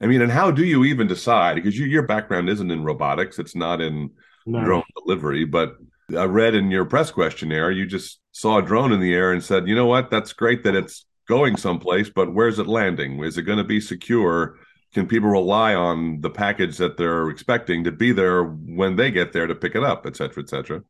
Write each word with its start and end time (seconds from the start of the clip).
I 0.00 0.06
mean, 0.06 0.22
and 0.22 0.30
how 0.30 0.50
do 0.50 0.64
you 0.64 0.84
even 0.84 1.06
decide? 1.06 1.56
Because 1.56 1.76
you, 1.78 1.86
your 1.86 2.04
background 2.04 2.48
isn't 2.48 2.70
in 2.70 2.84
robotics, 2.84 3.38
it's 3.38 3.56
not 3.56 3.80
in 3.80 4.10
no. 4.46 4.64
drone 4.64 4.84
delivery. 4.96 5.44
But 5.44 5.76
I 6.16 6.24
read 6.24 6.54
in 6.54 6.70
your 6.70 6.84
press 6.84 7.10
questionnaire, 7.10 7.70
you 7.70 7.86
just 7.86 8.20
saw 8.32 8.58
a 8.58 8.62
drone 8.62 8.92
in 8.92 9.00
the 9.00 9.14
air 9.14 9.32
and 9.32 9.42
said, 9.42 9.66
you 9.66 9.74
know 9.74 9.86
what? 9.86 10.10
That's 10.10 10.32
great 10.32 10.64
that 10.64 10.74
it's 10.74 11.04
going 11.28 11.56
someplace, 11.56 12.08
but 12.08 12.32
where's 12.32 12.58
it 12.58 12.66
landing? 12.66 13.22
Is 13.22 13.36
it 13.36 13.42
going 13.42 13.58
to 13.58 13.64
be 13.64 13.80
secure? 13.80 14.56
Can 14.94 15.06
people 15.06 15.28
rely 15.28 15.74
on 15.74 16.20
the 16.22 16.30
package 16.30 16.78
that 16.78 16.96
they're 16.96 17.28
expecting 17.28 17.84
to 17.84 17.92
be 17.92 18.12
there 18.12 18.44
when 18.44 18.96
they 18.96 19.10
get 19.10 19.32
there 19.32 19.46
to 19.46 19.54
pick 19.54 19.74
it 19.74 19.84
up, 19.84 20.06
et 20.06 20.16
cetera, 20.16 20.42
et 20.42 20.48
cetera? 20.48 20.82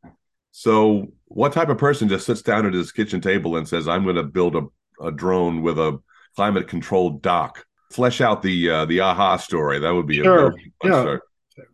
So, 0.52 1.08
what 1.26 1.52
type 1.52 1.68
of 1.68 1.78
person 1.78 2.08
just 2.08 2.26
sits 2.26 2.42
down 2.42 2.66
at 2.66 2.74
his 2.74 2.92
kitchen 2.92 3.20
table 3.20 3.56
and 3.56 3.68
says, 3.68 3.88
I'm 3.88 4.04
going 4.04 4.16
to 4.16 4.22
build 4.22 4.56
a, 4.56 4.66
a 5.04 5.10
drone 5.10 5.62
with 5.62 5.78
a 5.78 6.00
climate 6.36 6.68
controlled 6.68 7.22
dock? 7.22 7.64
Flesh 7.90 8.20
out 8.20 8.42
the 8.42 8.70
uh, 8.70 8.84
the 8.84 9.00
aha 9.00 9.36
story. 9.36 9.78
That 9.78 9.94
would 9.94 10.06
be 10.06 10.22
sure. 10.22 10.48
a 10.48 10.54
yeah. 10.84 11.00
Start. 11.02 11.22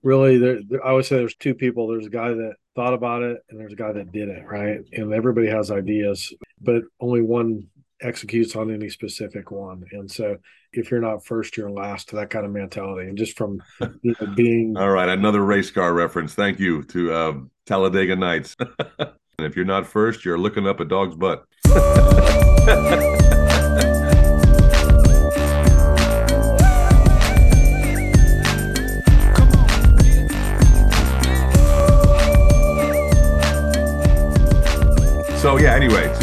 Really, 0.03 0.39
there, 0.39 0.61
there, 0.67 0.85
I 0.85 0.93
would 0.93 1.05
say 1.05 1.17
there's 1.17 1.35
two 1.35 1.55
people. 1.55 1.89
There's 1.89 2.07
a 2.07 2.11
guy 2.11 2.29
that 2.29 2.55
thought 2.75 2.95
about 2.95 3.23
it, 3.23 3.39
and 3.51 3.61
there's 3.61 3.73
a 3.73 3.77
guy 3.77 3.93
that 3.93 4.13
did 4.13 4.29
it. 4.29 4.45
Right, 4.45 4.81
and 4.93 5.13
everybody 5.13 5.49
has 5.49 5.71
ideas, 5.71 6.33
but 6.61 6.83
only 7.01 7.21
one 7.21 7.69
executes 8.01 8.55
on 8.55 8.71
any 8.71 8.89
specific 8.89 9.51
one. 9.51 9.85
And 9.93 10.11
so 10.11 10.37
if 10.73 10.91
you're 10.91 11.01
not 11.01 11.25
first, 11.25 11.57
you're 11.57 11.71
last 11.71 12.13
that 12.13 12.31
kind 12.31 12.45
of 12.45 12.53
mentality. 12.53 13.09
And 13.09 13.19
just 13.19 13.37
from 13.37 13.63
you 14.03 14.15
know, 14.21 14.27
being 14.37 14.77
all 14.77 14.91
right, 14.91 15.09
another 15.09 15.45
race 15.45 15.71
car 15.71 15.93
reference. 15.93 16.35
Thank 16.35 16.61
you 16.61 16.83
to 16.85 17.13
uh, 17.13 17.35
Talladega 17.67 18.17
Nights. 18.17 18.57
and 18.99 19.09
if 19.39 19.57
you're 19.57 19.65
not 19.65 19.87
first, 19.87 20.25
you're 20.25 20.39
looking 20.39 20.67
up 20.67 20.81
a 20.81 20.85
dog's 20.85 21.17
butt. 21.17 21.45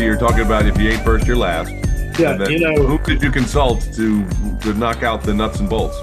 You're 0.06 0.18
talking 0.18 0.46
about 0.46 0.66
if 0.66 0.78
you 0.80 0.90
ain't 0.90 1.04
first, 1.04 1.28
you're 1.28 1.38
last. 1.38 1.72
Yeah. 2.20 2.48
you 2.48 2.60
know, 2.60 2.86
who 2.86 2.98
did 3.00 3.22
you 3.22 3.32
consult 3.32 3.82
to 3.94 4.28
to 4.62 4.74
knock 4.74 5.04
out 5.04 5.24
the 5.24 5.34
nuts 5.34 5.60
and 5.60 5.70
bolts? 5.70 5.96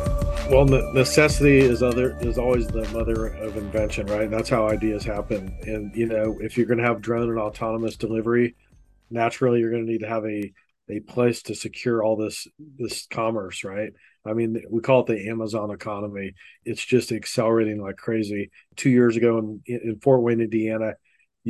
Well, 0.51 0.65
necessity 0.65 1.59
is 1.59 1.83
other 1.83 2.17
is 2.21 2.39
always 2.39 2.67
the 2.69 2.89
mother 2.89 3.27
of 3.27 3.57
invention, 3.57 4.07
right? 4.07 4.31
That's 4.31 4.49
how 4.49 4.69
ideas 4.69 5.05
happen. 5.05 5.55
And 5.63 5.95
you 5.95 6.07
know, 6.07 6.39
if 6.41 6.57
you're 6.57 6.67
going 6.67 6.79
to 6.79 6.85
have 6.85 7.03
drone 7.03 7.29
and 7.29 7.39
autonomous 7.39 7.97
delivery, 7.97 8.55
naturally 9.11 9.61
you're 9.61 9.71
going 9.71 9.85
to 9.85 9.93
need 9.93 10.01
to 10.01 10.09
have 10.09 10.25
a 10.25 10.53
a 10.91 11.01
place 11.01 11.43
to 11.43 11.55
secure 11.55 12.03
all 12.03 12.17
this 12.17 12.47
this 12.79 13.07
commerce, 13.07 13.65
right? 13.65 13.93
I 14.25 14.33
mean, 14.33 14.63
we 14.71 14.81
call 14.81 15.01
it 15.01 15.07
the 15.07 15.29
Amazon 15.29 15.71
economy. 15.71 16.35
It's 16.65 16.85
just 16.85 17.13
accelerating 17.13 17.83
like 17.83 17.97
crazy. 17.97 18.51
Two 18.77 18.91
years 18.91 19.17
ago 19.17 19.39
in, 19.39 19.63
in 19.67 20.01
Fort 20.01 20.23
Wayne, 20.23 20.41
Indiana, 20.41 20.95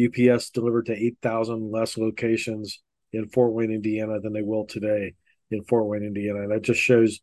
UPS 0.07 0.51
delivered 0.51 0.87
to 0.87 0.97
8,000 0.97 1.71
less 1.71 1.97
locations 1.97 2.83
in 3.13 3.29
Fort 3.29 3.53
Wayne, 3.53 3.71
Indiana 3.71 4.21
than 4.21 4.33
they 4.33 4.43
will 4.43 4.67
today 4.67 5.15
in 5.51 5.65
Fort 5.65 5.87
Wayne, 5.87 6.05
Indiana. 6.05 6.43
And 6.43 6.53
that 6.53 6.63
just 6.63 6.81
shows 6.81 7.21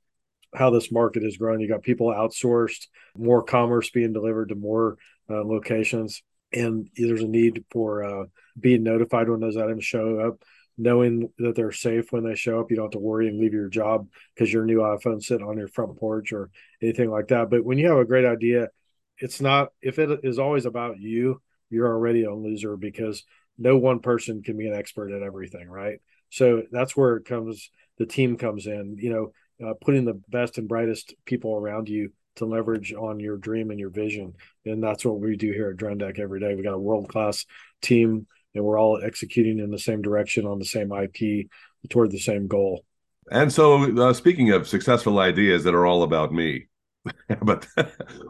how 0.53 0.69
this 0.69 0.91
market 0.91 1.23
has 1.23 1.37
grown. 1.37 1.59
You 1.59 1.67
got 1.67 1.83
people 1.83 2.07
outsourced, 2.07 2.87
more 3.17 3.43
commerce 3.43 3.89
being 3.89 4.13
delivered 4.13 4.49
to 4.49 4.55
more 4.55 4.97
uh, 5.29 5.43
locations. 5.43 6.23
And 6.53 6.89
there's 6.95 7.21
a 7.21 7.27
need 7.27 7.65
for 7.71 8.03
uh, 8.03 8.25
being 8.59 8.83
notified 8.83 9.29
when 9.29 9.41
those 9.41 9.57
items 9.57 9.83
show 9.83 10.19
up, 10.19 10.41
knowing 10.77 11.29
that 11.39 11.55
they're 11.55 11.71
safe 11.71 12.11
when 12.11 12.23
they 12.23 12.35
show 12.35 12.59
up. 12.59 12.69
You 12.69 12.77
don't 12.77 12.85
have 12.85 12.91
to 12.91 12.99
worry 12.99 13.27
and 13.27 13.39
leave 13.39 13.53
your 13.53 13.67
job 13.67 14.07
because 14.33 14.51
your 14.51 14.65
new 14.65 14.79
iPhone 14.79 15.21
sitting 15.21 15.45
on 15.45 15.57
your 15.57 15.67
front 15.67 15.97
porch 15.97 16.31
or 16.31 16.49
anything 16.81 17.09
like 17.09 17.27
that. 17.29 17.49
But 17.49 17.65
when 17.65 17.77
you 17.77 17.89
have 17.89 17.97
a 17.97 18.05
great 18.05 18.25
idea, 18.25 18.69
it's 19.17 19.41
not, 19.41 19.69
if 19.81 19.99
it 19.99 20.21
is 20.23 20.39
always 20.39 20.65
about 20.65 20.99
you, 20.99 21.41
you're 21.69 21.87
already 21.87 22.23
a 22.23 22.33
loser 22.33 22.77
because 22.77 23.23
no 23.57 23.77
one 23.77 23.99
person 23.99 24.43
can 24.43 24.57
be 24.57 24.67
an 24.67 24.75
expert 24.75 25.11
at 25.11 25.21
everything, 25.21 25.67
right? 25.69 25.99
So 26.29 26.63
that's 26.71 26.95
where 26.95 27.17
it 27.17 27.25
comes. 27.25 27.69
The 27.97 28.05
team 28.05 28.37
comes 28.37 28.67
in. 28.67 28.97
You 28.99 29.09
know, 29.59 29.67
uh, 29.67 29.73
putting 29.81 30.05
the 30.05 30.21
best 30.29 30.57
and 30.57 30.67
brightest 30.67 31.13
people 31.25 31.55
around 31.55 31.87
you 31.87 32.11
to 32.35 32.45
leverage 32.45 32.93
on 32.93 33.19
your 33.19 33.37
dream 33.37 33.71
and 33.71 33.79
your 33.79 33.89
vision, 33.89 34.33
and 34.65 34.83
that's 34.83 35.05
what 35.05 35.19
we 35.19 35.37
do 35.37 35.53
here 35.53 35.69
at 35.69 35.77
Drone 35.77 35.97
Deck 35.97 36.19
every 36.19 36.41
day. 36.41 36.53
We 36.53 36.63
got 36.63 36.73
a 36.73 36.79
world 36.79 37.07
class 37.07 37.45
team, 37.81 38.27
and 38.53 38.63
we're 38.63 38.79
all 38.79 38.99
executing 39.01 39.59
in 39.59 39.71
the 39.71 39.79
same 39.79 40.01
direction 40.01 40.45
on 40.45 40.59
the 40.59 40.65
same 40.65 40.91
IP 40.91 41.47
toward 41.89 42.11
the 42.11 42.19
same 42.19 42.47
goal. 42.47 42.83
And 43.31 43.51
so, 43.51 43.97
uh, 43.97 44.13
speaking 44.13 44.51
of 44.51 44.67
successful 44.67 45.19
ideas 45.19 45.63
that 45.63 45.73
are 45.73 45.85
all 45.85 46.03
about 46.03 46.33
me, 46.33 46.67
but 47.41 47.67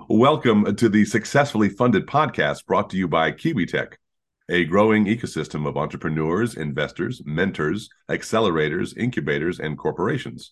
welcome 0.10 0.76
to 0.76 0.90
the 0.90 1.06
successfully 1.06 1.70
funded 1.70 2.06
podcast 2.06 2.66
brought 2.66 2.90
to 2.90 2.98
you 2.98 3.08
by 3.08 3.32
KiwiTech, 3.32 3.94
a 4.50 4.66
growing 4.66 5.06
ecosystem 5.06 5.68
of 5.68 5.78
entrepreneurs, 5.78 6.56
investors, 6.56 7.22
mentors, 7.26 7.90
accelerators, 8.10 8.98
incubators, 8.98 9.60
and 9.60 9.78
corporations. 9.78 10.52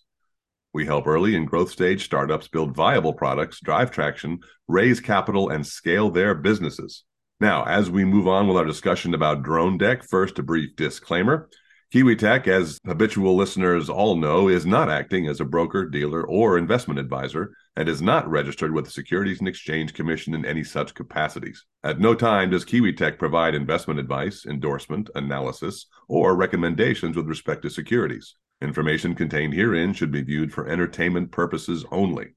We 0.72 0.86
help 0.86 1.06
early 1.06 1.36
and 1.36 1.46
growth 1.46 1.70
stage 1.70 2.04
startups 2.04 2.48
build 2.48 2.74
viable 2.74 3.12
products, 3.12 3.60
drive 3.60 3.90
traction, 3.90 4.40
raise 4.68 5.00
capital, 5.00 5.50
and 5.50 5.66
scale 5.66 6.10
their 6.10 6.34
businesses. 6.34 7.04
Now, 7.40 7.64
as 7.64 7.90
we 7.90 8.04
move 8.04 8.26
on 8.26 8.48
with 8.48 8.56
our 8.56 8.64
discussion 8.64 9.12
about 9.14 9.42
Drone 9.42 9.76
Deck, 9.76 10.02
first 10.02 10.38
a 10.38 10.42
brief 10.42 10.76
disclaimer. 10.76 11.48
KiwiTech, 11.94 12.48
as 12.48 12.80
habitual 12.84 13.36
listeners 13.36 13.88
all 13.88 14.16
know, 14.16 14.48
is 14.48 14.66
not 14.66 14.90
acting 14.90 15.28
as 15.28 15.38
a 15.38 15.44
broker, 15.44 15.88
dealer, 15.88 16.26
or 16.26 16.58
investment 16.58 16.98
advisor 16.98 17.54
and 17.76 17.88
is 17.88 18.02
not 18.02 18.28
registered 18.28 18.74
with 18.74 18.86
the 18.86 18.90
Securities 18.90 19.38
and 19.38 19.46
Exchange 19.46 19.94
Commission 19.94 20.34
in 20.34 20.44
any 20.44 20.64
such 20.64 20.92
capacities. 20.94 21.64
At 21.84 22.00
no 22.00 22.16
time 22.16 22.50
does 22.50 22.64
KiwiTech 22.64 23.16
provide 23.16 23.54
investment 23.54 24.00
advice, 24.00 24.44
endorsement, 24.44 25.08
analysis, 25.14 25.86
or 26.08 26.34
recommendations 26.34 27.16
with 27.16 27.28
respect 27.28 27.62
to 27.62 27.70
securities. 27.70 28.34
Information 28.60 29.14
contained 29.14 29.54
herein 29.54 29.92
should 29.92 30.10
be 30.10 30.22
viewed 30.22 30.52
for 30.52 30.66
entertainment 30.66 31.30
purposes 31.30 31.84
only. 31.92 32.34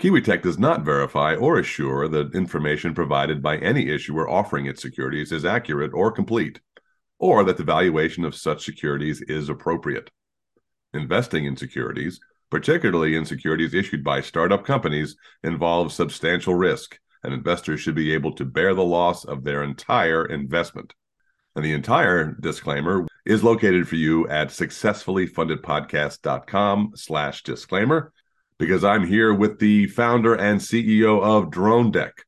KiwiTech 0.00 0.42
does 0.42 0.58
not 0.58 0.84
verify 0.84 1.36
or 1.36 1.60
assure 1.60 2.08
that 2.08 2.34
information 2.34 2.92
provided 2.92 3.40
by 3.40 3.58
any 3.58 3.88
issuer 3.88 4.28
offering 4.28 4.66
its 4.66 4.82
securities 4.82 5.30
is 5.30 5.44
accurate 5.44 5.92
or 5.94 6.10
complete 6.10 6.58
or 7.18 7.44
that 7.44 7.56
the 7.56 7.64
valuation 7.64 8.24
of 8.24 8.34
such 8.34 8.64
securities 8.64 9.22
is 9.22 9.48
appropriate. 9.48 10.10
Investing 10.92 11.44
in 11.44 11.56
securities, 11.56 12.20
particularly 12.50 13.14
in 13.16 13.24
securities 13.24 13.74
issued 13.74 14.04
by 14.04 14.20
startup 14.20 14.64
companies, 14.64 15.16
involves 15.42 15.94
substantial 15.94 16.54
risk, 16.54 16.98
and 17.22 17.34
investors 17.34 17.80
should 17.80 17.94
be 17.94 18.12
able 18.12 18.34
to 18.34 18.44
bear 18.44 18.74
the 18.74 18.84
loss 18.84 19.24
of 19.24 19.44
their 19.44 19.62
entire 19.62 20.26
investment. 20.26 20.92
And 21.54 21.64
the 21.64 21.72
entire 21.72 22.36
disclaimer 22.40 23.06
is 23.24 23.42
located 23.42 23.88
for 23.88 23.96
you 23.96 24.28
at 24.28 24.48
successfullyfundedpodcast.com 24.48 26.92
slash 26.94 27.42
disclaimer 27.42 28.12
because 28.58 28.84
I'm 28.84 29.06
here 29.06 29.32
with 29.34 29.58
the 29.58 29.86
founder 29.88 30.34
and 30.34 30.60
CEO 30.60 31.22
of 31.22 31.50
Drone 31.50 31.90
Deck, 31.90 32.25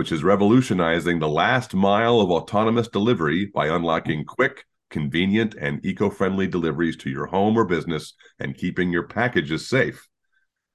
which 0.00 0.12
is 0.12 0.24
revolutionizing 0.24 1.18
the 1.18 1.28
last 1.28 1.74
mile 1.74 2.22
of 2.22 2.30
autonomous 2.30 2.88
delivery 2.88 3.44
by 3.44 3.66
unlocking 3.66 4.24
quick, 4.24 4.64
convenient, 4.88 5.54
and 5.60 5.84
eco 5.84 6.08
friendly 6.08 6.46
deliveries 6.46 6.96
to 6.96 7.10
your 7.10 7.26
home 7.26 7.54
or 7.54 7.66
business 7.66 8.14
and 8.38 8.56
keeping 8.56 8.90
your 8.90 9.02
packages 9.02 9.68
safe. 9.68 10.08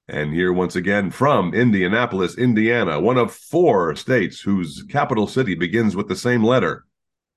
And 0.08 0.32
here, 0.32 0.54
once 0.54 0.76
again, 0.76 1.10
from 1.10 1.56
Indianapolis, 1.56 2.38
Indiana, 2.38 3.02
one 3.02 3.18
of 3.18 3.34
four 3.34 3.96
states 3.96 4.42
whose 4.42 4.86
capital 4.92 5.26
city 5.26 5.56
begins 5.56 5.96
with 5.96 6.08
the 6.08 6.16
same 6.16 6.44
letter. 6.44 6.86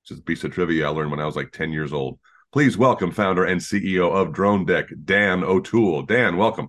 Which 0.02 0.10
is 0.10 0.18
a 0.18 0.22
piece 0.22 0.44
of 0.44 0.52
trivia 0.52 0.88
I 0.88 0.90
learned 0.90 1.10
when 1.10 1.20
I 1.20 1.24
was 1.24 1.36
like 1.36 1.52
10 1.52 1.72
years 1.72 1.94
old. 1.94 2.18
Please 2.52 2.76
welcome 2.76 3.12
founder 3.12 3.46
and 3.46 3.62
CEO 3.62 4.14
of 4.14 4.34
Drone 4.34 4.66
Deck, 4.66 4.90
Dan 5.06 5.42
O'Toole. 5.42 6.02
Dan, 6.02 6.36
welcome. 6.36 6.68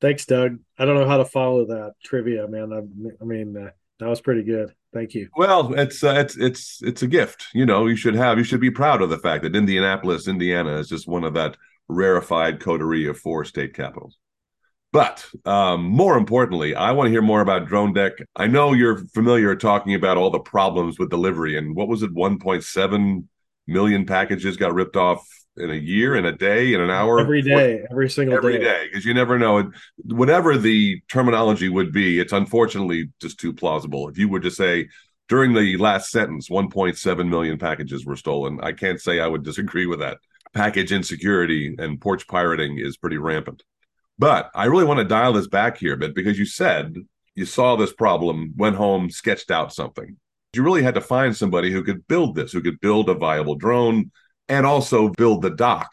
Thanks, 0.00 0.24
Doug. 0.24 0.60
I 0.78 0.84
don't 0.84 0.94
know 0.94 1.08
how 1.08 1.16
to 1.16 1.24
follow 1.24 1.66
that 1.66 1.94
trivia, 2.04 2.46
man. 2.46 2.72
I, 2.72 2.78
I 3.20 3.24
mean, 3.24 3.56
uh, 3.56 3.70
that 4.02 4.08
was 4.08 4.20
pretty 4.20 4.42
good. 4.42 4.74
Thank 4.92 5.14
you. 5.14 5.28
Well, 5.36 5.72
it's 5.74 6.02
uh, 6.02 6.14
it's 6.18 6.36
it's 6.36 6.82
it's 6.82 7.02
a 7.02 7.06
gift. 7.06 7.46
You 7.54 7.64
know, 7.64 7.86
you 7.86 7.96
should 7.96 8.14
have 8.14 8.36
you 8.36 8.44
should 8.44 8.60
be 8.60 8.70
proud 8.70 9.00
of 9.00 9.10
the 9.10 9.18
fact 9.18 9.44
that 9.44 9.54
Indianapolis, 9.54 10.26
Indiana, 10.26 10.76
is 10.78 10.88
just 10.88 11.06
one 11.06 11.24
of 11.24 11.34
that 11.34 11.56
rarefied 11.88 12.60
coterie 12.60 13.06
of 13.06 13.18
four 13.18 13.44
state 13.44 13.74
capitals. 13.74 14.18
But 14.92 15.26
um, 15.46 15.84
more 15.84 16.18
importantly, 16.18 16.74
I 16.74 16.90
want 16.90 17.06
to 17.06 17.10
hear 17.10 17.22
more 17.22 17.40
about 17.40 17.66
Drone 17.66 17.94
Deck. 17.94 18.12
I 18.36 18.46
know 18.46 18.74
you're 18.74 18.98
familiar 19.14 19.56
talking 19.56 19.94
about 19.94 20.18
all 20.18 20.30
the 20.30 20.40
problems 20.40 20.98
with 20.98 21.08
delivery 21.08 21.56
and 21.56 21.74
what 21.74 21.88
was 21.88 22.02
it, 22.02 22.14
1.7 22.14 23.24
million 23.66 24.04
packages 24.04 24.58
got 24.58 24.74
ripped 24.74 24.96
off 24.96 25.26
in 25.56 25.70
a 25.70 25.74
year, 25.74 26.14
in 26.16 26.24
a 26.24 26.32
day, 26.32 26.72
in 26.72 26.80
an 26.80 26.90
hour, 26.90 27.20
every 27.20 27.42
day, 27.42 27.84
every 27.90 28.08
single 28.08 28.40
day. 28.40 28.56
every 28.56 28.58
day, 28.58 28.88
because 28.88 29.04
you 29.04 29.14
never 29.14 29.38
know. 29.38 29.70
Whatever 30.04 30.56
the 30.56 31.00
terminology 31.08 31.68
would 31.68 31.92
be, 31.92 32.18
it's 32.18 32.32
unfortunately 32.32 33.10
just 33.20 33.38
too 33.38 33.52
plausible. 33.52 34.08
If 34.08 34.18
you 34.18 34.28
were 34.28 34.40
to 34.40 34.50
say 34.50 34.88
during 35.28 35.52
the 35.52 35.76
last 35.76 36.10
sentence, 36.10 36.48
1.7 36.48 37.28
million 37.28 37.58
packages 37.58 38.06
were 38.06 38.16
stolen, 38.16 38.60
I 38.62 38.72
can't 38.72 39.00
say 39.00 39.20
I 39.20 39.26
would 39.26 39.42
disagree 39.44 39.86
with 39.86 40.00
that. 40.00 40.18
Package 40.54 40.92
insecurity 40.92 41.74
and 41.78 42.00
porch 42.00 42.26
pirating 42.26 42.78
is 42.78 42.96
pretty 42.96 43.18
rampant. 43.18 43.62
But 44.18 44.50
I 44.54 44.66
really 44.66 44.84
want 44.84 44.98
to 44.98 45.04
dial 45.04 45.32
this 45.32 45.48
back 45.48 45.78
here 45.78 45.94
a 45.94 45.96
bit 45.96 46.14
because 46.14 46.38
you 46.38 46.44
said 46.44 46.94
you 47.34 47.46
saw 47.46 47.76
this 47.76 47.92
problem, 47.92 48.52
went 48.56 48.76
home, 48.76 49.10
sketched 49.10 49.50
out 49.50 49.72
something. 49.72 50.16
You 50.54 50.62
really 50.62 50.82
had 50.82 50.94
to 50.94 51.00
find 51.00 51.34
somebody 51.34 51.72
who 51.72 51.82
could 51.82 52.06
build 52.06 52.34
this, 52.34 52.52
who 52.52 52.60
could 52.60 52.78
build 52.80 53.08
a 53.08 53.14
viable 53.14 53.54
drone 53.54 54.10
and 54.48 54.66
also 54.66 55.08
build 55.08 55.42
the 55.42 55.50
dock 55.50 55.92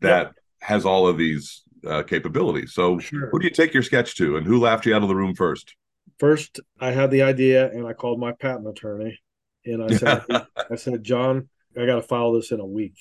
that 0.00 0.26
yep. 0.26 0.34
has 0.60 0.84
all 0.84 1.06
of 1.06 1.16
these 1.18 1.62
uh, 1.86 2.02
capabilities. 2.02 2.72
So, 2.72 2.98
sure. 2.98 3.28
who 3.30 3.38
do 3.38 3.44
you 3.46 3.50
take 3.50 3.74
your 3.74 3.82
sketch 3.82 4.16
to, 4.16 4.36
and 4.36 4.46
who 4.46 4.60
laughed 4.60 4.86
you 4.86 4.94
out 4.94 5.02
of 5.02 5.08
the 5.08 5.16
room 5.16 5.34
first? 5.34 5.74
First, 6.18 6.60
I 6.78 6.90
had 6.90 7.10
the 7.10 7.22
idea, 7.22 7.70
and 7.70 7.86
I 7.86 7.92
called 7.92 8.20
my 8.20 8.32
patent 8.32 8.68
attorney, 8.68 9.18
and 9.64 9.82
I 9.82 9.96
said, 9.96 10.22
"I 10.70 10.76
said, 10.76 11.02
John, 11.02 11.48
I 11.76 11.86
got 11.86 11.96
to 11.96 12.02
file 12.02 12.32
this 12.32 12.52
in 12.52 12.60
a 12.60 12.66
week." 12.66 12.96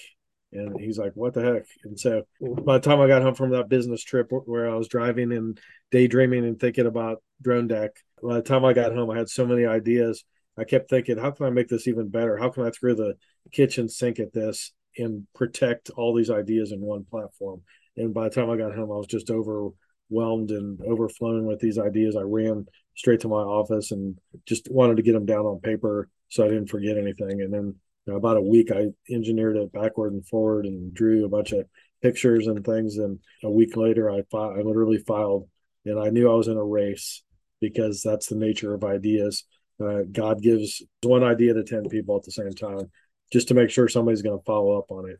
And 0.54 0.80
he's 0.80 0.98
like, 0.98 1.14
"What 1.16 1.34
the 1.34 1.44
heck?" 1.44 1.66
And 1.84 2.00
so, 2.00 2.24
by 2.42 2.78
the 2.78 2.90
time 2.90 3.00
I 3.00 3.08
got 3.08 3.22
home 3.22 3.36
from 3.36 3.52
that 3.52 3.70
business 3.70 4.04
trip 4.04 4.32
where 4.32 4.70
I 4.70 4.76
was 4.76 4.88
driving 4.88 5.32
and 5.32 5.60
daydreaming 5.92 6.46
and 6.46 6.60
thinking 6.60 6.88
about 6.88 7.22
drone 7.42 7.68
deck, 7.68 7.92
by 8.22 8.36
the 8.36 8.42
time 8.42 8.66
I 8.66 8.74
got 8.74 8.94
home, 8.94 9.10
I 9.10 9.18
had 9.18 9.30
so 9.30 9.46
many 9.46 9.66
ideas. 9.66 10.24
I 10.58 10.64
kept 10.64 10.90
thinking, 10.90 11.18
"How 11.18 11.32
can 11.32 11.46
I 11.46 11.50
make 11.50 11.68
this 11.68 11.88
even 11.88 12.10
better? 12.10 12.38
How 12.38 12.50
can 12.50 12.64
I 12.64 12.72
throw 12.72 12.94
the 12.94 13.16
kitchen 13.52 13.90
sink 13.90 14.20
at 14.20 14.34
this 14.34 14.74
and 14.98 15.28
protect 15.34 15.90
all 15.92 16.14
these 16.14 16.30
ideas 16.30 16.72
in 16.72 16.82
one 16.82 17.06
platform?" 17.06 17.62
And 17.98 18.14
by 18.14 18.30
the 18.30 18.36
time 18.36 18.50
I 18.50 18.58
got 18.58 18.76
home, 18.76 18.92
I 18.92 18.96
was 18.96 19.08
just 19.08 19.30
overwhelmed 19.30 20.52
and 20.52 20.82
overflowing 20.82 21.46
with 21.46 21.60
these 21.60 21.78
ideas. 21.78 22.16
I 22.16 22.22
ran 22.22 22.68
straight 22.96 23.22
to 23.22 23.28
my 23.28 23.42
office 23.42 23.92
and 23.92 24.18
just 24.46 24.70
wanted 24.70 24.98
to 24.98 25.04
get 25.04 25.14
them 25.14 25.26
down 25.26 25.46
on 25.46 25.60
paper 25.60 26.10
so 26.30 26.46
I 26.46 26.50
didn't 26.50 26.70
forget 26.70 26.98
anything. 26.98 27.42
And 27.42 27.54
then 27.54 27.76
know, 28.12 28.16
about 28.18 28.38
a 28.38 28.42
week 28.42 28.72
I 28.72 28.88
engineered 29.10 29.58
it 29.58 29.72
backward 29.72 30.14
and 30.14 30.26
forward 30.26 30.66
and 30.66 30.94
drew 30.94 31.26
a 31.26 31.30
bunch 31.30 31.52
of 31.52 31.66
pictures 32.02 32.48
and 32.48 32.64
things. 32.64 32.98
And 32.98 33.20
a 33.44 33.50
week 33.50 33.76
later, 33.76 34.10
I 34.10 34.24
fi- 34.32 34.56
I 34.56 34.62
literally 34.62 34.98
filed, 34.98 35.48
and 35.86 36.00
I 36.00 36.10
knew 36.10 36.30
I 36.30 36.36
was 36.36 36.48
in 36.48 36.58
a 36.58 36.64
race 36.64 37.24
because 37.60 38.02
that's 38.02 38.28
the 38.28 38.36
nature 38.36 38.74
of 38.74 38.84
ideas. 38.84 39.46
Uh, 39.82 40.04
God 40.12 40.42
gives 40.42 40.84
one 41.02 41.24
idea 41.24 41.54
to 41.54 41.64
ten 41.64 41.88
people 41.90 42.16
at 42.16 42.24
the 42.24 42.32
same 42.32 42.54
time, 42.54 42.92
just 43.32 43.48
to 43.48 43.54
make 43.54 43.70
sure 43.70 43.88
somebody's 43.88 44.22
going 44.22 44.38
to 44.38 44.46
follow 44.46 44.78
up 44.78 44.92
on 44.92 45.10
it. 45.10 45.20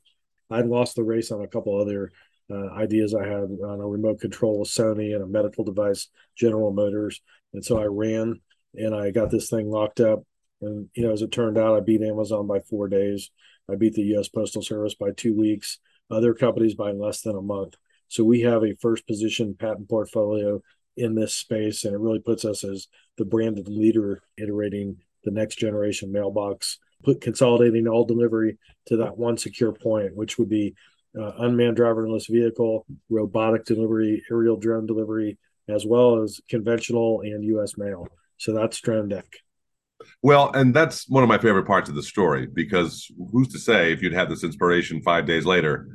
I'd 0.50 0.68
lost 0.68 0.96
the 0.96 1.04
race 1.04 1.32
on 1.32 1.42
a 1.42 1.48
couple 1.48 1.80
other 1.80 2.12
uh, 2.52 2.70
ideas 2.74 3.16
I 3.16 3.26
had 3.26 3.44
on 3.44 3.80
a 3.80 3.88
remote 3.88 4.20
control 4.20 4.60
with 4.60 4.70
Sony 4.70 5.16
and 5.16 5.24
a 5.24 5.28
medical 5.28 5.64
device, 5.64 6.10
General 6.36 6.72
Motors, 6.72 7.22
and 7.54 7.64
so 7.64 7.80
I 7.80 7.86
ran 7.86 8.42
and 8.76 8.96
I 8.96 9.12
got 9.12 9.32
this 9.32 9.50
thing 9.50 9.70
locked 9.70 10.00
up 10.00 10.24
and 10.62 10.90
you 10.94 11.04
know, 11.04 11.12
as 11.12 11.22
it 11.22 11.32
turned 11.32 11.58
out, 11.58 11.76
I 11.76 11.80
beat 11.80 12.02
Amazon 12.02 12.48
by 12.48 12.60
four 12.60 12.88
days. 12.88 13.32
I 13.70 13.76
beat 13.76 13.94
the 13.94 14.04
U.S. 14.04 14.30
Postal 14.30 14.62
Service 14.62 14.96
by 14.96 15.12
two 15.12 15.36
weeks. 15.36 15.80
Other 16.10 16.34
companies 16.34 16.76
by 16.76 16.92
less 16.92 17.22
than 17.22 17.36
a 17.36 17.42
month. 17.42 17.76
So 18.08 18.24
we 18.24 18.42
have 18.42 18.64
a 18.64 18.76
first 18.82 19.08
position 19.08 19.56
patent 19.58 19.90
portfolio 19.90 20.62
in 20.98 21.16
this 21.16 21.36
space, 21.36 21.84
and 21.84 21.94
it 21.94 22.00
really 22.00 22.20
puts 22.20 22.46
us 22.46 22.64
as 22.64 22.88
the 23.18 23.26
branded 23.26 23.68
leader, 23.68 24.22
iterating 24.38 24.98
the 25.24 25.32
next 25.32 25.58
generation 25.58 26.12
mailbox, 26.12 26.80
put 27.04 27.22
consolidating 27.22 27.88
all 27.88 28.06
delivery 28.06 28.58
to 28.88 28.98
that 28.98 29.18
one 29.18 29.38
secure 29.38 29.72
point, 29.72 30.16
which 30.16 30.38
would 30.38 30.50
be 30.50 30.76
uh, 31.20 31.32
unmanned 31.40 31.78
driverless 31.78 32.30
vehicle, 32.30 32.86
robotic 33.10 33.66
delivery, 33.66 34.24
aerial 34.32 34.58
drone 34.58 34.86
delivery, 34.86 35.38
as 35.68 35.86
well 35.86 36.22
as 36.22 36.40
conventional 36.50 37.22
and 37.22 37.44
U.S. 37.46 37.78
mail. 37.78 38.08
So 38.38 38.54
that's 38.54 38.80
Drone 38.80 39.10
Deck. 39.10 39.26
Well, 40.24 40.52
and 40.52 40.74
that's 40.74 41.08
one 41.08 41.22
of 41.22 41.30
my 41.30 41.38
favorite 41.38 41.68
parts 41.68 41.90
of 41.90 41.96
the 41.96 42.02
story 42.02 42.48
because 42.48 43.12
who's 43.32 43.50
to 43.50 43.60
say 43.60 43.92
if 43.92 44.02
you'd 44.02 44.14
had 44.14 44.30
this 44.30 44.44
inspiration 44.44 45.02
five 45.04 45.28
days 45.28 45.46
later 45.46 45.88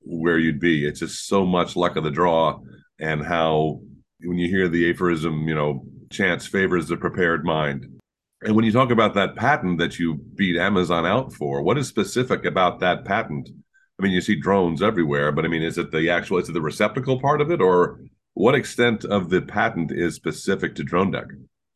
where 0.00 0.38
you'd 0.38 0.60
be? 0.60 0.86
It's 0.86 1.00
just 1.00 1.26
so 1.26 1.44
much 1.44 1.76
luck 1.76 1.96
of 1.96 2.04
the 2.04 2.10
draw, 2.10 2.60
and 2.98 3.24
how 3.24 3.80
when 4.24 4.38
you 4.38 4.48
hear 4.48 4.68
the 4.68 4.90
aphorism, 4.90 5.48
you 5.48 5.54
know, 5.54 5.84
chance 6.10 6.46
favors 6.46 6.88
the 6.88 6.96
prepared 6.96 7.44
mind. 7.44 8.00
And 8.42 8.56
when 8.56 8.64
you 8.64 8.72
talk 8.72 8.90
about 8.90 9.14
that 9.14 9.36
patent 9.36 9.78
that 9.78 9.98
you 9.98 10.14
beat 10.14 10.56
Amazon 10.56 11.06
out 11.06 11.32
for, 11.32 11.62
what 11.62 11.78
is 11.78 11.88
specific 11.88 12.44
about 12.44 12.80
that 12.80 13.04
patent? 13.04 13.50
I 13.98 14.02
mean, 14.02 14.12
you 14.12 14.22
see 14.22 14.36
drones 14.36 14.82
everywhere, 14.82 15.30
but 15.30 15.44
I 15.44 15.48
mean, 15.48 15.62
is 15.62 15.76
it 15.76 15.90
the 15.90 16.08
actual, 16.08 16.38
is 16.38 16.48
it 16.48 16.52
the 16.52 16.62
receptacle 16.62 17.20
part 17.20 17.42
of 17.42 17.50
it, 17.50 17.60
or 17.60 18.00
what 18.32 18.54
extent 18.54 19.04
of 19.04 19.28
the 19.28 19.42
patent 19.42 19.92
is 19.92 20.14
specific 20.14 20.74
to 20.76 20.84
Drone 20.84 21.10
Deck? 21.10 21.26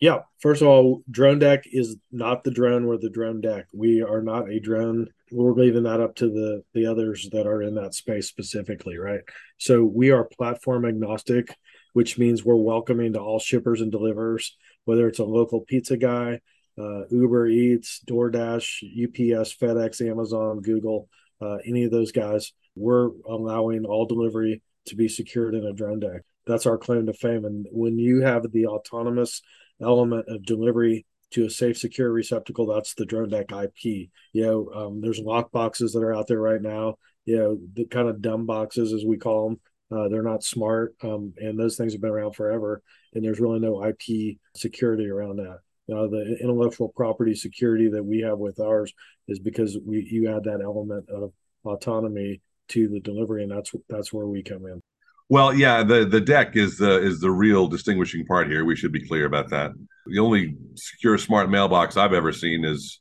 Yeah, 0.01 0.21
first 0.41 0.61
of 0.61 0.69
all, 0.69 1.03
drone 1.11 1.39
deck 1.39 1.65
is 1.67 1.97
not 2.11 2.45
the 2.45 2.51
drone. 2.51 2.87
We're 2.87 2.99
the 2.99 3.11
drone 3.11 3.41
deck. 3.41 3.67
We 3.73 4.03
are 4.03 4.21
not 4.21 4.51
a 4.51 4.59
drone. 4.59 5.09
We're 5.31 5.53
leaving 5.53 5.85
that 5.85 6.01
up 6.01 6.17
to 6.17 6.29
the 6.29 6.63
the 6.75 6.87
others 6.87 7.29
that 7.33 7.47
are 7.47 7.63
in 7.63 7.75
that 7.77 7.95
space 7.95 8.29
specifically, 8.29 8.99
right? 8.99 9.21
So 9.59 9.85
we 9.85 10.11
are 10.11 10.25
platform 10.25 10.85
agnostic, 10.85 11.57
which 11.95 12.19
means 12.19 12.45
we're 12.45 12.55
welcoming 12.55 13.15
to 13.15 13.21
all 13.21 13.41
shippers 13.41 13.81
and 13.81 13.91
deliverers, 13.91 14.57
whether 14.85 15.09
it's 15.09 15.19
a 15.19 15.25
local 15.25 15.63
pizza 15.63 15.97
guy, 15.97 16.41
uh, 16.79 17.07
Uber 17.11 17.47
Eats, 17.49 18.01
DoorDash, 18.07 18.83
UPS, 19.05 19.57
FedEx, 19.57 20.07
Amazon, 20.09 20.61
Google, 20.61 21.09
uh, 21.41 21.57
any 21.67 21.85
of 21.85 21.91
those 21.91 22.13
guys. 22.13 22.53
We're 22.77 23.11
allowing 23.29 23.85
all 23.85 24.07
delivery 24.07 24.63
to 24.87 24.97
be 24.97 25.09
secured 25.09 25.55
in 25.55 25.65
a 25.65 25.73
drone 25.73 26.01
deck. 26.01 26.23
That's 26.47 26.67
our 26.67 26.77
claim 26.77 27.07
to 27.07 27.15
fame. 27.15 27.45
And 27.45 27.67
when 27.71 27.99
you 27.99 28.21
have 28.21 28.51
the 28.53 28.67
autonomous 28.67 29.41
element 29.81 30.27
of 30.29 30.45
delivery 30.45 31.07
to 31.35 31.47
a 31.47 31.51
safe, 31.51 31.77
secure 31.77 32.11
receptacle. 32.11 32.67
That's 32.67 32.95
the 32.95 33.07
drone 33.07 33.29
deck 33.29 33.51
IP. 33.51 34.09
You 34.33 34.43
know, 34.43 34.71
um, 34.75 35.01
there's 35.01 35.19
lock 35.19 35.51
boxes 35.51 35.93
that 35.93 36.03
are 36.03 36.15
out 36.15 36.29
there 36.29 36.41
right 36.41 36.63
now. 36.63 36.97
You 37.25 37.39
know, 37.39 37.59
the 37.73 37.87
kind 37.87 38.09
of 38.09 38.23
dumb 38.23 38.47
boxes 38.47 38.93
as 38.93 39.05
we 39.05 39.17
call 39.17 39.49
them. 39.49 39.61
Uh, 39.91 40.09
they're 40.09 40.23
not 40.23 40.43
smart, 40.43 40.95
um, 41.03 41.33
and 41.37 41.59
those 41.59 41.77
things 41.77 41.93
have 41.93 42.01
been 42.01 42.11
around 42.11 42.35
forever. 42.35 42.83
And 43.13 43.25
there's 43.25 43.41
really 43.41 43.61
no 43.61 43.85
IP 43.85 44.39
security 44.57 45.09
around 45.09 45.37
that. 45.37 45.59
The 45.87 46.39
intellectual 46.41 46.89
property 46.89 47.35
security 47.35 47.91
that 47.91 48.03
we 48.03 48.21
have 48.21 48.39
with 48.39 48.59
ours 48.59 48.93
is 49.29 49.39
because 49.39 49.79
we 49.85 50.07
you 50.11 50.35
add 50.35 50.45
that 50.45 50.63
element 50.63 51.09
of 51.11 51.33
autonomy 51.65 52.41
to 52.69 52.89
the 52.89 53.01
delivery, 53.01 53.43
and 53.43 53.53
that's 53.53 53.73
that's 53.89 54.13
where 54.13 54.27
we 54.27 54.43
come 54.43 54.67
in. 54.67 54.81
Well, 55.29 55.55
yeah, 55.55 55.83
the 55.83 56.05
the 56.05 56.21
deck 56.21 56.57
is 56.57 56.79
the 56.79 57.03
is 57.03 57.21
the 57.21 57.31
real 57.31 57.67
distinguishing 57.67 58.27
part 58.27 58.49
here. 58.49 58.65
We 58.65 58.77
should 58.77 58.93
be 58.93 59.07
clear 59.07 59.27
about 59.27 59.51
that. 59.51 59.73
The 60.07 60.19
only 60.19 60.57
secure 60.75 61.19
smart 61.19 61.51
mailbox 61.51 61.97
I've 61.97 62.13
ever 62.13 62.33
seen 62.33 62.65
is 62.65 63.01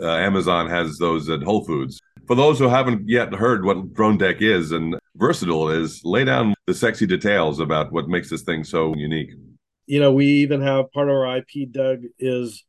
uh, 0.00 0.16
Amazon 0.16 0.68
has 0.68 0.98
those 0.98 1.28
at 1.28 1.42
Whole 1.42 1.64
Foods. 1.64 2.00
For 2.26 2.34
those 2.34 2.58
who 2.58 2.68
haven't 2.68 3.08
yet 3.08 3.34
heard 3.34 3.64
what 3.64 3.92
Drone 3.92 4.16
Deck 4.16 4.36
is 4.40 4.72
and 4.72 4.98
versatile 5.16 5.68
is, 5.68 6.00
lay 6.04 6.24
down 6.24 6.54
the 6.66 6.74
sexy 6.74 7.06
details 7.06 7.60
about 7.60 7.92
what 7.92 8.08
makes 8.08 8.30
this 8.30 8.42
thing 8.42 8.64
so 8.64 8.94
unique. 8.96 9.30
You 9.86 10.00
know, 10.00 10.12
we 10.12 10.26
even 10.26 10.62
have 10.62 10.90
part 10.92 11.08
of 11.08 11.14
our 11.14 11.36
IP, 11.36 11.70
Doug, 11.70 12.02
is 12.18 12.64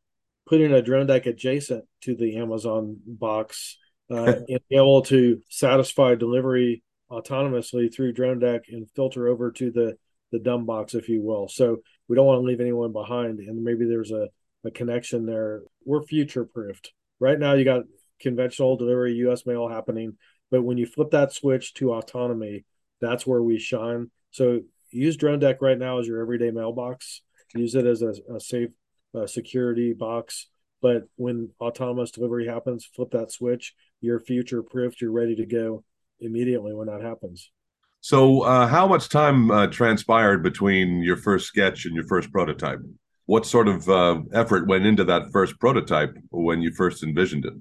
putting 0.47 0.73
a 0.73 0.81
drone 0.81 1.07
deck 1.07 1.25
adjacent 1.25 1.85
to 2.01 2.15
the 2.15 2.37
Amazon 2.37 2.97
box 3.05 3.77
uh, 4.11 4.23
and 4.47 4.59
be 4.69 4.75
able 4.75 5.01
to 5.03 5.41
satisfy 5.49 6.15
delivery 6.15 6.83
autonomously 7.09 7.93
through 7.93 8.13
drone 8.13 8.39
deck 8.39 8.63
and 8.69 8.89
filter 8.95 9.27
over 9.27 9.51
to 9.51 9.71
the 9.71 9.95
the 10.31 10.39
dumb 10.39 10.65
box 10.65 10.95
if 10.95 11.07
you 11.07 11.21
will. 11.21 11.47
So 11.47 11.77
we 12.07 12.15
don't 12.15 12.25
want 12.25 12.39
to 12.39 12.45
leave 12.45 12.59
anyone 12.59 12.91
behind 12.91 13.39
and 13.39 13.63
maybe 13.63 13.85
there's 13.85 14.11
a, 14.11 14.27
a 14.65 14.71
connection 14.71 15.25
there. 15.25 15.61
We're 15.85 16.03
future 16.03 16.45
proofed 16.45 16.91
right 17.19 17.39
now 17.39 17.53
you 17.53 17.65
got 17.65 17.83
conventional 18.19 18.77
delivery 18.77 19.13
us 19.29 19.45
mail 19.45 19.67
happening 19.67 20.17
but 20.51 20.63
when 20.63 20.77
you 20.77 20.85
flip 20.85 21.11
that 21.11 21.33
switch 21.33 21.73
to 21.73 21.93
autonomy 21.93 22.65
that's 23.01 23.25
where 23.25 23.41
we 23.41 23.59
shine 23.59 24.09
so 24.31 24.61
use 24.91 25.17
drone 25.17 25.39
deck 25.39 25.61
right 25.61 25.77
now 25.77 25.99
as 25.99 26.07
your 26.07 26.21
everyday 26.21 26.51
mailbox 26.51 27.21
use 27.55 27.75
it 27.75 27.85
as 27.85 28.01
a, 28.01 28.13
a 28.33 28.39
safe 28.39 28.69
uh, 29.13 29.27
security 29.27 29.93
box 29.93 30.47
but 30.81 31.03
when 31.15 31.49
autonomous 31.59 32.11
delivery 32.11 32.47
happens 32.47 32.85
flip 32.85 33.11
that 33.11 33.31
switch 33.31 33.73
you're 34.01 34.19
future 34.19 34.63
proofed 34.63 35.01
you're 35.01 35.11
ready 35.11 35.35
to 35.35 35.45
go 35.45 35.83
immediately 36.19 36.73
when 36.73 36.87
that 36.87 37.01
happens. 37.01 37.51
So, 38.01 38.41
uh, 38.41 38.67
how 38.67 38.87
much 38.87 39.09
time 39.09 39.49
uh, 39.49 39.67
transpired 39.67 40.43
between 40.43 41.01
your 41.01 41.17
first 41.17 41.47
sketch 41.47 41.85
and 41.85 41.95
your 41.95 42.05
first 42.05 42.31
prototype? 42.31 42.79
What 43.25 43.45
sort 43.45 43.67
of 43.67 43.89
uh, 43.89 44.21
effort 44.33 44.67
went 44.67 44.85
into 44.85 45.03
that 45.05 45.31
first 45.31 45.59
prototype 45.59 46.15
when 46.29 46.61
you 46.61 46.71
first 46.71 47.03
envisioned 47.03 47.45
it? 47.45 47.53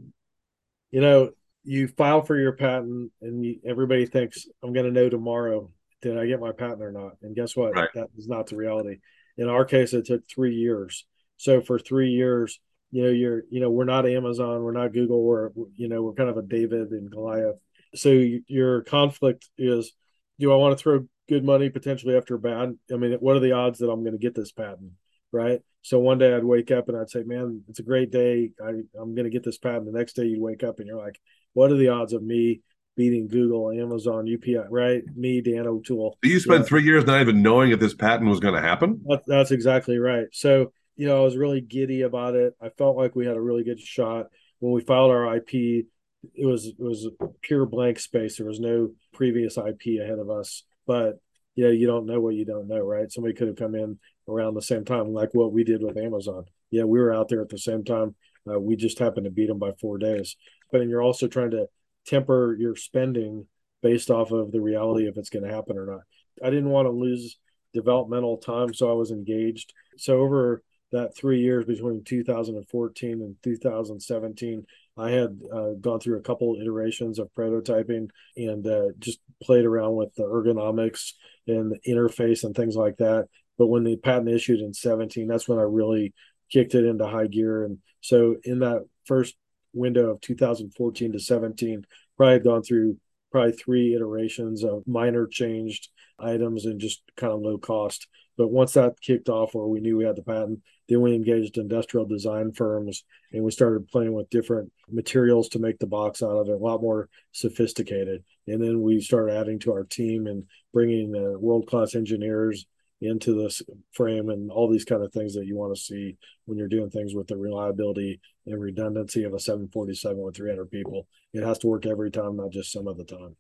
You 0.95 1.01
know, 1.01 1.31
you 1.65 1.89
file 1.89 2.23
for 2.23 2.39
your 2.39 2.53
patent, 2.53 3.13
and 3.21 3.45
you, 3.45 3.61
everybody 3.67 4.07
thinks, 4.07 4.47
I'm 4.63 4.73
going 4.73 4.87
to 4.87 4.93
know 4.93 5.09
tomorrow 5.09 5.71
did 6.03 6.19
I 6.19 6.27
get 6.27 6.41
my 6.41 6.53
patent 6.53 6.83
or 6.83 6.93
not? 6.93 7.13
And 7.23 7.35
guess 7.35 7.57
what? 7.57 7.75
Right. 7.75 7.89
That 7.95 8.09
is 8.17 8.29
not 8.29 8.47
the 8.47 8.57
reality. 8.57 8.99
In 9.39 9.49
our 9.49 9.65
case, 9.65 9.95
it 9.95 10.07
took 10.07 10.29
three 10.29 10.55
years. 10.55 11.07
So, 11.37 11.61
for 11.61 11.79
three 11.79 12.11
years, 12.11 12.61
you 12.91 13.03
know, 13.03 13.11
you're, 13.11 13.43
you 13.51 13.61
know, 13.61 13.71
we're 13.71 13.85
not 13.85 14.07
Amazon, 14.07 14.63
we're 14.63 14.73
not 14.73 14.93
Google, 14.93 15.23
we're, 15.23 15.51
you 15.75 15.89
know, 15.89 16.03
we're 16.03 16.13
kind 16.13 16.31
of 16.31 16.37
a 16.37 16.43
David 16.43 16.91
and 16.91 17.11
Goliath 17.11 17.59
so 17.95 18.25
your 18.47 18.83
conflict 18.83 19.49
is 19.57 19.93
do 20.39 20.53
I 20.53 20.57
want 20.57 20.77
to 20.77 20.83
throw 20.83 21.07
good 21.29 21.45
money 21.45 21.71
potentially 21.71 22.17
after 22.17 22.37
bad? 22.37 22.77
I 22.93 22.97
mean, 22.97 23.13
what 23.15 23.37
are 23.37 23.41
the 23.41 23.53
odds 23.53 23.79
that 23.79 23.91
I'm 23.91 24.03
going 24.03 24.13
to 24.13 24.19
get 24.19 24.35
this 24.35 24.53
patent? 24.53 24.93
Right. 25.35 25.61
So 25.83 25.99
one 25.99 26.19
day 26.19 26.33
I'd 26.33 26.45
wake 26.45 26.71
up 26.71 26.89
and 26.89 26.97
I'd 26.97 27.11
say, 27.11 27.25
man, 27.25 27.63
it's 27.69 27.81
a 27.81 27.83
great 27.83 28.11
day. 28.11 28.53
I, 28.65 28.69
I'm 28.69 29.15
going 29.15 29.25
to 29.25 29.31
get 29.31 29.43
this 29.43 29.59
patent. 29.59 29.85
The 29.85 29.99
next 29.99 30.15
day 30.15 30.25
you'd 30.25 30.41
wake 30.41 30.63
up 30.63 30.79
and 30.79 30.87
you're 30.87 30.97
like, 30.97 31.21
what 31.53 31.73
are 31.73 31.77
the 31.77 31.89
odds 31.89 32.13
of 32.13 32.23
me 32.23 32.63
beating 32.97 33.29
Google, 33.29 33.71
Amazon, 33.71 34.27
UPI, 34.27 34.67
right? 34.71 35.03
Me, 35.15 35.41
Dan 35.41 35.67
O'Toole. 35.67 36.17
You 36.23 36.39
spent 36.39 36.61
yeah. 36.61 36.67
three 36.67 36.85
years 36.85 37.05
not 37.05 37.21
even 37.21 37.43
knowing 37.43 37.73
if 37.73 37.81
this 37.81 37.95
patent 37.95 38.31
was 38.31 38.41
going 38.41 38.55
to 38.55 38.61
happen. 38.61 39.03
That, 39.07 39.23
that's 39.27 39.51
exactly 39.51 39.99
right. 39.99 40.27
So, 40.33 40.73
you 40.97 41.07
know, 41.07 41.19
I 41.19 41.25
was 41.25 41.37
really 41.37 41.61
giddy 41.61 42.03
about 42.03 42.37
it. 42.37 42.55
I 42.63 42.69
felt 42.71 42.97
like 42.97 43.17
we 43.17 43.27
had 43.27 43.37
a 43.37 43.41
really 43.41 43.65
good 43.65 43.81
shot 43.81 44.27
when 44.61 44.73
we 44.73 44.81
filed 44.81 45.11
our 45.11 45.37
IP. 45.37 45.87
It 46.35 46.47
was 46.47 46.67
it 46.67 46.79
was 46.79 47.09
pure 47.43 47.67
blank 47.67 47.99
space. 47.99 48.39
There 48.39 48.47
was 48.47 48.61
no 48.61 48.93
previous 49.13 49.59
IP 49.59 50.01
ahead 50.01 50.19
of 50.19 50.31
us. 50.31 50.63
But 50.87 51.19
you 51.57 51.65
know, 51.65 51.71
you 51.71 51.87
don't 51.87 52.07
know 52.07 52.21
what 52.21 52.35
you 52.35 52.45
don't 52.45 52.69
know, 52.69 52.81
right? 52.81 53.11
Somebody 53.11 53.35
could 53.35 53.49
have 53.49 53.57
come 53.57 53.75
in 53.75 53.99
around 54.29 54.55
the 54.55 54.63
same 54.63 54.85
time, 54.85 55.13
like 55.13 55.31
what 55.33 55.53
we 55.53 55.65
did 55.65 55.83
with 55.83 55.97
Amazon. 55.97 56.45
Yeah, 56.71 56.85
we 56.85 56.99
were 56.99 57.13
out 57.13 57.29
there 57.29 57.43
at 57.43 57.49
the 57.49 57.59
same 57.59 57.85
time. 57.85 58.15
Uh, 58.49 58.61
we 58.61 58.77
just 58.77 58.99
happened 58.99 59.25
to 59.25 59.31
beat 59.31 59.49
them 59.49 59.59
by 59.59 59.73
four 59.81 59.99
days. 59.99 60.37
But 60.71 60.81
and 60.81 60.91
you're 60.91 61.03
also 61.03 61.29
trying 61.29 61.53
to 61.53 61.69
temper 62.07 62.57
your 62.59 62.77
spending 62.77 63.47
based 63.83 64.11
off 64.11 64.31
of 64.31 64.53
the 64.53 64.61
reality 64.61 65.07
if 65.07 65.17
it's 65.17 65.31
going 65.31 65.45
to 65.45 65.55
happen 65.55 65.79
or 65.79 65.87
not. 65.87 66.01
I 66.43 66.51
didn't 66.51 66.71
want 66.71 66.87
to 66.87 66.91
lose 66.91 67.39
developmental 67.73 68.39
time, 68.39 68.73
so 68.73 68.91
I 68.91 68.95
was 68.95 69.11
engaged. 69.11 69.73
So 69.97 70.21
over 70.21 70.63
that 70.93 71.17
three 71.17 71.41
years 71.41 71.65
between 71.65 72.05
2014 72.05 73.13
and 73.13 73.37
2017, 73.43 74.67
I 74.97 75.11
had 75.11 75.39
uh, 75.53 75.71
gone 75.81 76.01
through 76.01 76.19
a 76.19 76.23
couple 76.23 76.57
iterations 76.61 77.19
of 77.19 77.29
prototyping 77.37 78.09
and 78.37 78.67
uh, 78.67 78.89
just 78.99 79.19
played 79.43 79.65
around 79.65 79.97
with 79.97 80.15
the 80.15 80.23
ergonomics 80.23 81.13
and 81.47 81.73
the 81.73 81.81
interface 81.87 82.45
and 82.45 82.55
things 82.55 82.77
like 82.77 82.97
that. 82.99 83.27
But 83.59 83.69
when 83.69 83.85
the 83.85 83.97
patent 83.97 84.29
issued 84.29 84.61
in 84.61 84.75
17, 84.75 85.27
that's 85.27 85.49
when 85.49 85.59
I 85.59 85.63
really 85.63 86.13
kicked 86.51 86.75
it 86.75 86.85
into 86.85 87.07
high 87.07 87.27
gear. 87.27 87.65
And 87.65 87.79
so 88.01 88.37
in 88.45 88.61
that 88.61 88.85
first 89.07 89.37
window 89.73 90.11
of 90.11 90.21
2014 90.21 91.13
to 91.13 91.19
17, 91.19 91.85
probably 92.17 92.39
gone 92.41 92.63
through 92.63 92.99
probably 93.31 93.53
three 93.53 93.95
iterations 93.95 94.63
of 94.63 94.87
minor 94.87 95.27
changed 95.27 95.89
items 96.19 96.67
and 96.67 96.81
just 96.81 97.03
kind 97.17 97.33
of 97.33 97.41
low 97.41 97.59
cost. 97.59 98.07
But 98.37 98.49
once 98.49 98.73
that 98.73 99.01
kicked 99.01 99.29
off, 99.29 99.55
where 99.55 99.67
we 99.67 99.81
knew 99.81 99.97
we 99.97 100.05
had 100.05 100.17
the 100.17 100.23
patent, 100.23 100.61
then 100.89 101.01
we 101.01 101.15
engaged 101.15 101.57
industrial 101.57 102.07
design 102.07 102.53
firms 102.53 103.05
and 103.33 103.43
we 103.43 103.51
started 103.51 103.89
playing 103.89 104.13
with 104.13 104.31
different 104.31 104.73
materials 104.91 105.49
to 105.51 105.59
make 105.59 105.79
the 105.79 105.87
box 105.87 106.23
out 106.23 106.37
of 106.37 106.49
it, 106.49 106.53
a 106.53 106.57
lot 106.57 106.83
more 106.83 107.09
sophisticated. 107.33 108.23
And 108.47 108.63
then 108.63 108.83
we 108.83 109.01
started 109.01 109.37
adding 109.37 109.59
to 109.61 109.73
our 109.73 109.85
team 109.85 110.27
and 110.27 110.45
bringing 110.73 111.15
uh, 111.15 111.39
world 111.39 111.67
class 111.67 111.95
engineers 111.95 112.67
into 113.01 113.35
this 113.35 113.61
frame 113.93 114.31
and 114.31 114.51
all 114.51 114.71
these 114.71 114.85
kind 114.85 115.03
of 115.03 115.13
things 115.13 115.35
that 115.35 115.47
you 115.47 115.57
want 115.57 115.75
to 115.75 115.81
see 115.81 116.17
when 116.47 116.59
you're 116.59 116.69
doing 116.69 116.91
things 116.91 117.15
with 117.15 117.27
the 117.27 117.37
reliability 117.37 118.21
and 118.47 118.61
redundancy 118.61 119.25
of 119.25 119.35
a 119.35 119.41
747 119.41 120.17
with 120.19 120.37
300 120.37 120.71
people. 120.71 121.07
It 121.33 121.43
has 121.43 121.59
to 121.59 121.67
work 121.67 121.87
every 121.87 122.11
time, 122.11 122.37
not 122.37 122.51
just 122.51 122.73
some 122.73 122.89
of 122.89 122.97
the 122.97 123.05
time. 123.05 123.37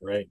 Right. 0.00 0.28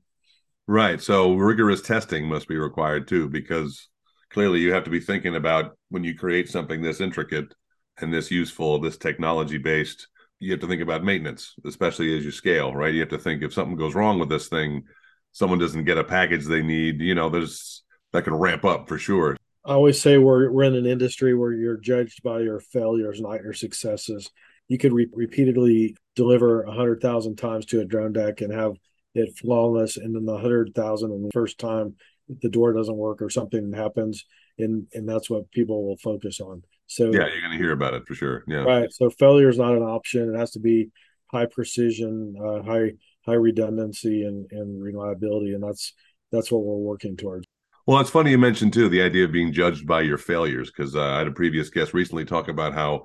Right. 0.67 1.01
So 1.01 1.33
rigorous 1.33 1.81
testing 1.81 2.25
must 2.25 2.47
be 2.47 2.57
required 2.57 3.07
too, 3.07 3.29
because 3.29 3.87
clearly 4.29 4.59
you 4.59 4.73
have 4.73 4.83
to 4.83 4.89
be 4.89 4.99
thinking 4.99 5.35
about 5.35 5.77
when 5.89 6.03
you 6.03 6.15
create 6.15 6.49
something 6.49 6.81
this 6.81 7.01
intricate 7.01 7.53
and 7.97 8.13
this 8.13 8.29
useful, 8.29 8.79
this 8.79 8.97
technology 8.97 9.57
based, 9.57 10.07
you 10.39 10.51
have 10.51 10.59
to 10.59 10.67
think 10.67 10.81
about 10.81 11.03
maintenance, 11.03 11.53
especially 11.65 12.17
as 12.17 12.25
you 12.25 12.31
scale, 12.31 12.73
right? 12.73 12.93
You 12.93 12.99
have 12.99 13.09
to 13.09 13.17
think 13.17 13.41
if 13.41 13.53
something 13.53 13.77
goes 13.77 13.95
wrong 13.95 14.19
with 14.19 14.27
this 14.27 14.49
thing, 14.49 14.83
someone 15.31 15.59
doesn't 15.59 15.85
get 15.85 15.97
a 15.97 16.03
package 16.03 16.45
they 16.45 16.61
need, 16.61 16.99
you 16.99 17.15
know, 17.15 17.29
there's 17.29 17.84
that 18.15 18.23
can 18.23 18.35
ramp 18.35 18.65
up 18.65 18.87
for 18.87 18.97
sure. 18.97 19.37
I 19.65 19.73
always 19.73 19.99
say 19.99 20.17
we're 20.17 20.51
we're 20.51 20.63
in 20.63 20.75
an 20.75 20.85
industry 20.85 21.33
where 21.33 21.51
you're 21.51 21.77
judged 21.77 22.21
by 22.23 22.39
your 22.39 22.59
failures, 22.59 23.19
not 23.19 23.41
your 23.41 23.53
successes. 23.53 24.31
You 24.67 24.77
could 24.77 24.93
re- 24.93 25.09
repeatedly 25.13 25.95
deliver 26.15 26.63
a 26.63 26.71
hundred 26.71 27.01
thousand 27.01 27.37
times 27.37 27.65
to 27.67 27.81
a 27.81 27.85
drone 27.85 28.13
deck 28.13 28.41
and 28.41 28.53
have 28.53 28.73
it 29.15 29.37
flawless, 29.37 29.97
and 29.97 30.15
then 30.15 30.25
the 30.25 30.37
hundred 30.37 30.73
thousand 30.75 31.11
and 31.11 31.25
the 31.25 31.31
first 31.31 31.57
time 31.57 31.95
the 32.41 32.49
door 32.49 32.73
doesn't 32.73 32.95
work 32.95 33.21
or 33.21 33.29
something 33.29 33.73
happens, 33.73 34.25
and 34.59 34.87
and 34.93 35.07
that's 35.07 35.29
what 35.29 35.51
people 35.51 35.85
will 35.85 35.97
focus 35.97 36.39
on. 36.39 36.63
So 36.87 37.05
yeah, 37.05 37.27
you're 37.27 37.41
going 37.41 37.51
to 37.51 37.57
hear 37.57 37.71
about 37.71 37.95
it 37.95 38.07
for 38.07 38.13
sure. 38.13 38.43
Yeah, 38.47 38.63
right. 38.63 38.91
So 38.91 39.09
failure 39.09 39.49
is 39.49 39.57
not 39.57 39.75
an 39.75 39.83
option. 39.83 40.33
It 40.33 40.37
has 40.37 40.51
to 40.51 40.59
be 40.59 40.91
high 41.31 41.47
precision, 41.47 42.35
uh, 42.39 42.61
high 42.61 42.91
high 43.25 43.33
redundancy, 43.33 44.23
and 44.23 44.45
and 44.51 44.81
reliability, 44.81 45.53
and 45.53 45.63
that's 45.63 45.93
that's 46.31 46.51
what 46.51 46.63
we're 46.63 46.75
working 46.75 47.17
towards. 47.17 47.44
Well, 47.87 47.99
it's 47.99 48.09
funny 48.09 48.31
you 48.31 48.39
mentioned 48.39 48.73
too 48.73 48.89
the 48.89 49.03
idea 49.03 49.25
of 49.25 49.31
being 49.31 49.53
judged 49.53 49.85
by 49.85 50.01
your 50.01 50.17
failures 50.17 50.71
because 50.71 50.95
uh, 50.95 51.03
I 51.03 51.19
had 51.19 51.27
a 51.27 51.31
previous 51.31 51.69
guest 51.69 51.93
recently 51.93 52.25
talk 52.25 52.47
about 52.47 52.73
how 52.73 53.03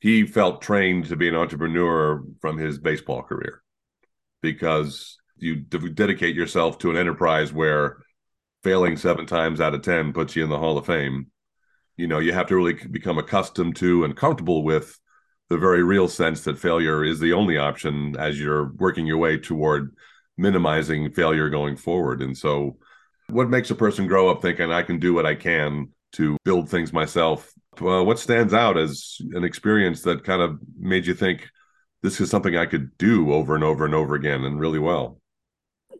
he 0.00 0.26
felt 0.26 0.60
trained 0.60 1.06
to 1.06 1.16
be 1.16 1.28
an 1.28 1.34
entrepreneur 1.34 2.22
from 2.40 2.58
his 2.58 2.78
baseball 2.78 3.22
career 3.22 3.62
because 4.42 5.16
you 5.38 5.56
de- 5.56 5.88
dedicate 5.90 6.36
yourself 6.36 6.78
to 6.78 6.90
an 6.90 6.96
enterprise 6.98 7.54
where 7.54 7.98
failing 8.62 8.98
seven 8.98 9.24
times 9.24 9.62
out 9.62 9.74
of 9.74 9.80
10 9.80 10.12
puts 10.12 10.36
you 10.36 10.44
in 10.44 10.50
the 10.50 10.58
Hall 10.58 10.76
of 10.76 10.84
Fame. 10.84 11.28
You 11.96 12.06
know, 12.06 12.18
you 12.18 12.32
have 12.34 12.48
to 12.48 12.56
really 12.56 12.74
become 12.74 13.18
accustomed 13.18 13.76
to 13.76 14.04
and 14.04 14.14
comfortable 14.14 14.62
with 14.62 14.98
the 15.48 15.56
very 15.56 15.82
real 15.82 16.06
sense 16.06 16.42
that 16.44 16.58
failure 16.58 17.02
is 17.02 17.18
the 17.18 17.32
only 17.32 17.56
option 17.56 18.14
as 18.18 18.38
you're 18.38 18.72
working 18.74 19.06
your 19.06 19.16
way 19.16 19.38
toward 19.38 19.96
minimizing 20.36 21.10
failure 21.12 21.48
going 21.48 21.76
forward. 21.76 22.20
And 22.20 22.36
so, 22.36 22.76
what 23.30 23.50
makes 23.50 23.70
a 23.70 23.74
person 23.74 24.06
grow 24.06 24.28
up 24.28 24.42
thinking 24.42 24.72
I 24.72 24.82
can 24.82 24.98
do 24.98 25.14
what 25.14 25.26
I 25.26 25.34
can 25.34 25.88
to 26.12 26.36
build 26.44 26.68
things 26.68 26.92
myself? 26.92 27.52
Well, 27.80 28.04
what 28.04 28.18
stands 28.18 28.54
out 28.54 28.76
as 28.76 29.18
an 29.32 29.44
experience 29.44 30.02
that 30.02 30.24
kind 30.24 30.42
of 30.42 30.58
made 30.78 31.06
you 31.06 31.14
think 31.14 31.48
this 32.02 32.20
is 32.20 32.30
something 32.30 32.56
I 32.56 32.66
could 32.66 32.96
do 32.98 33.32
over 33.32 33.54
and 33.54 33.64
over 33.64 33.84
and 33.84 33.94
over 33.94 34.14
again 34.14 34.44
and 34.44 34.58
really 34.58 34.78
well? 34.78 35.20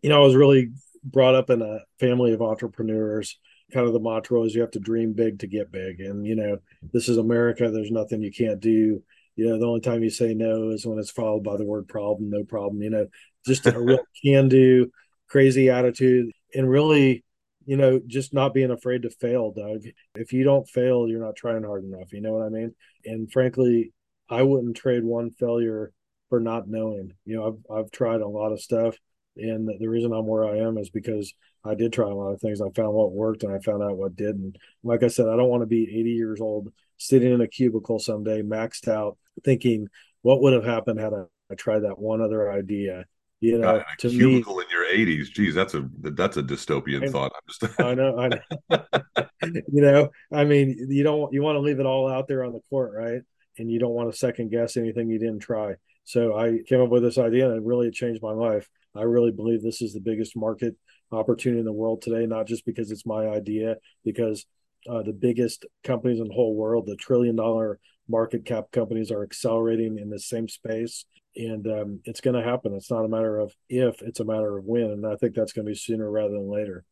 You 0.02 0.08
know, 0.08 0.22
I 0.22 0.24
was 0.24 0.36
really 0.36 0.70
brought 1.04 1.34
up 1.34 1.50
in 1.50 1.62
a 1.62 1.80
family 2.00 2.32
of 2.32 2.42
entrepreneurs. 2.42 3.38
Kind 3.72 3.86
of 3.86 3.92
the 3.92 4.00
mantra 4.00 4.40
is 4.42 4.54
you 4.54 4.62
have 4.62 4.70
to 4.72 4.80
dream 4.80 5.12
big 5.12 5.40
to 5.40 5.46
get 5.46 5.70
big. 5.70 6.00
And, 6.00 6.26
you 6.26 6.34
know, 6.34 6.58
this 6.92 7.08
is 7.08 7.18
America. 7.18 7.70
There's 7.70 7.90
nothing 7.90 8.22
you 8.22 8.32
can't 8.32 8.60
do. 8.60 9.02
You 9.36 9.48
know, 9.48 9.58
the 9.58 9.66
only 9.66 9.80
time 9.80 10.02
you 10.02 10.10
say 10.10 10.34
no 10.34 10.70
is 10.70 10.86
when 10.86 10.98
it's 10.98 11.10
followed 11.10 11.44
by 11.44 11.56
the 11.56 11.64
word 11.64 11.86
problem, 11.86 12.30
no 12.30 12.42
problem. 12.44 12.82
You 12.82 12.90
know, 12.90 13.06
just 13.46 13.66
a 13.66 13.78
real 13.78 14.00
can 14.24 14.48
do, 14.48 14.90
crazy 15.28 15.68
attitude 15.68 16.32
and 16.54 16.68
really 16.68 17.24
you 17.66 17.76
know 17.76 18.00
just 18.06 18.32
not 18.32 18.54
being 18.54 18.70
afraid 18.70 19.02
to 19.02 19.10
fail 19.10 19.52
doug. 19.52 19.82
If 20.14 20.32
you 20.32 20.44
don't 20.44 20.68
fail 20.68 21.08
you're 21.08 21.24
not 21.24 21.36
trying 21.36 21.64
hard 21.64 21.84
enough 21.84 22.12
you 22.12 22.20
know 22.20 22.32
what 22.32 22.46
i 22.46 22.48
mean? 22.48 22.74
And 23.04 23.30
frankly 23.30 23.92
i 24.30 24.42
wouldn't 24.42 24.76
trade 24.76 25.04
one 25.04 25.30
failure 25.30 25.92
for 26.28 26.40
not 26.40 26.68
knowing. 26.68 27.12
You 27.24 27.36
know 27.36 27.46
i've, 27.70 27.78
I've 27.78 27.90
tried 27.90 28.20
a 28.20 28.28
lot 28.28 28.52
of 28.52 28.60
stuff 28.60 28.96
and 29.36 29.68
the 29.78 29.88
reason 29.88 30.12
i'm 30.12 30.26
where 30.26 30.44
i 30.44 30.58
am 30.58 30.78
is 30.78 30.90
because 30.90 31.32
i 31.64 31.74
did 31.74 31.92
try 31.92 32.08
a 32.08 32.14
lot 32.14 32.32
of 32.32 32.40
things. 32.40 32.60
I 32.60 32.70
found 32.70 32.94
what 32.94 33.12
worked 33.12 33.42
and 33.42 33.52
i 33.52 33.58
found 33.60 33.82
out 33.82 33.96
what 33.96 34.16
didn't. 34.16 34.56
Like 34.82 35.02
i 35.02 35.08
said 35.08 35.28
i 35.28 35.36
don't 35.36 35.50
want 35.50 35.62
to 35.62 35.66
be 35.66 35.82
80 35.84 36.10
years 36.10 36.40
old 36.40 36.72
sitting 36.98 37.32
in 37.32 37.40
a 37.40 37.48
cubicle 37.48 37.98
someday 37.98 38.42
maxed 38.42 38.88
out 38.88 39.16
thinking 39.44 39.88
what 40.22 40.42
would 40.42 40.52
have 40.52 40.64
happened 40.64 40.98
had 40.98 41.14
I, 41.14 41.22
I 41.50 41.54
tried 41.54 41.80
that 41.80 41.98
one 41.98 42.20
other 42.20 42.50
idea 42.50 43.04
you 43.40 43.58
know, 43.58 43.78
God, 43.78 43.84
to 43.98 44.08
cubicle 44.08 44.56
me, 44.56 44.64
in 44.64 44.70
your 44.70 44.84
80s. 44.84 45.30
Geez, 45.30 45.54
that's 45.54 45.74
a 45.74 45.88
that's 46.00 46.36
a 46.36 46.42
dystopian 46.42 47.04
I, 47.04 47.10
thought. 47.10 47.32
I'm 47.34 47.42
just 47.48 47.80
I 47.80 47.94
know, 47.94 48.18
I 48.18 48.28
know. 48.28 49.28
you 49.72 49.82
know, 49.82 50.08
I 50.32 50.44
mean, 50.44 50.86
you 50.88 51.04
don't 51.04 51.32
you 51.32 51.42
want 51.42 51.56
to 51.56 51.60
leave 51.60 51.78
it 51.78 51.86
all 51.86 52.08
out 52.10 52.26
there 52.26 52.44
on 52.44 52.52
the 52.52 52.60
court, 52.68 52.92
right? 52.96 53.22
And 53.58 53.70
you 53.70 53.78
don't 53.78 53.94
want 53.94 54.10
to 54.10 54.18
second 54.18 54.50
guess 54.50 54.76
anything 54.76 55.08
you 55.08 55.18
didn't 55.18 55.40
try. 55.40 55.74
So 56.04 56.36
I 56.36 56.60
came 56.66 56.80
up 56.80 56.88
with 56.88 57.02
this 57.02 57.18
idea, 57.18 57.48
and 57.48 57.56
it 57.56 57.66
really 57.66 57.90
changed 57.90 58.22
my 58.22 58.32
life. 58.32 58.68
I 58.94 59.02
really 59.02 59.30
believe 59.30 59.62
this 59.62 59.82
is 59.82 59.92
the 59.92 60.00
biggest 60.00 60.36
market 60.36 60.74
opportunity 61.12 61.60
in 61.60 61.66
the 61.66 61.72
world 61.72 62.02
today, 62.02 62.26
not 62.26 62.46
just 62.46 62.66
because 62.66 62.90
it's 62.90 63.06
my 63.06 63.26
idea, 63.26 63.76
because 64.04 64.46
uh, 64.88 65.02
the 65.02 65.12
biggest 65.12 65.66
companies 65.84 66.20
in 66.20 66.28
the 66.28 66.34
whole 66.34 66.56
world, 66.56 66.86
the 66.86 66.96
trillion 66.96 67.36
dollar 67.36 67.78
market 68.08 68.44
cap 68.44 68.70
companies, 68.72 69.10
are 69.10 69.22
accelerating 69.22 69.98
in 69.98 70.10
the 70.10 70.18
same 70.18 70.48
space 70.48 71.04
and 71.36 71.66
um, 71.66 72.00
it's 72.04 72.20
going 72.20 72.36
to 72.36 72.48
happen. 72.48 72.74
It's 72.74 72.90
not 72.90 73.04
a 73.04 73.08
matter 73.08 73.38
of 73.38 73.52
if; 73.68 74.02
it's 74.02 74.20
a 74.20 74.24
matter 74.24 74.56
of 74.58 74.64
when. 74.64 74.90
And 74.90 75.06
I 75.06 75.16
think 75.16 75.34
that's 75.34 75.52
going 75.52 75.66
to 75.66 75.70
be 75.70 75.76
sooner 75.76 76.10
rather 76.10 76.32
than 76.32 76.50
later. 76.50 76.84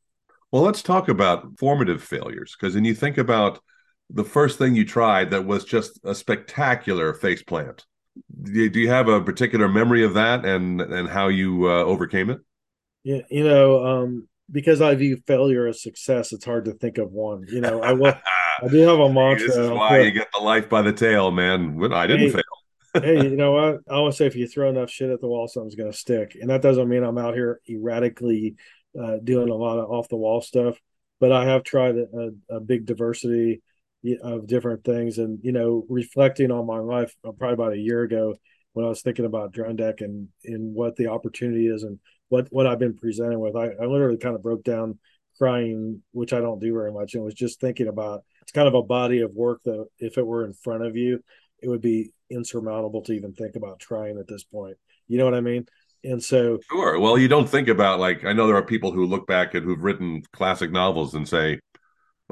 Well, 0.52 0.62
let's 0.62 0.82
talk 0.82 1.08
about 1.08 1.58
formative 1.58 2.02
failures 2.02 2.56
because 2.58 2.74
when 2.74 2.84
you 2.84 2.94
think 2.94 3.18
about 3.18 3.60
the 4.10 4.24
first 4.24 4.58
thing 4.58 4.74
you 4.74 4.84
tried 4.84 5.30
that 5.30 5.46
was 5.46 5.64
just 5.64 5.98
a 6.04 6.14
spectacular 6.14 7.12
face 7.14 7.42
plant. 7.42 7.84
Do 8.42 8.62
you 8.62 8.88
have 8.88 9.08
a 9.08 9.20
particular 9.20 9.68
memory 9.68 10.04
of 10.04 10.14
that 10.14 10.44
and 10.44 10.80
and 10.80 11.08
how 11.08 11.28
you 11.28 11.68
uh, 11.68 11.84
overcame 11.84 12.30
it? 12.30 12.38
Yeah, 13.02 13.22
you 13.30 13.44
know, 13.44 13.84
um, 13.84 14.28
because 14.50 14.80
I 14.80 14.94
view 14.94 15.18
failure 15.26 15.66
as 15.66 15.82
success, 15.82 16.32
it's 16.32 16.44
hard 16.44 16.64
to 16.64 16.72
think 16.72 16.98
of 16.98 17.12
one. 17.12 17.44
You 17.48 17.60
know, 17.60 17.82
I. 17.82 18.20
I 18.62 18.68
do 18.68 18.78
have 18.78 18.98
a 18.98 19.12
mantra. 19.12 19.48
This 19.48 19.56
is 19.58 19.68
why 19.68 20.00
you 20.00 20.10
get 20.10 20.28
the 20.32 20.42
life 20.42 20.70
by 20.70 20.80
the 20.80 20.90
tail, 20.90 21.30
man. 21.30 21.78
I 21.92 22.06
didn't 22.06 22.28
hey, 22.28 22.30
fail 22.30 22.42
hey, 23.02 23.22
you 23.24 23.36
know 23.36 23.52
what? 23.52 23.80
I 23.88 23.94
always 23.94 24.16
say 24.16 24.26
if 24.26 24.36
you 24.36 24.46
throw 24.46 24.68
enough 24.68 24.90
shit 24.90 25.10
at 25.10 25.20
the 25.20 25.28
wall, 25.28 25.48
something's 25.48 25.74
going 25.74 25.90
to 25.90 25.96
stick. 25.96 26.36
And 26.40 26.50
that 26.50 26.62
doesn't 26.62 26.88
mean 26.88 27.02
I'm 27.02 27.18
out 27.18 27.34
here 27.34 27.60
erratically 27.68 28.56
uh, 29.00 29.18
doing 29.22 29.48
a 29.48 29.54
lot 29.54 29.78
of 29.78 29.90
off 29.90 30.08
the 30.08 30.16
wall 30.16 30.40
stuff, 30.40 30.78
but 31.20 31.32
I 31.32 31.44
have 31.46 31.64
tried 31.64 31.96
a, 31.96 32.30
a, 32.50 32.60
big 32.60 32.86
diversity 32.86 33.62
of 34.22 34.46
different 34.46 34.84
things. 34.84 35.18
And, 35.18 35.38
you 35.42 35.52
know, 35.52 35.84
reflecting 35.88 36.50
on 36.50 36.66
my 36.66 36.78
life 36.78 37.14
uh, 37.24 37.32
probably 37.32 37.54
about 37.54 37.72
a 37.74 37.78
year 37.78 38.02
ago 38.02 38.36
when 38.72 38.86
I 38.86 38.88
was 38.88 39.02
thinking 39.02 39.24
about 39.24 39.52
Drone 39.52 39.76
Deck 39.76 40.00
and, 40.00 40.28
and 40.44 40.74
what 40.74 40.96
the 40.96 41.08
opportunity 41.08 41.66
is 41.66 41.82
and 41.82 41.98
what 42.28 42.48
what 42.50 42.66
I've 42.66 42.78
been 42.78 42.96
presented 42.96 43.38
with. 43.38 43.56
I, 43.56 43.70
I 43.80 43.86
literally 43.86 44.18
kind 44.18 44.34
of 44.34 44.42
broke 44.42 44.64
down 44.64 44.98
crying, 45.38 46.02
which 46.12 46.32
I 46.32 46.40
don't 46.40 46.60
do 46.60 46.72
very 46.72 46.92
much, 46.92 47.14
and 47.14 47.24
was 47.24 47.34
just 47.34 47.60
thinking 47.60 47.88
about 47.88 48.24
it's 48.42 48.52
kind 48.52 48.68
of 48.68 48.74
a 48.74 48.82
body 48.82 49.20
of 49.20 49.32
work 49.32 49.62
that 49.64 49.86
if 49.98 50.18
it 50.18 50.26
were 50.26 50.44
in 50.44 50.52
front 50.52 50.84
of 50.84 50.96
you, 50.96 51.22
it 51.62 51.68
would 51.68 51.80
be 51.80 52.12
insurmountable 52.30 53.02
to 53.02 53.12
even 53.12 53.32
think 53.32 53.56
about 53.56 53.80
trying 53.80 54.18
at 54.18 54.28
this 54.28 54.44
point. 54.44 54.76
You 55.08 55.18
know 55.18 55.24
what 55.24 55.34
I 55.34 55.40
mean? 55.40 55.66
And 56.04 56.22
so, 56.22 56.58
sure. 56.70 57.00
Well, 57.00 57.18
you 57.18 57.28
don't 57.28 57.48
think 57.48 57.68
about 57.68 57.98
like 57.98 58.24
I 58.24 58.32
know 58.32 58.46
there 58.46 58.56
are 58.56 58.64
people 58.64 58.92
who 58.92 59.06
look 59.06 59.26
back 59.26 59.54
at 59.54 59.62
who've 59.62 59.82
written 59.82 60.22
classic 60.32 60.70
novels 60.70 61.14
and 61.14 61.28
say, 61.28 61.58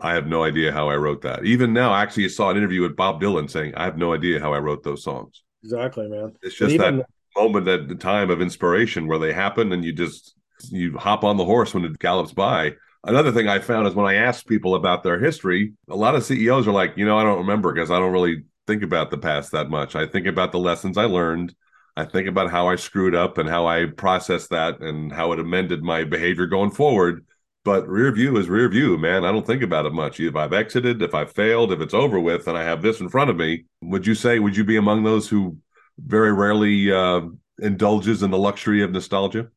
"I 0.01 0.15
have 0.15 0.27
no 0.27 0.45
idea 0.45 0.73
how 0.73 0.89
I 0.89 0.97
wrote 0.97 1.23
that." 1.23 1.45
Even 1.45 1.73
now, 1.73 1.93
I 1.93 2.03
actually 2.03 2.29
saw 2.29 2.51
an 2.51 2.57
interview 2.57 2.83
with 2.83 2.97
Bob 2.97 3.21
Dylan 3.21 3.51
saying, 3.51 3.75
"I 3.75 3.85
have 3.85 3.99
no 3.99 4.13
idea 4.15 4.41
how 4.41 4.53
I 4.53 4.59
wrote 4.59 4.85
those 4.85 5.03
songs." 5.03 5.43
Exactly, 5.63 6.09
man. 6.09 6.35
It's 6.43 6.55
just 6.55 6.75
even, 6.75 6.99
that 6.99 7.07
moment 7.37 7.67
at 7.67 7.89
the 7.89 7.95
time 7.95 8.31
of 8.31 8.41
inspiration 8.41 9.09
where 9.09 9.19
they 9.19 9.33
happen, 9.33 9.73
and 9.73 9.85
you 9.85 9.93
just 9.93 10.37
you 10.71 10.97
hop 10.97 11.25
on 11.25 11.37
the 11.37 11.45
horse 11.45 11.75
when 11.75 11.85
it 11.85 11.99
gallops 11.99 12.33
by. 12.33 12.75
Another 13.03 13.33
thing 13.33 13.49
I 13.49 13.59
found 13.59 13.87
is 13.87 13.95
when 13.95 14.07
I 14.07 14.15
ask 14.15 14.47
people 14.47 14.75
about 14.75 15.03
their 15.03 15.19
history, 15.19 15.75
a 15.89 15.97
lot 15.97 16.15
of 16.15 16.25
CEOs 16.25 16.67
are 16.67 16.73
like, 16.73 16.95
you 16.97 17.05
know, 17.05 17.19
I 17.19 17.23
don't 17.23 17.39
remember 17.39 17.73
because 17.73 17.91
I 17.91 17.99
don't 17.99 18.13
really 18.13 18.45
think 18.67 18.83
about 18.83 19.11
the 19.11 19.19
past 19.19 19.53
that 19.53 19.71
much. 19.71 19.95
I 19.95 20.07
think 20.07 20.27
about 20.27 20.53
the 20.53 20.59
lessons 20.59 20.97
I 20.97 21.05
learned. 21.05 21.55
I 21.97 22.05
think 22.05 22.29
about 22.29 22.51
how 22.51 22.69
I 22.69 22.77
screwed 22.77 23.15
up 23.15 23.39
and 23.39 23.49
how 23.49 23.67
I 23.67 23.87
processed 23.87 24.51
that 24.51 24.81
and 24.81 25.13
how 25.13 25.33
it 25.33 25.39
amended 25.39 25.83
my 25.83 26.05
behavior 26.05 26.47
going 26.47 26.73
forward. 26.73 27.25
But 27.65 27.89
rear 27.89 28.13
view 28.13 28.37
is 28.37 28.49
rear 28.49 28.69
view, 28.69 28.99
man. 28.99 29.25
I 29.25 29.33
don't 29.33 29.47
think 29.47 29.63
about 29.63 29.87
it 29.87 29.93
much. 29.93 30.21
If 30.21 30.37
I've 30.37 30.53
exited, 30.53 31.01
if 31.01 31.15
I've 31.15 31.33
failed, 31.33 31.73
if 31.73 31.81
it's 31.81 31.95
over 31.95 32.21
with, 32.21 32.47
and 32.47 32.59
I 32.59 32.65
have 32.65 32.83
this 32.83 33.01
in 33.01 33.09
front 33.09 33.31
of 33.31 33.37
me, 33.37 33.65
would 33.81 34.07
you 34.07 34.15
say, 34.15 34.39
would 34.39 34.57
you 34.57 34.65
be 34.65 34.77
among 34.77 35.03
those 35.03 35.29
who 35.29 35.57
very 35.99 36.33
rarely 36.33 36.93
uh, 36.93 37.23
indulges 37.61 38.23
in 38.23 38.31
the 38.31 38.39
luxury 38.39 38.83
of 38.83 38.91
nostalgia? 38.91 39.49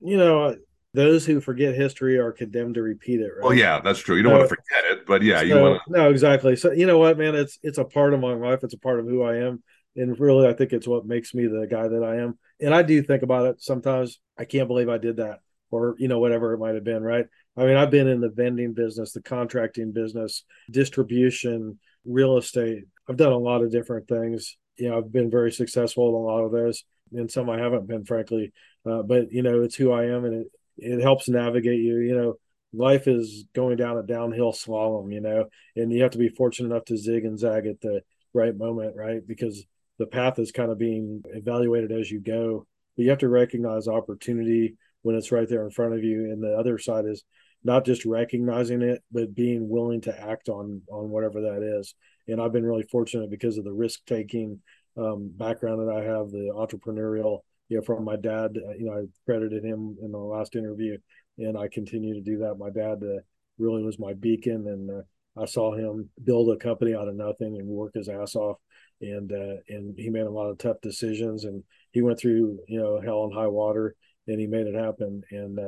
You 0.00 0.16
know, 0.16 0.56
those 0.94 1.24
who 1.24 1.40
forget 1.40 1.74
history 1.74 2.18
are 2.18 2.32
condemned 2.32 2.74
to 2.74 2.82
repeat 2.82 3.20
it. 3.20 3.30
Right? 3.36 3.42
Well, 3.42 3.54
yeah, 3.54 3.80
that's 3.80 3.98
true. 3.98 4.16
You 4.16 4.22
don't 4.22 4.32
so, 4.32 4.38
want 4.38 4.48
to 4.48 4.56
forget 4.56 4.92
it, 4.92 5.06
but 5.06 5.22
yeah, 5.22 5.38
so, 5.38 5.44
you 5.44 5.54
want 5.58 5.82
to. 5.86 5.92
No, 5.92 6.10
exactly. 6.10 6.56
So 6.56 6.72
you 6.72 6.86
know 6.86 6.98
what, 6.98 7.18
man? 7.18 7.34
It's 7.34 7.58
it's 7.62 7.78
a 7.78 7.84
part 7.84 8.14
of 8.14 8.20
my 8.20 8.34
life. 8.34 8.60
It's 8.62 8.74
a 8.74 8.78
part 8.78 9.00
of 9.00 9.06
who 9.06 9.22
I 9.22 9.36
am, 9.38 9.62
and 9.96 10.18
really, 10.18 10.46
I 10.46 10.52
think 10.52 10.72
it's 10.72 10.86
what 10.86 11.06
makes 11.06 11.34
me 11.34 11.46
the 11.46 11.66
guy 11.66 11.88
that 11.88 12.04
I 12.04 12.16
am. 12.16 12.38
And 12.60 12.74
I 12.74 12.82
do 12.82 13.02
think 13.02 13.22
about 13.22 13.46
it 13.46 13.62
sometimes. 13.62 14.20
I 14.38 14.44
can't 14.44 14.68
believe 14.68 14.88
I 14.88 14.98
did 14.98 15.16
that, 15.16 15.40
or 15.70 15.94
you 15.98 16.08
know, 16.08 16.18
whatever 16.18 16.52
it 16.52 16.58
might 16.58 16.74
have 16.74 16.84
been. 16.84 17.02
Right? 17.02 17.26
I 17.56 17.64
mean, 17.64 17.76
I've 17.76 17.90
been 17.90 18.08
in 18.08 18.20
the 18.20 18.30
vending 18.30 18.74
business, 18.74 19.12
the 19.12 19.22
contracting 19.22 19.92
business, 19.92 20.44
distribution, 20.70 21.78
real 22.04 22.36
estate. 22.36 22.84
I've 23.08 23.16
done 23.16 23.32
a 23.32 23.38
lot 23.38 23.62
of 23.62 23.72
different 23.72 24.08
things. 24.08 24.56
You 24.76 24.90
know, 24.90 24.98
I've 24.98 25.12
been 25.12 25.30
very 25.30 25.52
successful 25.52 26.08
in 26.08 26.14
a 26.14 26.18
lot 26.18 26.44
of 26.44 26.52
those, 26.52 26.84
and 27.12 27.30
some 27.30 27.48
I 27.48 27.58
haven't 27.58 27.86
been, 27.86 28.04
frankly. 28.04 28.52
Uh, 28.84 29.02
but 29.02 29.32
you 29.32 29.42
know, 29.42 29.62
it's 29.62 29.76
who 29.76 29.90
I 29.90 30.06
am, 30.06 30.24
and 30.24 30.34
it 30.34 30.46
it 30.78 31.00
helps 31.00 31.28
navigate 31.28 31.80
you. 31.80 31.98
You 31.98 32.14
know, 32.16 32.34
life 32.72 33.06
is 33.08 33.44
going 33.54 33.76
down 33.76 33.98
a 33.98 34.02
downhill 34.02 34.52
slalom, 34.52 35.12
you 35.12 35.20
know, 35.20 35.46
and 35.76 35.92
you 35.92 36.02
have 36.02 36.12
to 36.12 36.18
be 36.18 36.28
fortunate 36.28 36.70
enough 36.70 36.84
to 36.86 36.96
zig 36.96 37.24
and 37.24 37.38
zag 37.38 37.66
at 37.66 37.80
the 37.80 38.02
right 38.34 38.56
moment, 38.56 38.96
right? 38.96 39.26
Because 39.26 39.64
the 39.98 40.06
path 40.06 40.38
is 40.38 40.52
kind 40.52 40.70
of 40.70 40.78
being 40.78 41.22
evaluated 41.26 41.92
as 41.92 42.10
you 42.10 42.20
go. 42.20 42.66
But 42.96 43.04
you 43.04 43.10
have 43.10 43.20
to 43.20 43.28
recognize 43.28 43.88
opportunity 43.88 44.76
when 45.02 45.16
it's 45.16 45.32
right 45.32 45.48
there 45.48 45.64
in 45.64 45.70
front 45.70 45.94
of 45.94 46.04
you. 46.04 46.24
And 46.24 46.42
the 46.42 46.56
other 46.56 46.78
side 46.78 47.06
is 47.06 47.24
not 47.64 47.84
just 47.84 48.04
recognizing 48.04 48.82
it, 48.82 49.02
but 49.12 49.34
being 49.34 49.68
willing 49.68 50.00
to 50.02 50.20
act 50.20 50.48
on 50.48 50.82
on 50.90 51.10
whatever 51.10 51.42
that 51.42 51.78
is. 51.78 51.94
And 52.28 52.40
I've 52.40 52.52
been 52.52 52.66
really 52.66 52.84
fortunate 52.90 53.30
because 53.30 53.58
of 53.58 53.64
the 53.64 53.72
risk 53.72 54.00
taking 54.06 54.60
um, 54.96 55.30
background 55.34 55.80
that 55.80 55.94
I 55.94 56.02
have, 56.02 56.30
the 56.30 56.52
entrepreneurial 56.54 57.40
you 57.72 57.78
know, 57.78 57.84
from 57.84 58.04
my 58.04 58.16
dad. 58.16 58.56
Uh, 58.56 58.74
you 58.78 58.84
know, 58.84 58.92
I 58.92 59.04
credited 59.24 59.64
him 59.64 59.96
in 60.02 60.12
the 60.12 60.18
last 60.18 60.56
interview, 60.56 60.98
and 61.38 61.56
I 61.56 61.68
continue 61.68 62.12
to 62.14 62.20
do 62.20 62.38
that. 62.38 62.56
My 62.58 62.68
dad 62.68 63.02
uh, 63.02 63.20
really 63.58 63.82
was 63.82 63.98
my 63.98 64.12
beacon, 64.12 64.66
and 64.68 64.90
uh, 64.90 65.40
I 65.40 65.46
saw 65.46 65.74
him 65.74 66.10
build 66.22 66.50
a 66.50 66.62
company 66.62 66.94
out 66.94 67.08
of 67.08 67.14
nothing 67.14 67.56
and 67.58 67.66
work 67.66 67.94
his 67.94 68.10
ass 68.10 68.36
off, 68.36 68.58
and 69.00 69.32
uh, 69.32 69.56
and 69.68 69.94
he 69.98 70.10
made 70.10 70.26
a 70.26 70.30
lot 70.30 70.50
of 70.50 70.58
tough 70.58 70.76
decisions, 70.82 71.44
and 71.44 71.64
he 71.92 72.02
went 72.02 72.18
through 72.18 72.58
you 72.68 72.78
know 72.78 73.00
hell 73.00 73.24
and 73.24 73.32
high 73.32 73.46
water, 73.46 73.94
and 74.28 74.38
he 74.38 74.46
made 74.46 74.66
it 74.66 74.74
happen. 74.74 75.22
And 75.30 75.58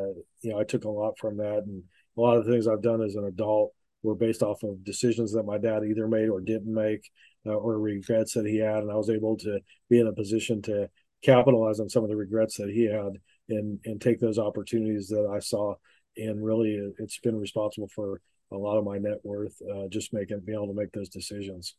you 0.42 0.50
know, 0.52 0.60
I 0.60 0.64
took 0.64 0.84
a 0.84 0.90
lot 0.90 1.18
from 1.18 1.38
that, 1.38 1.62
and 1.66 1.82
a 2.18 2.20
lot 2.20 2.36
of 2.36 2.44
the 2.44 2.52
things 2.52 2.68
I've 2.68 2.82
done 2.82 3.02
as 3.02 3.14
an 3.14 3.24
adult 3.24 3.72
were 4.02 4.14
based 4.14 4.42
off 4.42 4.62
of 4.62 4.84
decisions 4.84 5.32
that 5.32 5.44
my 5.44 5.56
dad 5.56 5.82
either 5.82 6.06
made 6.06 6.28
or 6.28 6.42
didn't 6.42 6.72
make, 6.72 7.10
uh, 7.46 7.54
or 7.54 7.78
regrets 7.80 8.34
that 8.34 8.46
he 8.46 8.58
had, 8.58 8.82
and 8.82 8.90
I 8.90 8.96
was 8.96 9.08
able 9.08 9.38
to 9.38 9.60
be 9.88 9.98
in 9.98 10.06
a 10.06 10.12
position 10.12 10.60
to 10.62 10.90
capitalize 11.24 11.80
on 11.80 11.88
some 11.88 12.04
of 12.04 12.10
the 12.10 12.16
regrets 12.16 12.56
that 12.58 12.70
he 12.70 12.84
had 12.84 13.18
and 13.48 13.78
and 13.84 14.00
take 14.00 14.20
those 14.20 14.38
opportunities 14.38 15.08
that 15.08 15.28
I 15.32 15.38
saw. 15.38 15.74
And 16.16 16.44
really, 16.44 16.80
it's 16.98 17.18
been 17.18 17.36
responsible 17.36 17.88
for 17.88 18.20
a 18.52 18.56
lot 18.56 18.78
of 18.78 18.84
my 18.84 18.98
net 18.98 19.18
worth, 19.24 19.56
uh, 19.62 19.88
just 19.88 20.12
making 20.12 20.40
being 20.40 20.56
able 20.56 20.68
to 20.68 20.80
make 20.80 20.92
those 20.92 21.08
decisions. 21.08 21.74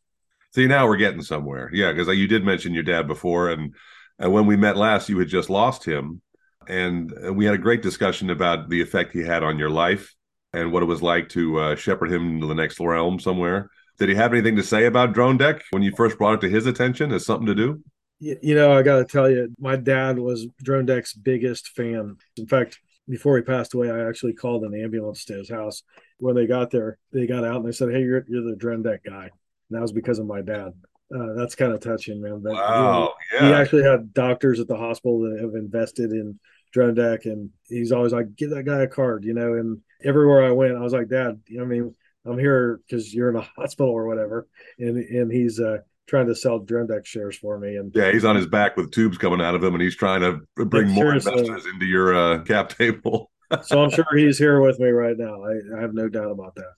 See, 0.53 0.67
now 0.67 0.87
we're 0.87 0.97
getting 0.97 1.21
somewhere. 1.21 1.69
Yeah, 1.73 1.91
because 1.91 2.07
you 2.17 2.27
did 2.27 2.43
mention 2.43 2.73
your 2.73 2.83
dad 2.83 3.07
before, 3.07 3.49
and, 3.49 3.73
and 4.19 4.31
when 4.31 4.45
we 4.45 4.55
met 4.55 4.77
last, 4.77 5.09
you 5.09 5.19
had 5.19 5.27
just 5.27 5.49
lost 5.49 5.85
him, 5.85 6.21
and 6.67 7.13
we 7.35 7.45
had 7.45 7.55
a 7.55 7.59
great 7.59 7.81
discussion 7.81 8.29
about 8.29 8.69
the 8.69 8.81
effect 8.81 9.11
he 9.11 9.21
had 9.21 9.43
on 9.43 9.59
your 9.59 9.69
life 9.69 10.13
and 10.53 10.71
what 10.71 10.83
it 10.83 10.87
was 10.87 11.01
like 11.01 11.29
to 11.29 11.59
uh, 11.59 11.75
shepherd 11.75 12.11
him 12.11 12.35
into 12.35 12.47
the 12.47 12.55
next 12.55 12.79
realm 12.79 13.19
somewhere. 13.19 13.69
Did 13.99 14.09
he 14.09 14.15
have 14.15 14.33
anything 14.33 14.55
to 14.55 14.63
say 14.63 14.85
about 14.85 15.13
Drone 15.13 15.37
Deck 15.37 15.63
when 15.71 15.83
you 15.83 15.93
first 15.95 16.17
brought 16.17 16.35
it 16.35 16.41
to 16.41 16.49
his 16.49 16.65
attention 16.65 17.11
as 17.11 17.25
something 17.25 17.47
to 17.47 17.55
do? 17.55 17.83
You 18.19 18.55
know, 18.55 18.71
I 18.71 18.81
got 18.81 18.97
to 18.97 19.05
tell 19.05 19.29
you, 19.29 19.53
my 19.59 19.75
dad 19.75 20.17
was 20.17 20.47
Drone 20.61 20.85
Deck's 20.85 21.13
biggest 21.13 21.69
fan. 21.69 22.17
In 22.37 22.47
fact, 22.47 22.79
before 23.07 23.37
he 23.37 23.43
passed 23.43 23.73
away, 23.73 23.91
I 23.91 24.07
actually 24.07 24.33
called 24.33 24.63
an 24.63 24.79
ambulance 24.79 25.25
to 25.25 25.33
his 25.33 25.49
house. 25.49 25.83
When 26.17 26.35
they 26.35 26.47
got 26.47 26.71
there, 26.71 26.97
they 27.11 27.27
got 27.27 27.43
out 27.43 27.57
and 27.57 27.65
they 27.65 27.71
said, 27.71 27.91
"Hey, 27.91 28.01
you're 28.01 28.25
you're 28.27 28.49
the 28.49 28.55
Drone 28.55 28.83
Deck 28.83 29.03
guy." 29.03 29.23
And 29.23 29.31
that 29.77 29.81
was 29.81 29.91
because 29.91 30.19
of 30.19 30.25
my 30.25 30.41
dad. 30.41 30.73
Uh, 31.13 31.33
that's 31.35 31.55
kind 31.55 31.73
of 31.73 31.81
touching, 31.81 32.21
man. 32.21 32.41
But 32.41 32.53
wow, 32.53 33.13
you 33.31 33.39
know, 33.39 33.47
yeah. 33.47 33.49
He 33.49 33.61
actually 33.61 33.83
had 33.83 34.13
doctors 34.13 34.59
at 34.59 34.67
the 34.67 34.77
hospital 34.77 35.19
that 35.21 35.39
have 35.39 35.53
invested 35.55 36.11
in 36.11 36.39
Drone 36.71 36.95
Deck, 36.95 37.25
and 37.25 37.49
he's 37.67 37.91
always 37.91 38.13
like, 38.13 38.35
"Give 38.35 38.49
that 38.51 38.63
guy 38.63 38.81
a 38.81 38.87
card," 38.87 39.23
you 39.23 39.33
know. 39.33 39.53
And 39.53 39.81
everywhere 40.03 40.43
I 40.43 40.51
went, 40.51 40.75
I 40.75 40.81
was 40.81 40.93
like, 40.93 41.09
"Dad, 41.09 41.41
you 41.47 41.57
know, 41.57 41.63
I 41.63 41.67
mean, 41.67 41.95
I'm 42.25 42.39
here 42.39 42.79
because 42.87 43.13
you're 43.13 43.29
in 43.29 43.35
a 43.35 43.47
hospital 43.57 43.91
or 43.91 44.07
whatever," 44.07 44.47
and 44.79 44.97
and 44.97 45.31
he's 45.31 45.59
uh 45.59 45.79
trying 46.07 46.27
to 46.27 46.35
sell 46.35 46.59
Drone 46.59 46.87
Deck 46.87 47.05
shares 47.05 47.37
for 47.37 47.57
me. 47.57 47.75
And 47.75 47.91
yeah, 47.95 48.11
he's 48.11 48.25
on 48.25 48.35
his 48.35 48.47
back 48.47 48.77
with 48.77 48.91
tubes 48.91 49.17
coming 49.17 49.41
out 49.41 49.55
of 49.55 49.63
him, 49.63 49.73
and 49.73 49.81
he's 49.81 49.95
trying 49.95 50.21
to 50.21 50.65
bring 50.65 50.89
more 50.89 51.13
investors 51.13 51.65
into 51.65 51.85
your 51.85 52.15
uh, 52.15 52.39
cap 52.43 52.69
table. 52.69 53.31
so 53.63 53.83
I'm 53.83 53.89
sure 53.89 54.05
he's 54.15 54.37
here 54.37 54.61
with 54.61 54.79
me 54.79 54.89
right 54.89 55.17
now. 55.17 55.43
I, 55.43 55.77
I, 55.77 55.81
have 55.81 55.93
no 55.93 56.09
doubt 56.09 56.31
about 56.31 56.55
that. 56.55 56.73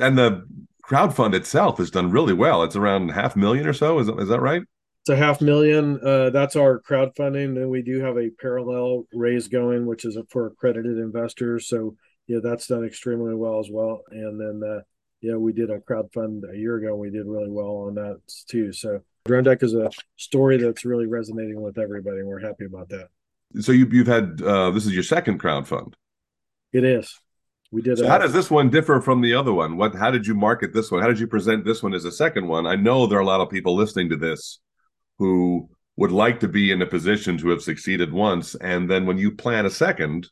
And 0.00 0.16
the 0.16 0.46
crowdfund 0.84 1.34
itself 1.34 1.78
has 1.78 1.90
done 1.90 2.10
really 2.10 2.34
well. 2.34 2.62
It's 2.62 2.76
around 2.76 3.10
half 3.10 3.36
million 3.36 3.66
or 3.66 3.72
so. 3.72 3.98
Is 3.98 4.06
that, 4.06 4.18
is 4.18 4.28
that 4.28 4.40
right? 4.40 4.62
It's 5.02 5.10
a 5.10 5.16
half 5.16 5.40
million. 5.40 6.00
Uh, 6.04 6.30
that's 6.30 6.56
our 6.56 6.80
crowdfunding. 6.80 7.54
Then 7.54 7.70
we 7.70 7.82
do 7.82 8.00
have 8.00 8.16
a 8.16 8.30
parallel 8.40 9.04
raise 9.12 9.48
going, 9.48 9.86
which 9.86 10.04
is 10.04 10.18
for 10.28 10.46
accredited 10.46 10.98
investors. 10.98 11.68
So 11.68 11.96
yeah, 12.26 12.38
that's 12.42 12.66
done 12.66 12.84
extremely 12.84 13.34
well 13.34 13.58
as 13.58 13.68
well. 13.70 14.02
And 14.10 14.40
then 14.40 14.68
uh, 14.68 14.80
yeah, 15.20 15.34
we 15.34 15.52
did 15.52 15.70
a 15.70 15.80
crowd 15.80 16.12
fund 16.12 16.44
a 16.50 16.56
year 16.56 16.76
ago. 16.76 16.90
And 16.90 16.98
We 16.98 17.10
did 17.10 17.26
really 17.26 17.50
well 17.50 17.86
on 17.88 17.94
that 17.94 18.20
too. 18.48 18.72
So 18.72 19.00
Drone 19.24 19.44
Deck 19.44 19.62
is 19.62 19.74
a 19.74 19.90
story 20.16 20.58
that's 20.58 20.84
really 20.84 21.06
resonating 21.06 21.60
with 21.60 21.78
everybody, 21.78 22.18
and 22.18 22.28
we're 22.28 22.40
happy 22.40 22.64
about 22.64 22.88
that. 22.90 23.08
So 23.60 23.72
you, 23.72 23.86
you've 23.90 24.06
had 24.06 24.40
uh, 24.42 24.70
this 24.70 24.86
is 24.86 24.94
your 24.94 25.02
second 25.02 25.38
crowd 25.38 25.66
fund. 25.66 25.96
It 26.72 26.84
is. 26.84 27.18
We 27.70 27.82
did. 27.82 27.98
So 27.98 28.04
a, 28.04 28.08
how 28.08 28.18
does 28.18 28.32
this 28.32 28.50
one 28.50 28.70
differ 28.70 29.00
from 29.00 29.20
the 29.20 29.34
other 29.34 29.52
one? 29.52 29.76
What? 29.76 29.94
How 29.94 30.10
did 30.10 30.26
you 30.26 30.34
market 30.34 30.72
this 30.72 30.90
one? 30.90 31.02
How 31.02 31.08
did 31.08 31.18
you 31.18 31.26
present 31.26 31.64
this 31.64 31.82
one 31.82 31.94
as 31.94 32.04
a 32.04 32.12
second 32.12 32.46
one? 32.46 32.66
I 32.66 32.76
know 32.76 33.06
there 33.06 33.18
are 33.18 33.22
a 33.22 33.26
lot 33.26 33.40
of 33.40 33.50
people 33.50 33.74
listening 33.74 34.08
to 34.10 34.16
this 34.16 34.60
who 35.18 35.68
would 35.96 36.12
like 36.12 36.40
to 36.40 36.48
be 36.48 36.70
in 36.70 36.80
a 36.80 36.86
position 36.86 37.36
to 37.38 37.48
have 37.48 37.60
succeeded 37.60 38.12
once, 38.12 38.54
and 38.56 38.88
then 38.88 39.04
when 39.04 39.18
you 39.18 39.32
plan 39.32 39.66
a 39.66 39.70
second, 39.70 40.28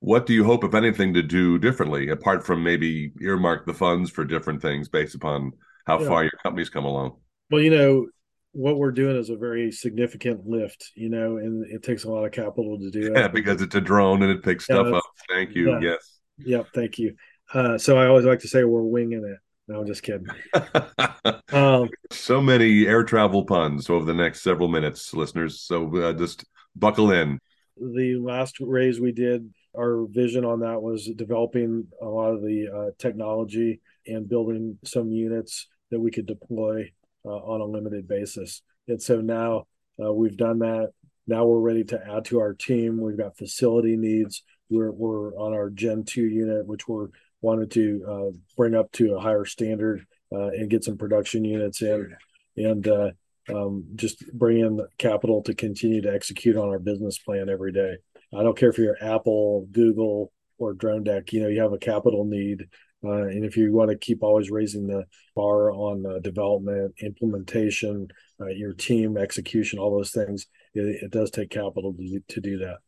what 0.00 0.26
do 0.26 0.32
you 0.32 0.44
hope, 0.44 0.64
if 0.64 0.74
anything, 0.74 1.14
to 1.14 1.22
do 1.22 1.58
differently, 1.58 2.08
apart 2.08 2.44
from 2.46 2.62
maybe 2.62 3.12
earmark 3.20 3.66
the 3.66 3.74
funds 3.74 4.10
for 4.10 4.24
different 4.24 4.62
things 4.62 4.88
based 4.88 5.14
upon 5.14 5.52
how 5.86 6.00
yeah. 6.00 6.08
far 6.08 6.22
your 6.22 6.32
company's 6.42 6.70
come 6.70 6.84
along? 6.84 7.16
Well, 7.50 7.60
you 7.60 7.70
know, 7.70 8.06
what 8.52 8.78
we're 8.78 8.92
doing 8.92 9.16
is 9.16 9.30
a 9.30 9.36
very 9.36 9.72
significant 9.72 10.46
lift, 10.46 10.92
you 10.94 11.08
know, 11.08 11.38
and 11.38 11.64
it 11.70 11.82
takes 11.82 12.04
a 12.04 12.10
lot 12.10 12.24
of 12.24 12.32
capital 12.32 12.78
to 12.78 12.90
do 12.90 13.12
Yeah, 13.16 13.28
because 13.28 13.60
it's 13.60 13.74
a 13.74 13.80
drone 13.80 14.22
and 14.22 14.30
it 14.30 14.42
picks 14.42 14.68
yeah, 14.68 14.76
stuff 14.76 14.94
up. 14.94 15.04
Thank 15.28 15.54
you. 15.54 15.72
Yeah. 15.72 15.80
Yes. 15.80 16.18
Yep. 16.38 16.66
Thank 16.74 16.98
you. 16.98 17.14
Uh, 17.52 17.78
so 17.78 17.98
I 17.98 18.06
always 18.06 18.24
like 18.24 18.40
to 18.40 18.48
say 18.48 18.64
we're 18.64 18.82
winging 18.82 19.24
it. 19.24 19.38
No, 19.66 19.80
I'm 19.80 19.86
just 19.86 20.02
kidding. 20.02 20.26
um, 21.52 21.90
so 22.10 22.40
many 22.40 22.86
air 22.86 23.04
travel 23.04 23.44
puns 23.44 23.90
over 23.90 24.04
the 24.04 24.14
next 24.14 24.42
several 24.42 24.68
minutes, 24.68 25.12
listeners. 25.12 25.60
So 25.60 25.94
uh, 25.96 26.12
just 26.14 26.44
buckle 26.74 27.10
in. 27.10 27.38
The 27.76 28.16
last 28.16 28.56
raise 28.60 28.98
we 28.98 29.12
did 29.12 29.52
our 29.78 30.06
vision 30.10 30.44
on 30.44 30.60
that 30.60 30.82
was 30.82 31.08
developing 31.16 31.86
a 32.02 32.06
lot 32.06 32.34
of 32.34 32.42
the 32.42 32.66
uh, 32.68 32.90
technology 32.98 33.80
and 34.06 34.28
building 34.28 34.78
some 34.84 35.10
units 35.12 35.68
that 35.90 36.00
we 36.00 36.10
could 36.10 36.26
deploy 36.26 36.90
uh, 37.24 37.28
on 37.28 37.60
a 37.60 37.64
limited 37.64 38.08
basis. 38.08 38.62
And 38.88 39.00
so 39.00 39.20
now 39.20 39.66
uh, 40.02 40.12
we've 40.12 40.36
done 40.36 40.58
that. 40.60 40.90
now 41.28 41.44
we're 41.44 41.60
ready 41.60 41.84
to 41.84 42.00
add 42.10 42.24
to 42.26 42.40
our 42.40 42.54
team. 42.54 43.00
We've 43.00 43.18
got 43.18 43.36
facility 43.36 43.96
needs. 43.96 44.42
We're 44.70 44.90
we're 44.90 45.34
on 45.36 45.52
our 45.52 45.70
Gen 45.70 46.04
two 46.04 46.26
unit, 46.26 46.66
which 46.66 46.88
we're 46.88 47.08
wanted 47.40 47.70
to 47.72 48.04
uh, 48.08 48.36
bring 48.56 48.74
up 48.74 48.90
to 48.92 49.14
a 49.14 49.20
higher 49.20 49.44
standard 49.44 50.04
uh, 50.32 50.48
and 50.48 50.70
get 50.70 50.84
some 50.84 50.98
production 50.98 51.44
units 51.44 51.82
in, 51.82 52.14
and 52.56 52.88
uh, 52.88 53.10
um, 53.54 53.84
just 53.94 54.26
bring 54.32 54.58
in 54.58 54.80
capital 54.98 55.42
to 55.42 55.54
continue 55.54 56.02
to 56.02 56.12
execute 56.12 56.56
on 56.56 56.68
our 56.68 56.78
business 56.78 57.18
plan 57.18 57.48
every 57.48 57.72
day. 57.72 57.96
I 58.36 58.42
don't 58.42 58.56
care 58.56 58.70
if 58.70 58.78
you're 58.78 58.96
Apple, 59.00 59.66
Google, 59.72 60.32
or 60.58 60.74
Drone 60.74 61.04
Deck. 61.04 61.32
You 61.32 61.42
know, 61.42 61.48
you 61.48 61.60
have 61.62 61.72
a 61.72 61.78
capital 61.78 62.24
need, 62.24 62.66
uh, 63.04 63.22
and 63.28 63.44
if 63.44 63.56
you 63.56 63.72
want 63.72 63.90
to 63.90 63.96
keep 63.96 64.22
always 64.22 64.50
raising 64.50 64.86
the 64.86 65.04
bar 65.34 65.70
on 65.72 66.04
uh, 66.04 66.18
development, 66.18 66.94
implementation, 67.00 68.08
uh, 68.40 68.46
your 68.46 68.72
team 68.72 69.16
execution, 69.16 69.78
all 69.78 69.96
those 69.96 70.10
things, 70.10 70.46
it, 70.74 71.02
it 71.02 71.10
does 71.10 71.30
take 71.30 71.50
capital 71.50 71.94
to, 71.94 72.20
to 72.28 72.40
do 72.40 72.58
that. 72.58 72.78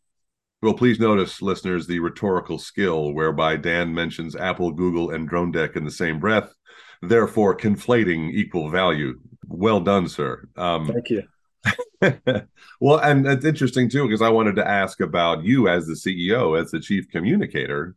Well, 0.62 0.74
please 0.74 1.00
notice, 1.00 1.40
listeners, 1.40 1.87
the 1.87 2.00
rhetorical 2.00 2.59
skill 2.59 3.14
whereby 3.14 3.57
Dan 3.57 3.94
mentions 3.94 4.37
Apple, 4.37 4.72
Google, 4.72 5.11
and 5.11 5.26
Drone 5.26 5.53
Deck 5.53 5.74
in 5.74 5.85
the 5.85 5.90
same 5.90 6.20
breath, 6.20 6.53
therefore 7.00 7.57
conflating 7.57 8.31
equal 8.31 8.68
value. 8.68 9.18
Well 9.46 9.81
done, 9.81 10.07
sir. 10.07 10.46
Um, 10.57 10.87
Thank 10.87 11.09
you. 11.09 11.22
well, 12.81 12.99
and 12.99 13.27
it's 13.27 13.44
interesting 13.44 13.88
too, 13.88 14.05
because 14.05 14.23
I 14.23 14.31
wanted 14.31 14.57
to 14.57 14.68
ask 14.68 15.01
about 15.01 15.44
you 15.44 15.68
as 15.68 15.87
the 15.87 15.94
CEO, 15.94 16.61
as 16.61 16.70
the 16.70 16.81
chief 16.81 17.09
communicator. 17.11 17.96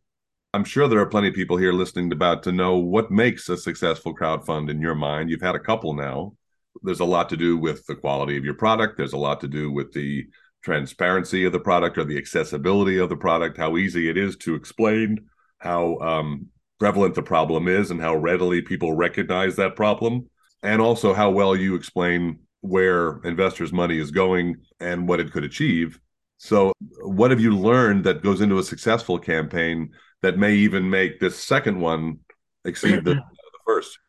I'm 0.54 0.64
sure 0.64 0.88
there 0.88 1.00
are 1.00 1.08
plenty 1.08 1.30
of 1.30 1.34
people 1.34 1.58
here 1.58 1.74
listening 1.74 2.12
about 2.12 2.44
to 2.44 2.52
know 2.52 2.78
what 2.78 3.10
makes 3.10 3.50
a 3.50 3.58
successful 3.58 4.14
crowd 4.14 4.46
fund 4.46 4.70
in 4.70 4.82
your 4.82 4.94
mind. 4.94 5.30
You've 5.30 5.42
had 5.42 5.56
a 5.56 5.60
couple 5.60 5.94
now. 5.94 6.36
There's 6.84 7.00
a 7.00 7.06
lot 7.06 7.30
to 7.30 7.38
do 7.38 7.58
with 7.58 7.86
the 7.88 7.96
quality 7.96 8.38
of 8.38 8.46
your 8.46 8.54
product. 8.54 8.98
There's 8.98 9.14
a 9.14 9.18
lot 9.18 9.42
to 9.42 9.48
do 9.48 9.72
with 9.72 9.94
the 9.94 10.28
transparency 10.64 11.46
of 11.46 11.54
the 11.54 11.60
product 11.60 11.98
or 11.98 12.04
the 12.04 12.18
accessibility 12.18 12.98
of 12.98 13.10
the 13.10 13.18
product, 13.18 13.58
how 13.58 13.78
easy 13.78 14.10
it 14.10 14.18
is 14.18 14.38
to 14.38 14.56
explain, 14.56 15.28
how 15.58 15.98
um, 16.00 16.48
prevalent 16.80 17.16
the 17.16 17.24
problem 17.24 17.68
is, 17.68 17.92
and 17.92 18.00
how 18.00 18.16
readily 18.16 18.62
people 18.62 18.94
recognize 18.94 19.56
that 19.56 19.76
problem, 19.76 20.30
and 20.62 20.82
also 20.82 21.14
how 21.14 21.32
well 21.32 21.56
you 21.56 21.76
explain 21.76 22.40
where 22.64 23.20
investors' 23.26 23.74
money 23.74 24.00
is 24.00 24.10
going 24.10 24.56
and 24.80 25.06
what 25.08 25.20
it 25.20 25.34
could 25.34 25.44
achieve. 25.44 26.00
So, 26.38 26.72
what 27.02 27.30
have 27.32 27.42
you 27.42 27.56
learned 27.58 28.06
that 28.06 28.24
goes 28.24 28.40
into 28.40 28.58
a 28.58 28.64
successful 28.64 29.20
campaign 29.20 29.92
that 30.22 30.38
may 30.38 30.54
even 30.56 30.90
make 30.90 31.20
this 31.20 31.38
second 31.44 31.80
one 31.80 32.20
exceed 32.64 33.04
the, 33.04 33.14
the 33.16 33.24
first? 33.66 34.00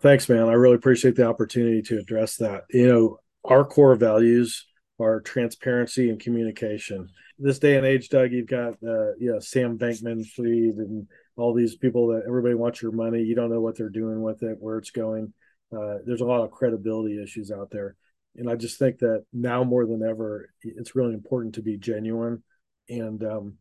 Thanks, 0.00 0.28
man. 0.28 0.48
I 0.48 0.52
really 0.52 0.76
appreciate 0.76 1.16
the 1.16 1.26
opportunity 1.26 1.82
to 1.82 1.98
address 1.98 2.36
that. 2.36 2.62
You 2.70 2.86
know, 2.86 3.18
our 3.44 3.64
core 3.64 3.96
values 3.96 4.64
are 5.00 5.20
transparency 5.20 6.08
and 6.08 6.20
communication. 6.20 7.08
This 7.36 7.58
day 7.58 7.76
and 7.76 7.84
age, 7.84 8.08
Doug, 8.10 8.30
you've 8.30 8.46
got 8.46 8.74
uh, 8.74 9.14
you 9.18 9.32
know 9.32 9.40
Sam 9.40 9.76
Bankman-Fried 9.76 10.76
and 10.76 11.08
all 11.36 11.52
these 11.52 11.74
people 11.76 12.08
that 12.08 12.22
everybody 12.28 12.54
wants 12.54 12.80
your 12.80 12.92
money. 12.92 13.22
You 13.22 13.34
don't 13.34 13.50
know 13.50 13.60
what 13.60 13.76
they're 13.76 13.88
doing 13.88 14.22
with 14.22 14.44
it, 14.44 14.58
where 14.60 14.78
it's 14.78 14.92
going. 14.92 15.32
Uh, 15.74 15.98
there's 16.04 16.20
a 16.20 16.26
lot 16.26 16.42
of 16.42 16.50
credibility 16.50 17.22
issues 17.22 17.50
out 17.50 17.70
there, 17.70 17.96
and 18.36 18.48
I 18.48 18.56
just 18.56 18.78
think 18.78 18.98
that 18.98 19.24
now 19.32 19.64
more 19.64 19.86
than 19.86 20.02
ever, 20.02 20.50
it's 20.62 20.94
really 20.94 21.14
important 21.14 21.54
to 21.54 21.62
be 21.62 21.76
genuine 21.76 22.42
and 22.88 23.22
um, 23.24 23.54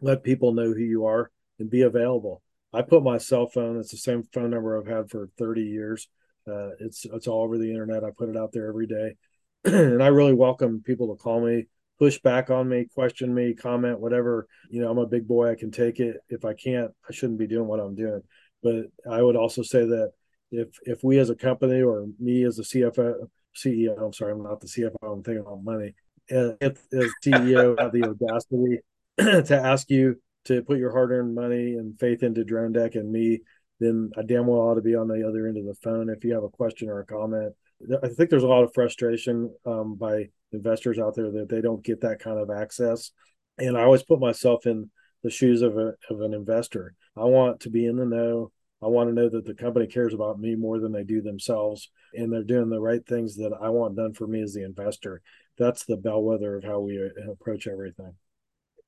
let 0.00 0.22
people 0.22 0.52
know 0.52 0.72
who 0.72 0.82
you 0.82 1.06
are 1.06 1.30
and 1.58 1.70
be 1.70 1.82
available. 1.82 2.42
I 2.72 2.82
put 2.82 3.02
my 3.02 3.18
cell 3.18 3.46
phone; 3.46 3.78
it's 3.78 3.90
the 3.90 3.96
same 3.96 4.22
phone 4.32 4.50
number 4.50 4.78
I've 4.78 4.86
had 4.86 5.10
for 5.10 5.28
30 5.38 5.62
years. 5.62 6.08
Uh, 6.46 6.70
it's 6.80 7.04
it's 7.04 7.26
all 7.26 7.44
over 7.44 7.58
the 7.58 7.70
internet. 7.70 8.04
I 8.04 8.10
put 8.16 8.28
it 8.28 8.36
out 8.36 8.52
there 8.52 8.68
every 8.68 8.86
day 8.86 9.14
and 9.64 10.02
I 10.02 10.08
really 10.08 10.34
welcome 10.34 10.82
people 10.84 11.14
to 11.14 11.22
call 11.22 11.40
me, 11.40 11.66
push 12.00 12.18
back 12.18 12.50
on 12.50 12.68
me, 12.68 12.86
question 12.92 13.32
me, 13.32 13.54
comment, 13.54 14.00
whatever. 14.00 14.48
You 14.68 14.80
know, 14.80 14.90
I'm 14.90 14.98
a 14.98 15.06
big 15.06 15.28
boy. 15.28 15.50
I 15.50 15.54
can 15.54 15.70
take 15.70 16.00
it. 16.00 16.16
If 16.28 16.44
I 16.44 16.54
can't, 16.54 16.90
I 17.08 17.12
shouldn't 17.12 17.38
be 17.38 17.46
doing 17.46 17.68
what 17.68 17.78
I'm 17.78 17.94
doing. 17.94 18.22
But 18.60 18.86
I 19.08 19.22
would 19.22 19.36
also 19.36 19.62
say 19.62 19.84
that 19.84 20.12
if 20.52 20.68
if 20.84 21.02
we 21.02 21.18
as 21.18 21.30
a 21.30 21.34
company 21.34 21.82
or 21.82 22.06
me 22.20 22.44
as 22.44 22.58
a 22.58 22.62
CFO, 22.62 23.28
CEO, 23.56 24.00
I'm 24.00 24.12
sorry, 24.12 24.32
I'm 24.32 24.42
not 24.42 24.60
the 24.60 24.68
CFO. 24.68 25.12
I'm 25.12 25.22
thinking 25.22 25.40
about 25.40 25.64
money. 25.64 25.94
If 26.28 26.80
as 26.92 27.10
CEO 27.24 27.78
have 27.80 27.92
the 27.92 28.04
audacity 28.04 28.78
to 29.18 29.56
ask 29.56 29.90
you 29.90 30.20
to 30.44 30.62
put 30.62 30.78
your 30.78 30.92
hard-earned 30.92 31.34
money 31.34 31.74
and 31.74 31.98
faith 31.98 32.22
into 32.22 32.44
Drone 32.44 32.72
Deck 32.72 32.94
and 32.94 33.10
me, 33.10 33.40
then 33.80 34.10
I 34.16 34.22
damn 34.22 34.46
well 34.46 34.60
ought 34.60 34.74
to 34.76 34.82
be 34.82 34.94
on 34.94 35.08
the 35.08 35.26
other 35.26 35.46
end 35.46 35.58
of 35.58 35.64
the 35.64 35.74
phone 35.82 36.08
if 36.08 36.24
you 36.24 36.34
have 36.34 36.44
a 36.44 36.48
question 36.48 36.88
or 36.88 37.00
a 37.00 37.06
comment 37.06 37.54
I 38.02 38.08
think 38.08 38.30
there's 38.30 38.42
a 38.42 38.48
lot 38.48 38.64
of 38.64 38.74
frustration 38.74 39.52
um, 39.66 39.96
by 39.96 40.28
investors 40.52 40.98
out 40.98 41.14
there 41.14 41.30
that 41.30 41.48
they 41.48 41.60
don't 41.60 41.82
get 41.82 42.02
that 42.02 42.20
kind 42.20 42.38
of 42.38 42.50
access. 42.50 43.10
And 43.58 43.76
I 43.76 43.82
always 43.82 44.02
put 44.02 44.20
myself 44.20 44.66
in 44.66 44.90
the 45.22 45.30
shoes 45.30 45.62
of, 45.62 45.76
a, 45.76 45.94
of 46.10 46.20
an 46.20 46.34
investor. 46.34 46.94
I 47.16 47.24
want 47.24 47.60
to 47.60 47.70
be 47.70 47.86
in 47.86 47.96
the 47.96 48.06
know. 48.06 48.52
I 48.82 48.86
want 48.88 49.08
to 49.08 49.14
know 49.14 49.28
that 49.28 49.44
the 49.44 49.54
company 49.54 49.86
cares 49.86 50.12
about 50.12 50.40
me 50.40 50.56
more 50.56 50.80
than 50.80 50.92
they 50.92 51.04
do 51.04 51.20
themselves, 51.20 51.90
and 52.14 52.32
they're 52.32 52.42
doing 52.42 52.68
the 52.68 52.80
right 52.80 53.06
things 53.06 53.36
that 53.36 53.52
I 53.60 53.68
want 53.68 53.96
done 53.96 54.12
for 54.12 54.26
me 54.26 54.42
as 54.42 54.54
the 54.54 54.64
investor. 54.64 55.22
That's 55.58 55.84
the 55.84 55.96
bellwether 55.96 56.56
of 56.56 56.64
how 56.64 56.80
we 56.80 56.98
uh, 56.98 57.30
approach 57.30 57.66
everything. 57.66 58.14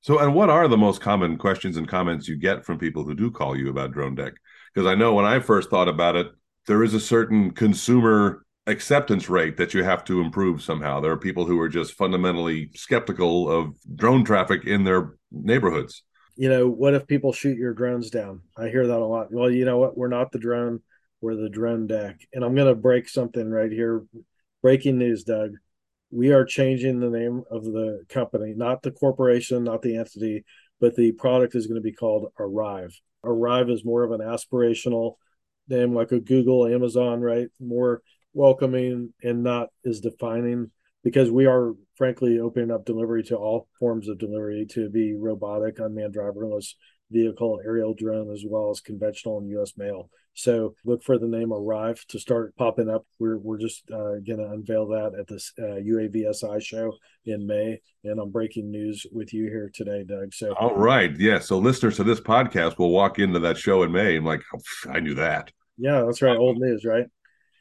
So, 0.01 0.19
and 0.19 0.35
what 0.35 0.49
are 0.49 0.67
the 0.67 0.77
most 0.77 1.01
common 1.01 1.37
questions 1.37 1.77
and 1.77 1.87
comments 1.87 2.27
you 2.27 2.35
get 2.37 2.65
from 2.65 2.77
people 2.77 3.03
who 3.03 3.15
do 3.15 3.31
call 3.31 3.57
you 3.57 3.69
about 3.69 3.91
Drone 3.91 4.15
Deck? 4.15 4.33
Because 4.73 4.87
I 4.87 4.95
know 4.95 5.13
when 5.13 5.25
I 5.25 5.39
first 5.39 5.69
thought 5.69 5.87
about 5.87 6.15
it, 6.15 6.27
there 6.67 6.83
is 6.83 6.93
a 6.93 6.99
certain 6.99 7.51
consumer 7.51 8.45
acceptance 8.67 9.29
rate 9.29 9.57
that 9.57 9.73
you 9.73 9.83
have 9.83 10.03
to 10.05 10.21
improve 10.21 10.61
somehow. 10.61 10.99
There 10.99 11.11
are 11.11 11.17
people 11.17 11.45
who 11.45 11.59
are 11.59 11.69
just 11.69 11.93
fundamentally 11.93 12.71
skeptical 12.75 13.49
of 13.49 13.75
drone 13.95 14.23
traffic 14.25 14.65
in 14.65 14.83
their 14.83 15.15
neighborhoods. 15.31 16.03
You 16.35 16.49
know, 16.49 16.67
what 16.67 16.93
if 16.93 17.07
people 17.07 17.31
shoot 17.31 17.57
your 17.57 17.73
drones 17.73 18.09
down? 18.09 18.41
I 18.57 18.67
hear 18.67 18.87
that 18.87 18.99
a 18.99 19.05
lot. 19.05 19.31
Well, 19.31 19.49
you 19.49 19.65
know 19.65 19.77
what? 19.77 19.97
We're 19.97 20.09
not 20.09 20.31
the 20.31 20.39
drone, 20.39 20.81
we're 21.21 21.35
the 21.35 21.49
drone 21.49 21.87
deck. 21.87 22.19
And 22.33 22.43
I'm 22.43 22.55
going 22.55 22.67
to 22.67 22.75
break 22.75 23.07
something 23.07 23.49
right 23.49 23.71
here. 23.71 24.03
Breaking 24.61 24.97
news, 24.97 25.23
Doug. 25.23 25.51
We 26.11 26.33
are 26.33 26.45
changing 26.45 26.99
the 26.99 27.09
name 27.09 27.43
of 27.49 27.63
the 27.63 28.03
company, 28.09 28.53
not 28.55 28.81
the 28.81 28.91
corporation, 28.91 29.63
not 29.63 29.81
the 29.81 29.97
entity, 29.97 30.43
but 30.79 30.95
the 30.95 31.13
product 31.13 31.55
is 31.55 31.67
going 31.67 31.75
to 31.75 31.81
be 31.81 31.93
called 31.93 32.31
Arrive. 32.39 32.93
Arrive 33.23 33.69
is 33.69 33.85
more 33.85 34.03
of 34.03 34.11
an 34.11 34.21
aspirational 34.21 35.15
name 35.67 35.93
like 35.93 36.11
a 36.11 36.19
Google, 36.19 36.67
Amazon, 36.67 37.21
right? 37.21 37.47
More 37.59 38.01
welcoming 38.33 39.13
and 39.23 39.43
not 39.43 39.69
as 39.85 39.99
defining 39.99 40.71
because 41.05 41.29
we 41.29 41.45
are 41.45 41.73
frankly 41.97 42.39
opening 42.39 42.71
up 42.71 42.83
delivery 42.83 43.21
to 43.21 43.37
all 43.37 43.69
forms 43.79 44.09
of 44.09 44.17
delivery 44.17 44.65
to 44.71 44.89
be 44.89 45.13
robotic, 45.13 45.77
unmanned 45.77 46.15
driverless 46.15 46.73
vehicle, 47.11 47.61
aerial 47.63 47.93
drone, 47.93 48.33
as 48.33 48.43
well 48.45 48.71
as 48.71 48.81
conventional 48.81 49.37
and 49.37 49.47
U.S. 49.51 49.73
mail. 49.77 50.09
So 50.33 50.73
look 50.83 51.03
for 51.03 51.19
the 51.19 51.27
name 51.27 51.53
Arrive 51.53 52.03
to 52.09 52.19
start 52.19 52.55
popping 52.57 52.89
up. 52.89 53.05
We're, 53.19 53.37
we're 53.37 53.59
just 53.59 53.83
uh, 53.91 54.17
going 54.25 54.39
to 54.39 54.49
unveil 54.51 54.87
that 54.87 55.11
at 55.17 55.27
this 55.27 55.53
uh, 55.59 55.77
UAVSI 55.79 56.61
show 56.63 56.91
in 57.25 57.45
May. 57.45 57.79
And 58.03 58.19
I'm 58.19 58.31
breaking 58.31 58.71
news 58.71 59.05
with 59.11 59.31
you 59.31 59.45
here 59.45 59.71
today, 59.73 60.03
Doug. 60.03 60.33
So, 60.33 60.53
all 60.55 60.75
right. 60.75 61.15
Yeah. 61.17 61.37
So 61.37 61.59
listeners 61.59 61.97
to 61.97 62.03
this 62.03 62.19
podcast 62.19 62.79
will 62.79 62.89
walk 62.89 63.19
into 63.19 63.39
that 63.39 63.59
show 63.59 63.83
in 63.83 63.91
May 63.91 64.17
and 64.17 64.25
like, 64.25 64.41
oh, 64.53 64.91
I 64.91 64.99
knew 64.99 65.13
that. 65.13 65.51
Yeah, 65.77 66.01
that's 66.03 66.23
right. 66.23 66.35
Old 66.35 66.57
news, 66.57 66.83
right? 66.83 67.05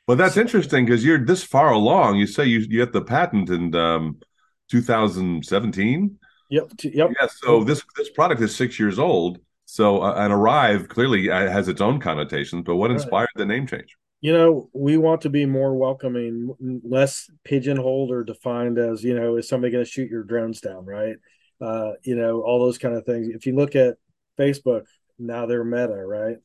Well, 0.06 0.16
that's 0.16 0.36
interesting 0.36 0.84
because 0.84 1.04
you're 1.04 1.24
this 1.24 1.42
far 1.42 1.72
along. 1.72 2.16
You 2.16 2.26
say 2.26 2.44
you 2.44 2.60
you 2.60 2.78
get 2.78 2.92
the 2.92 3.02
patent 3.02 3.50
in 3.50 3.74
um, 3.74 4.18
2017. 4.70 6.18
Yep. 6.50 6.70
Yep. 6.82 7.10
Yeah. 7.20 7.26
So 7.28 7.64
this 7.64 7.82
this 7.96 8.10
product 8.10 8.40
is 8.42 8.54
six 8.54 8.78
years 8.78 8.98
old. 8.98 9.38
So 9.64 10.02
uh, 10.02 10.14
and 10.16 10.32
arrive 10.32 10.88
clearly 10.88 11.30
uh, 11.30 11.50
has 11.50 11.68
its 11.68 11.80
own 11.80 12.00
connotations. 12.00 12.64
But 12.66 12.76
what 12.76 12.90
inspired 12.90 13.30
the 13.34 13.46
name 13.46 13.66
change? 13.66 13.96
You 14.20 14.32
know, 14.32 14.70
we 14.72 14.96
want 14.96 15.22
to 15.22 15.30
be 15.30 15.44
more 15.44 15.74
welcoming, 15.74 16.80
less 16.82 17.30
pigeonholed 17.44 18.10
or 18.10 18.24
defined 18.24 18.78
as 18.78 19.04
you 19.04 19.14
know, 19.14 19.36
is 19.36 19.48
somebody 19.48 19.72
going 19.72 19.84
to 19.84 19.90
shoot 19.90 20.10
your 20.10 20.22
drones 20.22 20.60
down, 20.60 20.86
right? 20.86 21.16
Uh, 21.60 21.92
you 22.02 22.16
know, 22.16 22.40
all 22.40 22.58
those 22.58 22.78
kind 22.78 22.94
of 22.94 23.04
things. 23.04 23.28
If 23.28 23.46
you 23.46 23.54
look 23.54 23.76
at 23.76 23.96
Facebook, 24.38 24.84
now 25.18 25.46
they're 25.46 25.64
Meta, 25.64 25.96
right? 25.96 26.36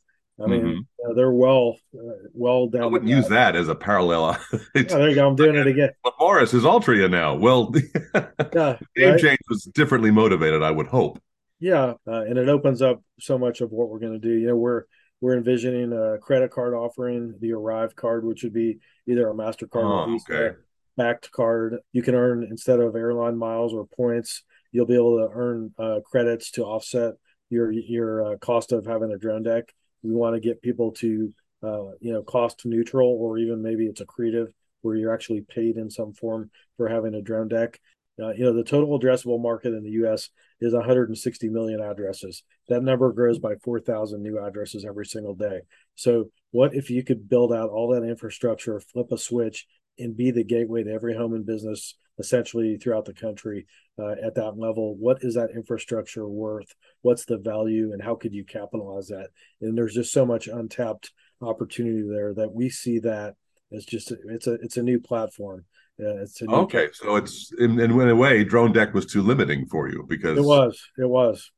I 0.41 0.47
mean, 0.47 0.61
mm-hmm. 0.61 1.11
uh, 1.11 1.13
they're 1.13 1.31
well, 1.31 1.77
uh, 1.93 2.13
well 2.33 2.67
down. 2.67 2.83
I 2.83 2.85
wouldn't 2.85 3.09
use 3.09 3.27
that 3.27 3.55
as 3.55 3.67
a 3.67 3.75
parallel. 3.75 4.39
yeah, 4.75 4.83
there 4.83 5.09
you 5.09 5.15
go. 5.15 5.27
I'm 5.27 5.35
doing 5.35 5.55
it 5.55 5.67
again. 5.67 5.89
But 6.03 6.13
Morris 6.19 6.53
is 6.53 6.63
Altria 6.63 7.09
now. 7.09 7.35
Well, 7.35 7.73
yeah, 8.53 8.77
name 8.95 9.11
right? 9.11 9.19
change 9.19 9.39
was 9.49 9.63
differently 9.63 10.11
motivated. 10.11 10.63
I 10.63 10.71
would 10.71 10.87
hope. 10.87 11.21
Yeah, 11.59 11.93
uh, 12.07 12.21
and 12.21 12.37
it 12.37 12.47
opens 12.47 12.81
up 12.81 13.01
so 13.19 13.37
much 13.37 13.59
of 13.61 13.71
what 13.71 13.89
we're 13.89 13.99
going 13.99 14.13
to 14.13 14.19
do. 14.19 14.33
You 14.33 14.47
know, 14.47 14.55
we're 14.55 14.83
we're 15.19 15.37
envisioning 15.37 15.91
a 15.91 16.17
credit 16.19 16.51
card 16.51 16.73
offering, 16.73 17.35
the 17.41 17.51
Arrive 17.51 17.95
card, 17.95 18.23
which 18.23 18.43
would 18.43 18.53
be 18.53 18.79
either 19.07 19.29
a 19.29 19.33
Mastercard 19.33 19.83
oh, 19.83 20.03
or 20.03 20.07
Visa 20.07 20.33
okay. 20.33 20.57
backed 20.95 21.31
card. 21.31 21.77
You 21.91 22.01
can 22.01 22.15
earn 22.15 22.47
instead 22.49 22.79
of 22.79 22.95
airline 22.95 23.37
miles 23.37 23.73
or 23.73 23.85
points, 23.85 24.43
you'll 24.71 24.85
be 24.85 24.95
able 24.95 25.17
to 25.17 25.33
earn 25.33 25.73
uh, 25.77 25.99
credits 26.05 26.51
to 26.51 26.63
offset 26.63 27.15
your 27.49 27.71
your 27.71 28.33
uh, 28.33 28.37
cost 28.37 28.71
of 28.71 28.85
having 28.85 29.11
a 29.11 29.17
drone 29.17 29.43
deck 29.43 29.73
we 30.03 30.13
want 30.13 30.35
to 30.35 30.39
get 30.39 30.61
people 30.61 30.91
to 30.91 31.31
uh, 31.63 31.91
you 31.99 32.13
know 32.13 32.23
cost 32.23 32.65
neutral 32.65 33.09
or 33.09 33.37
even 33.37 33.61
maybe 33.61 33.85
it's 33.85 34.01
accretive 34.01 34.47
where 34.81 34.95
you're 34.95 35.13
actually 35.13 35.41
paid 35.41 35.75
in 35.75 35.89
some 35.89 36.13
form 36.13 36.49
for 36.77 36.87
having 36.87 37.13
a 37.15 37.21
drone 37.21 37.47
deck 37.49 37.79
Uh, 38.21 38.33
you 38.33 38.43
know, 38.43 38.53
the 38.53 38.63
total 38.63 38.99
addressable 38.99 39.41
market 39.41 39.73
in 39.73 39.83
the 39.83 39.91
U.S. 40.01 40.29
is 40.59 40.73
160 40.73 41.49
million 41.49 41.79
addresses. 41.79 42.43
That 42.67 42.83
number 42.83 43.13
grows 43.13 43.39
by 43.39 43.55
4,000 43.63 44.21
new 44.21 44.37
addresses 44.45 44.83
every 44.83 45.05
single 45.05 45.35
day. 45.35 45.61
So, 45.95 46.29
what 46.51 46.73
if 46.73 46.89
you 46.89 47.01
could 47.03 47.29
build 47.29 47.53
out 47.53 47.69
all 47.69 47.93
that 47.93 48.03
infrastructure, 48.03 48.79
flip 48.81 49.11
a 49.11 49.17
switch, 49.17 49.67
and 49.99 50.17
be 50.17 50.31
the 50.31 50.43
gateway 50.43 50.83
to 50.83 50.91
every 50.91 51.15
home 51.15 51.33
and 51.33 51.45
business 51.45 51.95
essentially 52.17 52.77
throughout 52.77 53.05
the 53.05 53.13
country 53.13 53.67
uh, 53.97 54.15
at 54.23 54.35
that 54.35 54.57
level? 54.57 54.95
What 54.97 55.19
is 55.21 55.35
that 55.35 55.51
infrastructure 55.55 56.27
worth? 56.27 56.73
What's 57.01 57.25
the 57.25 57.37
value, 57.37 57.93
and 57.93 58.01
how 58.01 58.15
could 58.15 58.33
you 58.33 58.43
capitalize 58.43 59.07
that? 59.07 59.29
And 59.61 59.77
there's 59.77 59.93
just 59.93 60.11
so 60.11 60.25
much 60.25 60.47
untapped 60.47 61.11
opportunity 61.41 62.07
there 62.09 62.33
that 62.33 62.53
we 62.53 62.69
see 62.69 62.99
that 62.99 63.35
as 63.71 63.85
just 63.85 64.11
it's 64.11 64.47
a 64.47 64.53
it's 64.53 64.77
a 64.77 64.83
new 64.83 64.99
platform 64.99 65.65
yeah, 65.99 66.13
it's 66.21 66.41
okay. 66.41 66.87
So 66.93 67.17
it's 67.17 67.51
in, 67.59 67.77
in 67.77 67.91
a 67.91 68.15
way, 68.15 68.45
drone 68.45 68.71
deck 68.71 68.93
was 68.93 69.05
too 69.05 69.21
limiting 69.21 69.65
for 69.65 69.89
you 69.89 70.05
because 70.07 70.37
it 70.37 70.43
was. 70.43 70.81
It 70.97 71.09
was. 71.09 71.51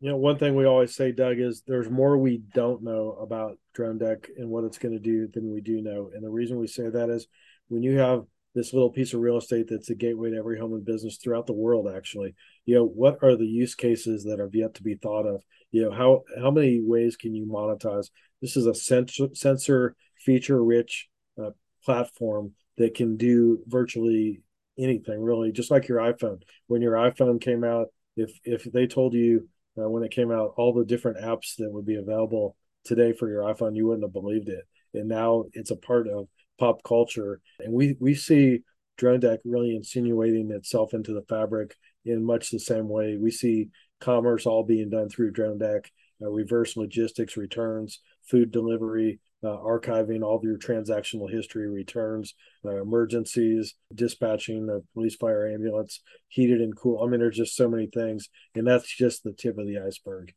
You 0.00 0.08
know, 0.08 0.16
one 0.16 0.38
thing 0.38 0.56
we 0.56 0.64
always 0.64 0.96
say, 0.96 1.12
Doug, 1.12 1.38
is 1.38 1.62
there's 1.66 1.90
more 1.90 2.16
we 2.16 2.38
don't 2.54 2.82
know 2.82 3.18
about 3.20 3.58
drone 3.74 3.98
deck 3.98 4.28
and 4.36 4.48
what 4.48 4.64
it's 4.64 4.78
going 4.78 4.94
to 4.94 4.98
do 4.98 5.28
than 5.32 5.52
we 5.52 5.60
do 5.60 5.82
know. 5.82 6.10
And 6.12 6.24
the 6.24 6.30
reason 6.30 6.58
we 6.58 6.66
say 6.66 6.88
that 6.88 7.10
is 7.10 7.28
when 7.68 7.82
you 7.82 7.98
have 7.98 8.24
this 8.54 8.72
little 8.72 8.90
piece 8.90 9.14
of 9.14 9.20
real 9.20 9.38
estate 9.38 9.66
that's 9.68 9.90
a 9.90 9.94
gateway 9.94 10.30
to 10.30 10.36
every 10.36 10.58
home 10.58 10.74
and 10.74 10.84
business 10.84 11.16
throughout 11.16 11.46
the 11.46 11.54
world 11.54 11.90
actually 11.94 12.34
you 12.64 12.74
know 12.74 12.84
what 12.84 13.18
are 13.22 13.36
the 13.36 13.46
use 13.46 13.74
cases 13.74 14.24
that 14.24 14.38
have 14.38 14.54
yet 14.54 14.74
to 14.74 14.82
be 14.82 14.94
thought 14.94 15.26
of? 15.26 15.42
You 15.70 15.82
know 15.82 15.90
how 15.90 16.22
how 16.40 16.50
many 16.50 16.80
ways 16.82 17.16
can 17.16 17.34
you 17.34 17.46
monetize? 17.46 18.10
This 18.40 18.56
is 18.56 18.66
a 18.66 18.74
sensor, 18.74 19.28
sensor 19.34 19.96
feature 20.18 20.62
rich 20.62 21.08
uh, 21.42 21.50
platform 21.84 22.52
that 22.78 22.94
can 22.94 23.16
do 23.16 23.60
virtually 23.66 24.42
anything 24.78 25.20
really 25.20 25.52
just 25.52 25.70
like 25.70 25.88
your 25.88 25.98
iphone. 25.98 26.40
When 26.66 26.82
your 26.82 26.94
iphone 26.94 27.40
came 27.40 27.64
out 27.64 27.88
if 28.16 28.32
if 28.44 28.64
they 28.64 28.86
told 28.86 29.14
you 29.14 29.48
uh, 29.78 29.88
when 29.88 30.02
it 30.02 30.12
came 30.12 30.30
out 30.30 30.54
all 30.56 30.72
the 30.72 30.84
different 30.84 31.18
apps 31.18 31.56
that 31.58 31.72
would 31.72 31.86
be 31.86 31.96
available 31.96 32.56
today 32.84 33.12
for 33.12 33.28
your 33.28 33.42
iphone 33.42 33.76
you 33.76 33.86
wouldn't 33.86 34.04
have 34.04 34.12
believed 34.12 34.48
it. 34.48 34.64
And 34.94 35.08
now 35.08 35.44
it's 35.54 35.70
a 35.70 35.76
part 35.76 36.08
of 36.08 36.28
pop 36.58 36.82
culture 36.82 37.40
and 37.60 37.72
we 37.72 37.96
we 38.00 38.14
see 38.14 38.60
drone 38.96 39.20
deck 39.20 39.40
really 39.44 39.74
insinuating 39.74 40.50
itself 40.50 40.94
into 40.94 41.12
the 41.12 41.24
fabric 41.28 41.74
in 42.04 42.24
much 42.24 42.50
the 42.50 42.58
same 42.58 42.88
way 42.88 43.16
we 43.16 43.30
see 43.30 43.68
commerce 44.00 44.46
all 44.46 44.64
being 44.64 44.90
done 44.90 45.08
through 45.08 45.30
drone 45.30 45.58
deck 45.58 45.90
uh, 46.20 46.28
reverse 46.28 46.76
logistics 46.76 47.36
returns 47.36 48.00
food 48.24 48.50
delivery 48.50 49.18
uh, 49.44 49.56
archiving 49.56 50.22
all 50.22 50.36
of 50.36 50.44
your 50.44 50.56
transactional 50.56 51.30
history 51.30 51.68
returns, 51.68 52.34
uh, 52.64 52.80
emergencies, 52.80 53.74
dispatching 53.94 54.66
the 54.66 54.84
police, 54.94 55.16
fire, 55.16 55.48
ambulance, 55.48 56.00
heated 56.28 56.60
and 56.60 56.76
cool. 56.76 57.02
I 57.02 57.08
mean, 57.08 57.20
there's 57.20 57.36
just 57.36 57.56
so 57.56 57.68
many 57.68 57.86
things, 57.86 58.28
and 58.54 58.66
that's 58.66 58.94
just 58.94 59.24
the 59.24 59.32
tip 59.32 59.58
of 59.58 59.66
the 59.66 59.78
iceberg. 59.78 60.32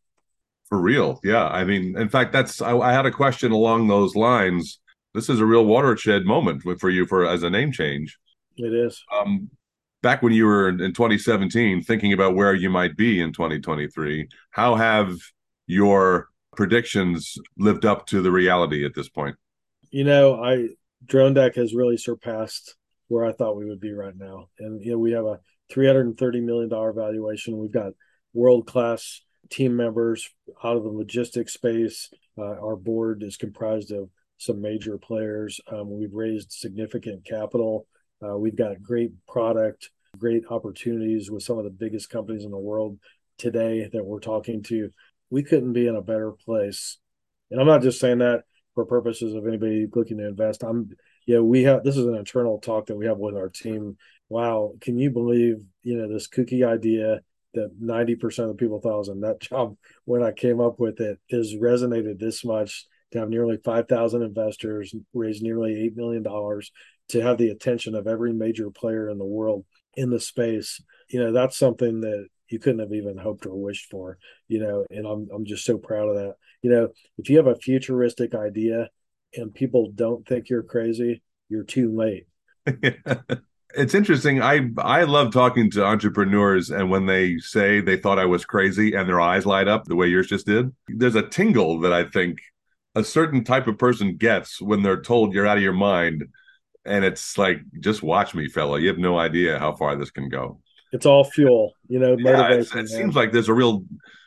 For 0.69 0.79
real, 0.79 1.19
yeah. 1.23 1.45
I 1.47 1.63
mean, 1.63 1.95
in 1.97 2.09
fact, 2.09 2.33
that's 2.33 2.61
I, 2.61 2.75
I 2.75 2.93
had 2.93 3.05
a 3.05 3.11
question 3.11 3.51
along 3.51 3.87
those 3.87 4.15
lines. 4.15 4.79
This 5.15 5.29
is 5.29 5.39
a 5.39 5.45
real 5.45 5.65
watershed 5.65 6.25
moment 6.25 6.63
for 6.79 6.89
you 6.89 7.05
for 7.05 7.25
as 7.25 7.43
a 7.43 7.49
name 7.49 7.71
change. 7.71 8.19
It 8.57 8.73
is. 8.73 9.01
Um, 9.13 9.49
back 10.03 10.21
when 10.21 10.33
you 10.33 10.45
were 10.45 10.67
in, 10.69 10.81
in 10.81 10.93
2017, 10.93 11.81
thinking 11.83 12.11
about 12.11 12.35
where 12.35 12.53
you 12.53 12.69
might 12.69 12.97
be 12.97 13.21
in 13.21 13.31
2023, 13.31 14.27
how 14.51 14.75
have 14.75 15.17
your 15.67 16.27
predictions 16.55 17.37
lived 17.57 17.85
up 17.85 18.05
to 18.07 18.21
the 18.21 18.31
reality 18.31 18.85
at 18.85 18.93
this 18.93 19.07
point? 19.07 19.37
You 19.89 20.03
know, 20.03 20.43
I 20.43 20.67
Drone 21.05 21.33
Deck 21.33 21.55
has 21.55 21.73
really 21.73 21.97
surpassed 21.97 22.75
where 23.07 23.25
I 23.25 23.31
thought 23.31 23.57
we 23.57 23.65
would 23.65 23.79
be 23.79 23.93
right 23.93 24.15
now. 24.15 24.49
And 24.59 24.83
you 24.83 24.91
know, 24.91 24.99
we 24.99 25.13
have 25.13 25.25
a 25.25 25.39
330 25.71 26.41
million 26.41 26.69
dollar 26.69 26.91
valuation. 26.91 27.57
We've 27.57 27.71
got 27.71 27.93
world 28.33 28.67
class 28.67 29.21
team 29.49 29.75
members 29.75 30.29
out 30.63 30.77
of 30.77 30.83
the 30.83 30.89
logistics 30.89 31.53
space. 31.53 32.09
Uh, 32.37 32.59
our 32.59 32.75
board 32.75 33.23
is 33.23 33.37
comprised 33.37 33.91
of 33.91 34.09
some 34.37 34.61
major 34.61 34.97
players. 34.97 35.59
Um, 35.71 35.97
we've 35.97 36.13
raised 36.13 36.51
significant 36.51 37.25
capital. 37.25 37.87
Uh, 38.25 38.37
we've 38.37 38.55
got 38.55 38.81
great 38.81 39.11
product, 39.27 39.89
great 40.17 40.43
opportunities 40.49 41.31
with 41.31 41.43
some 41.43 41.57
of 41.57 41.63
the 41.63 41.69
biggest 41.69 42.09
companies 42.09 42.45
in 42.45 42.51
the 42.51 42.57
world 42.57 42.97
today 43.37 43.89
that 43.91 44.05
we're 44.05 44.19
talking 44.19 44.63
to 44.63 44.89
we 45.29 45.43
couldn't 45.43 45.73
be 45.73 45.87
in 45.87 45.95
a 45.95 46.01
better 46.01 46.31
place. 46.31 46.97
And 47.51 47.59
I'm 47.59 47.67
not 47.67 47.81
just 47.81 47.99
saying 47.99 48.19
that 48.19 48.43
for 48.73 48.85
purposes 48.85 49.33
of 49.33 49.47
anybody 49.47 49.87
looking 49.93 50.17
to 50.17 50.27
invest. 50.27 50.63
I'm 50.63 50.89
yeah, 51.25 51.39
we 51.39 51.63
have 51.63 51.83
this 51.83 51.97
is 51.97 52.05
an 52.05 52.15
internal 52.15 52.59
talk 52.59 52.87
that 52.87 52.95
we 52.95 53.07
have 53.07 53.17
with 53.17 53.35
our 53.35 53.49
team. 53.49 53.97
Wow, 54.29 54.73
can 54.81 54.97
you 54.97 55.09
believe, 55.09 55.57
you 55.83 55.97
know, 55.97 56.11
this 56.11 56.27
kooky 56.27 56.65
idea 56.65 57.21
that 57.53 57.71
90% 57.81 58.39
of 58.39 58.47
the 58.49 58.53
people 58.55 58.79
thought 58.79 58.99
was 58.99 59.07
a 59.07 59.15
nut 59.15 59.39
job 59.39 59.77
when 60.03 60.23
I 60.23 60.31
came 60.31 60.59
up 60.59 60.79
with 60.79 60.99
it 60.99 61.19
is 61.29 61.55
resonated 61.55 62.19
this 62.19 62.43
much 62.43 62.85
to 63.15 63.21
have 63.21 63.29
nearly 63.29 63.57
5,000 63.57 64.21
investors, 64.21 64.93
raise 65.13 65.41
nearly 65.41 65.73
$8 65.91 65.95
million, 65.95 66.23
to 67.09 67.21
have 67.21 67.37
the 67.37 67.49
attention 67.49 67.95
of 67.95 68.07
every 68.07 68.33
major 68.33 68.69
player 68.69 69.09
in 69.09 69.17
the 69.17 69.25
world 69.25 69.65
in 69.95 70.09
the 70.09 70.19
space. 70.19 70.81
You 71.09 71.19
know, 71.19 71.31
that's 71.31 71.57
something 71.57 72.01
that 72.01 72.27
you 72.49 72.59
couldn't 72.59 72.79
have 72.79 72.93
even 72.93 73.17
hoped 73.17 73.45
or 73.45 73.55
wished 73.55 73.89
for, 73.89 74.17
you 74.47 74.59
know, 74.59 74.85
and 74.89 75.05
I'm 75.05 75.27
I'm 75.33 75.45
just 75.45 75.65
so 75.65 75.77
proud 75.77 76.09
of 76.09 76.15
that. 76.15 76.35
You 76.61 76.69
know, 76.71 76.89
if 77.17 77.29
you 77.29 77.37
have 77.37 77.47
a 77.47 77.55
futuristic 77.55 78.35
idea 78.35 78.89
and 79.33 79.53
people 79.53 79.91
don't 79.93 80.27
think 80.27 80.49
you're 80.49 80.63
crazy, 80.63 81.21
you're 81.49 81.63
too 81.63 81.95
late. 81.95 82.27
it's 83.75 83.93
interesting. 83.93 84.41
I 84.41 84.69
I 84.77 85.03
love 85.03 85.31
talking 85.31 85.69
to 85.71 85.85
entrepreneurs 85.85 86.69
and 86.69 86.89
when 86.89 87.05
they 87.05 87.37
say 87.37 87.81
they 87.81 87.97
thought 87.97 88.19
I 88.19 88.25
was 88.25 88.45
crazy 88.45 88.93
and 88.93 89.07
their 89.07 89.21
eyes 89.21 89.45
light 89.45 89.67
up 89.67 89.85
the 89.85 89.95
way 89.95 90.07
yours 90.07 90.27
just 90.27 90.45
did. 90.45 90.71
There's 90.87 91.15
a 91.15 91.27
tingle 91.27 91.79
that 91.81 91.93
I 91.93 92.05
think 92.05 92.39
a 92.95 93.03
certain 93.03 93.43
type 93.43 93.67
of 93.67 93.77
person 93.77 94.15
gets 94.15 94.61
when 94.61 94.81
they're 94.81 95.01
told 95.01 95.33
you're 95.33 95.47
out 95.47 95.57
of 95.57 95.63
your 95.63 95.73
mind 95.73 96.25
and 96.85 97.03
it's 97.03 97.37
like 97.37 97.57
just 97.79 98.03
watch 98.03 98.33
me 98.33 98.47
fella 98.47 98.79
you 98.79 98.87
have 98.87 98.97
no 98.97 99.17
idea 99.17 99.59
how 99.59 99.73
far 99.73 99.95
this 99.95 100.11
can 100.11 100.29
go 100.29 100.59
it's 100.95 101.05
all 101.05 101.25
fuel, 101.25 101.73
you 101.87 101.99
know, 101.99 102.15
motivation. 102.17 102.77
Yeah, 102.77 102.83
it 102.83 102.87
seems 102.87 103.15
like 103.15 103.31
there's 103.31 103.49
a 103.49 103.53
real, 103.53 103.83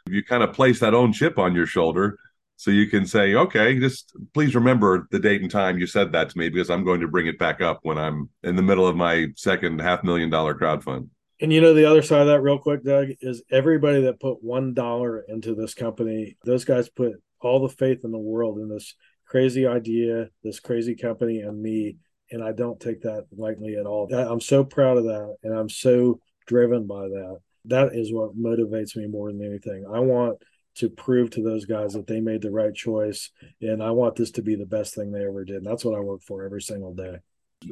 you 0.07 0.23
kind 0.23 0.43
of 0.43 0.53
place 0.53 0.81
that 0.81 0.95
own 0.95 1.13
chip 1.15 1.39
on 1.39 1.55
your 1.55 1.67
shoulder. 1.67 2.19
So 2.57 2.71
you 2.71 2.89
can 2.89 3.07
say, 3.07 3.35
okay, 3.35 3.79
just 3.79 4.13
please 4.35 4.55
remember 4.55 5.09
the 5.11 5.19
date 5.19 5.41
and 5.41 5.51
time 5.51 5.79
you 5.79 5.87
said 5.87 6.13
that 6.13 6.29
to 6.31 6.39
me 6.39 6.51
because 6.51 6.71
I'm 6.71 6.85
going 6.85 7.01
to 7.01 7.09
bring 7.09 7.27
it 7.27 7.39
back 7.39 7.61
up 7.61 7.81
when 7.83 7.97
I'm 7.97 8.29
in 8.43 8.57
the 8.57 8.63
middle 8.63 8.87
of 8.87 8.97
my 8.97 9.29
second 9.37 9.81
half 9.81 10.05
million 10.05 10.29
dollar 10.29 10.55
crowd 10.55 10.83
fund. 10.85 11.09
And 11.41 11.53
you 11.53 11.61
know, 11.61 11.73
the 11.73 11.89
other 11.89 12.03
side 12.03 12.23
of 12.23 12.27
that, 12.27 12.41
real 12.41 12.59
quick, 12.59 12.83
Doug, 12.83 13.09
is 13.21 13.43
everybody 13.51 14.03
that 14.03 14.21
put 14.21 14.43
one 14.43 14.75
dollar 14.75 15.21
into 15.21 15.55
this 15.55 15.73
company, 15.73 16.37
those 16.45 16.65
guys 16.65 16.89
put 16.89 17.13
all 17.41 17.61
the 17.61 17.75
faith 17.75 18.01
in 18.05 18.11
the 18.11 18.19
world 18.19 18.59
in 18.59 18.69
this 18.69 18.95
crazy 19.27 19.67
idea, 19.67 20.29
this 20.43 20.61
crazy 20.61 20.95
company, 20.95 21.41
and 21.41 21.61
me. 21.61 21.97
And 22.31 22.45
I 22.45 22.53
don't 22.53 22.79
take 22.79 23.03
that 23.03 23.27
lightly 23.37 23.77
at 23.77 23.87
all. 23.87 24.13
I'm 24.13 24.41
so 24.41 24.63
proud 24.63 24.99
of 24.99 25.05
that. 25.05 25.37
And 25.43 25.57
I'm 25.57 25.69
so 25.71 26.21
driven 26.47 26.87
by 26.87 27.09
that. 27.09 27.39
That 27.67 27.95
is 27.95 28.13
what 28.13 28.39
motivates 28.39 28.97
me 28.97 29.07
more 29.07 29.31
than 29.31 29.43
anything. 29.45 29.85
I 29.91 30.01
want 30.01 30.39
to 30.77 30.89
prove 30.89 31.31
to 31.31 31.43
those 31.43 31.65
guys 31.65 31.95
that 31.95 32.07
they 32.07 32.21
made 32.21 32.41
the 32.41 32.51
right 32.51 32.75
choice, 32.75 33.31
and 33.61 33.83
I 33.83 33.91
want 33.91 34.15
this 34.15 34.31
to 34.33 34.43
be 34.43 34.55
the 34.55 34.65
best 34.65 34.95
thing 34.95 35.11
they 35.11 35.25
ever 35.25 35.45
did. 35.45 35.57
And 35.57 35.67
that's 35.67 35.85
what 35.85 35.97
I 35.97 36.01
work 36.01 36.23
for 36.23 36.45
every 36.45 36.63
single 36.63 36.95
day. 36.95 37.17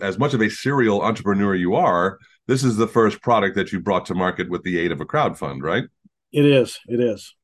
As 0.02 0.18
much 0.18 0.34
of 0.34 0.40
a 0.40 0.50
serial 0.50 1.02
entrepreneur 1.02 1.54
you 1.54 1.76
are, 1.76 2.18
this 2.48 2.64
is 2.64 2.76
the 2.76 2.88
first 2.88 3.22
product 3.22 3.54
that 3.56 3.72
you 3.72 3.80
brought 3.80 4.06
to 4.06 4.14
market 4.14 4.50
with 4.50 4.64
the 4.64 4.78
aid 4.78 4.90
of 4.90 5.00
a 5.00 5.04
crowd 5.04 5.38
fund, 5.38 5.62
right? 5.62 5.84
It 6.32 6.44
is. 6.44 6.80
It 6.88 6.98
is. 6.98 7.34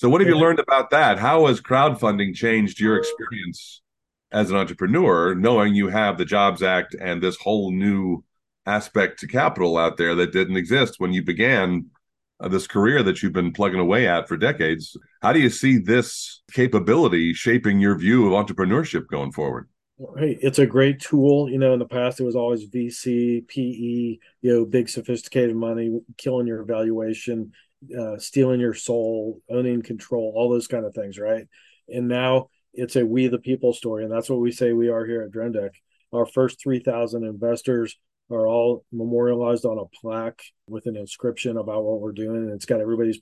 So, 0.00 0.08
what 0.08 0.22
have 0.22 0.30
you 0.30 0.38
learned 0.38 0.60
about 0.60 0.88
that? 0.92 1.18
How 1.18 1.44
has 1.44 1.60
crowdfunding 1.60 2.34
changed 2.34 2.80
your 2.80 2.96
experience 2.96 3.82
as 4.32 4.50
an 4.50 4.56
entrepreneur, 4.56 5.34
knowing 5.34 5.74
you 5.74 5.88
have 5.88 6.16
the 6.16 6.24
Jobs 6.24 6.62
Act 6.62 6.96
and 6.98 7.22
this 7.22 7.36
whole 7.36 7.70
new 7.70 8.24
aspect 8.64 9.20
to 9.20 9.26
capital 9.26 9.76
out 9.76 9.98
there 9.98 10.14
that 10.14 10.32
didn't 10.32 10.56
exist 10.56 10.94
when 10.96 11.12
you 11.12 11.22
began 11.22 11.90
uh, 12.42 12.48
this 12.48 12.66
career 12.66 13.02
that 13.02 13.22
you've 13.22 13.34
been 13.34 13.52
plugging 13.52 13.78
away 13.78 14.08
at 14.08 14.26
for 14.26 14.38
decades. 14.38 14.96
How 15.20 15.34
do 15.34 15.38
you 15.38 15.50
see 15.50 15.76
this 15.76 16.40
capability 16.50 17.34
shaping 17.34 17.78
your 17.78 17.98
view 17.98 18.26
of 18.26 18.46
entrepreneurship 18.46 19.06
going 19.06 19.32
forward? 19.32 19.68
Hey, 20.16 20.38
it's 20.40 20.58
a 20.58 20.64
great 20.64 21.00
tool. 21.00 21.50
You 21.50 21.58
know, 21.58 21.74
in 21.74 21.78
the 21.78 21.84
past, 21.84 22.20
it 22.20 22.24
was 22.24 22.36
always 22.36 22.66
VC, 22.70 23.46
PE, 23.46 23.60
you 23.60 24.18
know, 24.40 24.64
big 24.64 24.88
sophisticated 24.88 25.54
money, 25.54 26.00
killing 26.16 26.46
your 26.46 26.64
valuation, 26.64 27.52
uh, 27.98 28.18
stealing 28.18 28.60
your 28.60 28.74
soul, 28.74 29.40
owning 29.48 29.82
control, 29.82 30.32
all 30.34 30.50
those 30.50 30.66
kind 30.66 30.84
of 30.84 30.94
things, 30.94 31.18
right? 31.18 31.46
And 31.88 32.08
now 32.08 32.48
it's 32.72 32.96
a 32.96 33.04
we 33.04 33.28
the 33.28 33.38
people 33.38 33.72
story. 33.72 34.04
And 34.04 34.12
that's 34.12 34.30
what 34.30 34.40
we 34.40 34.52
say 34.52 34.72
we 34.72 34.88
are 34.88 35.04
here 35.06 35.22
at 35.22 35.30
Drone 35.30 35.52
Deck. 35.52 35.72
Our 36.12 36.26
first 36.26 36.60
3,000 36.62 37.24
investors 37.24 37.96
are 38.30 38.46
all 38.46 38.84
memorialized 38.92 39.64
on 39.64 39.78
a 39.78 39.86
plaque 40.00 40.42
with 40.68 40.86
an 40.86 40.96
inscription 40.96 41.56
about 41.56 41.84
what 41.84 42.00
we're 42.00 42.12
doing. 42.12 42.36
And 42.36 42.52
it's 42.52 42.66
got 42.66 42.80
everybody's 42.80 43.20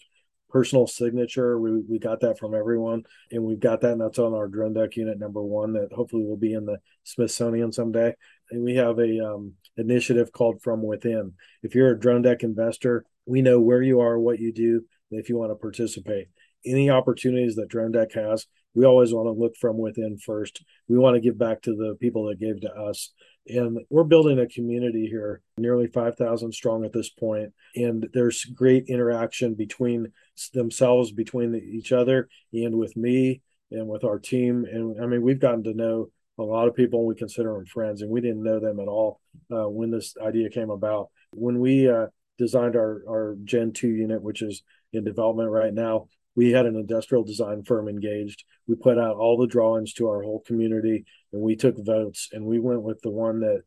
personal 0.50 0.86
signature. 0.86 1.58
We, 1.58 1.80
we 1.80 1.98
got 1.98 2.20
that 2.20 2.38
from 2.38 2.54
everyone, 2.54 3.04
and 3.30 3.42
we've 3.44 3.60
got 3.60 3.80
that, 3.82 3.92
and 3.92 4.00
that's 4.00 4.18
on 4.18 4.34
our 4.34 4.48
drone 4.48 4.72
deck 4.72 4.96
unit 4.96 5.18
number 5.18 5.42
one 5.42 5.74
that 5.74 5.92
hopefully 5.92 6.24
will 6.24 6.36
be 6.36 6.54
in 6.54 6.64
the 6.64 6.78
Smithsonian 7.04 7.72
someday. 7.72 8.14
And 8.50 8.62
we 8.62 8.76
have 8.76 8.98
a 8.98 9.34
um, 9.34 9.54
initiative 9.76 10.32
called 10.32 10.62
From 10.62 10.82
Within. 10.82 11.32
If 11.62 11.74
you're 11.74 11.90
a 11.90 11.98
drone 11.98 12.22
deck 12.22 12.42
investor, 12.42 13.04
we 13.26 13.42
know 13.42 13.61
where 13.61 13.82
you 13.82 14.00
are, 14.00 14.18
what 14.18 14.38
you 14.38 14.52
do, 14.52 14.84
and 15.11 15.20
if 15.20 15.28
you 15.28 15.37
want 15.37 15.50
to 15.50 15.56
participate. 15.56 16.28
Any 16.64 16.90
opportunities 16.90 17.54
that 17.56 17.68
Drone 17.68 17.92
Deck 17.92 18.12
has, 18.14 18.46
we 18.74 18.84
always 18.84 19.12
want 19.12 19.26
to 19.26 19.40
look 19.40 19.56
from 19.56 19.78
within 19.78 20.18
first. 20.18 20.64
We 20.88 20.98
want 20.98 21.14
to 21.14 21.20
give 21.20 21.38
back 21.38 21.62
to 21.62 21.74
the 21.74 21.96
people 22.00 22.26
that 22.26 22.40
gave 22.40 22.61
to 22.62 22.72
us. 22.72 23.12
And 23.46 23.78
we're 23.88 24.04
building 24.04 24.38
a 24.38 24.46
community 24.46 25.06
here, 25.06 25.40
nearly 25.56 25.87
5,000 25.87 26.52
strong 26.52 26.84
at 26.84 26.92
this 26.92 27.08
point. 27.08 27.52
And 27.76 28.08
there's 28.12 28.44
great 28.44 28.84
interaction 28.88 29.54
between 29.54 30.12
themselves, 30.52 31.12
between 31.12 31.54
each 31.54 31.92
other, 31.92 32.28
and 32.52 32.76
with 32.76 32.96
me 32.96 33.40
and 33.70 33.88
with 33.88 34.04
our 34.04 34.18
team. 34.18 34.64
And 34.70 35.02
I 35.02 35.06
mean, 35.06 35.22
we've 35.22 35.40
gotten 35.40 35.64
to 35.64 35.74
know 35.74 36.11
a 36.38 36.42
lot 36.42 36.68
of 36.68 36.77
people 36.77 37.05
we 37.05 37.14
consider 37.14 37.53
them 37.55 37.66
friends, 37.66 38.03
and 38.03 38.11
we 38.11 38.20
didn't 38.20 38.42
know 38.42 38.61
them 38.61 38.81
at 38.81 38.88
all 38.88 39.20
uh, 39.53 39.68
when 39.68 39.90
this 39.90 40.14
idea 40.24 40.51
came 40.51 40.70
about. 40.70 41.09
When 41.33 41.59
we 41.59 41.90
uh, 41.90 42.07
designed 42.38 42.77
our, 42.77 43.03
our 43.09 43.37
Gen 43.44 43.72
2 43.72 43.88
unit, 43.88 44.22
which 44.22 44.42
is 44.42 44.62
in 44.92 45.05
development 45.05 45.51
right 45.51 45.74
now, 45.74 46.09
we 46.37 46.53
had 46.53 46.66
an 46.66 46.77
industrial 46.77 47.24
design 47.24 47.64
firm 47.64 47.88
engaged. 47.88 48.44
We 48.68 48.77
put 48.77 48.98
out 48.98 49.16
all 49.16 49.37
the 49.37 49.48
drawings 49.48 49.92
to 49.94 50.07
our 50.07 50.22
whole 50.22 50.40
community, 50.46 51.05
and 51.33 51.42
we 51.42 51.57
took 51.57 51.85
votes, 51.85 52.29
and 52.33 52.44
we 52.44 52.61
went 52.61 52.83
with 52.83 53.03
the 53.03 53.11
one 53.11 53.40
that 53.40 53.62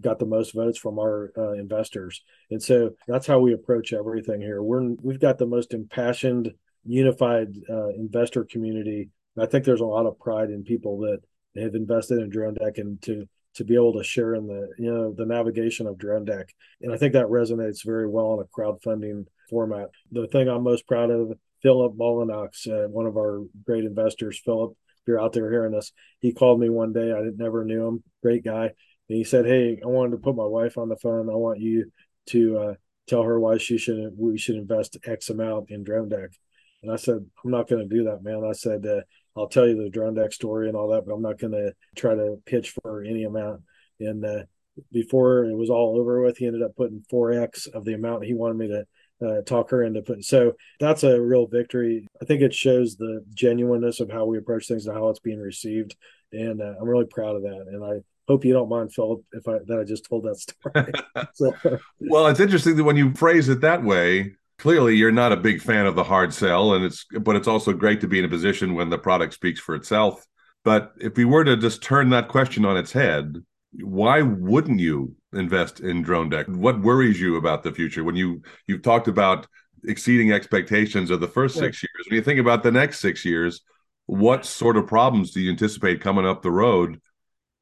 got 0.00 0.18
the 0.18 0.26
most 0.26 0.54
votes 0.54 0.78
from 0.78 1.00
our 1.00 1.32
uh, 1.36 1.52
investors. 1.52 2.22
And 2.50 2.62
so 2.62 2.90
that's 3.08 3.26
how 3.26 3.40
we 3.40 3.54
approach 3.54 3.92
everything 3.92 4.40
here. 4.40 4.62
We're 4.62 4.90
we've 5.02 5.18
got 5.18 5.38
the 5.38 5.46
most 5.46 5.74
impassioned, 5.74 6.52
unified 6.84 7.48
uh, 7.68 7.88
investor 7.88 8.44
community. 8.44 9.10
I 9.36 9.46
think 9.46 9.64
there's 9.64 9.80
a 9.80 9.86
lot 9.86 10.06
of 10.06 10.18
pride 10.20 10.50
in 10.50 10.62
people 10.62 10.98
that 11.00 11.20
have 11.56 11.74
invested 11.74 12.18
in 12.18 12.30
DroneDek 12.30 12.78
and 12.78 13.00
to 13.02 13.26
to 13.54 13.64
be 13.64 13.74
able 13.74 13.92
to 13.92 14.04
share 14.04 14.34
in 14.34 14.46
the 14.46 14.68
you 14.78 14.92
know 14.92 15.12
the 15.12 15.26
navigation 15.26 15.86
of 15.86 15.96
DroneDek. 15.96 16.48
And 16.80 16.92
I 16.92 16.96
think 16.96 17.12
that 17.12 17.26
resonates 17.26 17.84
very 17.84 18.08
well 18.08 18.34
in 18.34 18.40
a 18.40 18.44
crowdfunding 18.44 19.26
format. 19.50 19.90
The 20.10 20.26
thing 20.28 20.48
I'm 20.48 20.62
most 20.62 20.86
proud 20.86 21.10
of 21.10 21.32
Philip 21.62 21.94
Molinox, 21.96 22.66
uh, 22.68 22.88
one 22.88 23.06
of 23.06 23.16
our 23.16 23.42
great 23.64 23.84
investors. 23.84 24.40
Philip, 24.44 24.72
if 24.72 25.02
you're 25.06 25.20
out 25.20 25.32
there 25.32 25.50
hearing 25.50 25.74
us, 25.74 25.92
he 26.20 26.32
called 26.32 26.60
me 26.60 26.70
one 26.70 26.92
day. 26.92 27.12
I 27.12 27.22
never 27.36 27.64
knew 27.64 27.86
him. 27.86 28.02
Great 28.22 28.44
guy. 28.44 28.64
And 28.64 29.18
he 29.18 29.24
said, 29.24 29.46
"Hey, 29.46 29.80
I 29.82 29.86
wanted 29.86 30.12
to 30.12 30.22
put 30.22 30.36
my 30.36 30.46
wife 30.46 30.78
on 30.78 30.88
the 30.88 30.96
phone. 30.96 31.28
I 31.28 31.34
want 31.34 31.60
you 31.60 31.92
to 32.28 32.58
uh, 32.58 32.74
tell 33.06 33.22
her 33.22 33.38
why 33.38 33.58
she 33.58 33.78
should 33.78 34.12
we 34.16 34.38
should 34.38 34.56
invest 34.56 34.96
X 35.04 35.28
amount 35.28 35.70
in 35.70 35.84
DroneDek." 35.84 36.34
And 36.82 36.90
I 36.90 36.96
said, 36.96 37.24
"I'm 37.44 37.50
not 37.50 37.68
going 37.68 37.86
to 37.86 37.94
do 37.94 38.04
that, 38.04 38.22
man." 38.22 38.44
I 38.48 38.52
said, 38.52 38.86
uh, 38.86 39.02
"I'll 39.36 39.48
tell 39.48 39.66
you 39.66 39.76
the 39.76 39.96
DroneDek 39.96 40.32
story 40.32 40.68
and 40.68 40.76
all 40.76 40.88
that, 40.88 41.04
but 41.06 41.12
I'm 41.12 41.22
not 41.22 41.38
going 41.38 41.52
to 41.52 41.74
try 41.96 42.14
to 42.14 42.36
pitch 42.46 42.74
for 42.82 43.02
any 43.02 43.24
amount." 43.24 43.62
And 44.00 44.24
uh, 44.24 44.42
before 44.90 45.44
it 45.44 45.56
was 45.56 45.70
all 45.70 45.98
over 45.98 46.22
with, 46.22 46.38
he 46.38 46.46
ended 46.46 46.62
up 46.62 46.76
putting 46.76 47.04
4x 47.12 47.68
of 47.68 47.84
the 47.84 47.94
amount 47.94 48.24
he 48.24 48.34
wanted 48.34 48.56
me 48.56 48.68
to 48.68 48.86
uh, 49.26 49.42
talk 49.42 49.70
her 49.70 49.82
into 49.82 50.02
putting. 50.02 50.22
So 50.22 50.52
that's 50.80 51.04
a 51.04 51.20
real 51.20 51.46
victory. 51.46 52.08
I 52.20 52.24
think 52.24 52.42
it 52.42 52.54
shows 52.54 52.96
the 52.96 53.24
genuineness 53.34 54.00
of 54.00 54.10
how 54.10 54.24
we 54.24 54.38
approach 54.38 54.66
things 54.66 54.86
and 54.86 54.96
how 54.96 55.08
it's 55.08 55.20
being 55.20 55.40
received, 55.40 55.96
and 56.32 56.60
uh, 56.60 56.74
I'm 56.80 56.88
really 56.88 57.06
proud 57.06 57.36
of 57.36 57.42
that. 57.42 57.66
And 57.70 57.84
I 57.84 58.00
hope 58.28 58.44
you 58.44 58.52
don't 58.52 58.68
mind, 58.68 58.92
Philip, 58.92 59.22
if 59.32 59.46
I 59.46 59.58
that 59.66 59.78
I 59.78 59.84
just 59.84 60.04
told 60.04 60.24
that 60.24 60.38
story. 60.38 60.92
so, 61.34 61.78
well, 62.00 62.26
it's 62.26 62.40
interesting 62.40 62.76
that 62.76 62.84
when 62.84 62.96
you 62.96 63.12
phrase 63.14 63.48
it 63.48 63.60
that 63.60 63.84
way. 63.84 64.34
Clearly, 64.62 64.94
you're 64.94 65.10
not 65.10 65.32
a 65.32 65.36
big 65.36 65.60
fan 65.60 65.86
of 65.86 65.96
the 65.96 66.04
hard 66.04 66.32
sell, 66.32 66.74
and 66.74 66.84
it's 66.84 67.04
but 67.20 67.34
it's 67.34 67.48
also 67.48 67.72
great 67.72 68.00
to 68.00 68.06
be 68.06 68.20
in 68.20 68.24
a 68.24 68.28
position 68.28 68.76
when 68.76 68.90
the 68.90 68.96
product 68.96 69.34
speaks 69.34 69.58
for 69.58 69.74
itself. 69.74 70.24
But 70.62 70.92
if 71.00 71.16
we 71.16 71.24
were 71.24 71.42
to 71.42 71.56
just 71.56 71.82
turn 71.82 72.10
that 72.10 72.28
question 72.28 72.64
on 72.64 72.76
its 72.76 72.92
head, 72.92 73.38
why 73.80 74.22
wouldn't 74.22 74.78
you 74.78 75.16
invest 75.32 75.80
in 75.80 76.04
DroneDek? 76.04 76.46
What 76.46 76.80
worries 76.80 77.20
you 77.20 77.34
about 77.34 77.64
the 77.64 77.72
future? 77.72 78.04
When 78.04 78.14
you 78.14 78.40
you've 78.68 78.82
talked 78.82 79.08
about 79.08 79.48
exceeding 79.82 80.30
expectations 80.30 81.10
of 81.10 81.18
the 81.18 81.26
first 81.26 81.56
yeah. 81.56 81.62
six 81.62 81.82
years 81.82 82.06
when 82.08 82.14
you 82.14 82.22
think 82.22 82.38
about 82.38 82.62
the 82.62 82.70
next 82.70 83.00
six 83.00 83.24
years 83.24 83.62
what 84.06 84.46
sort 84.46 84.76
of 84.76 84.86
problems 84.86 85.32
do 85.32 85.40
you 85.40 85.50
anticipate 85.50 86.00
coming 86.00 86.24
up 86.24 86.40
the 86.40 86.52
road 86.52 87.00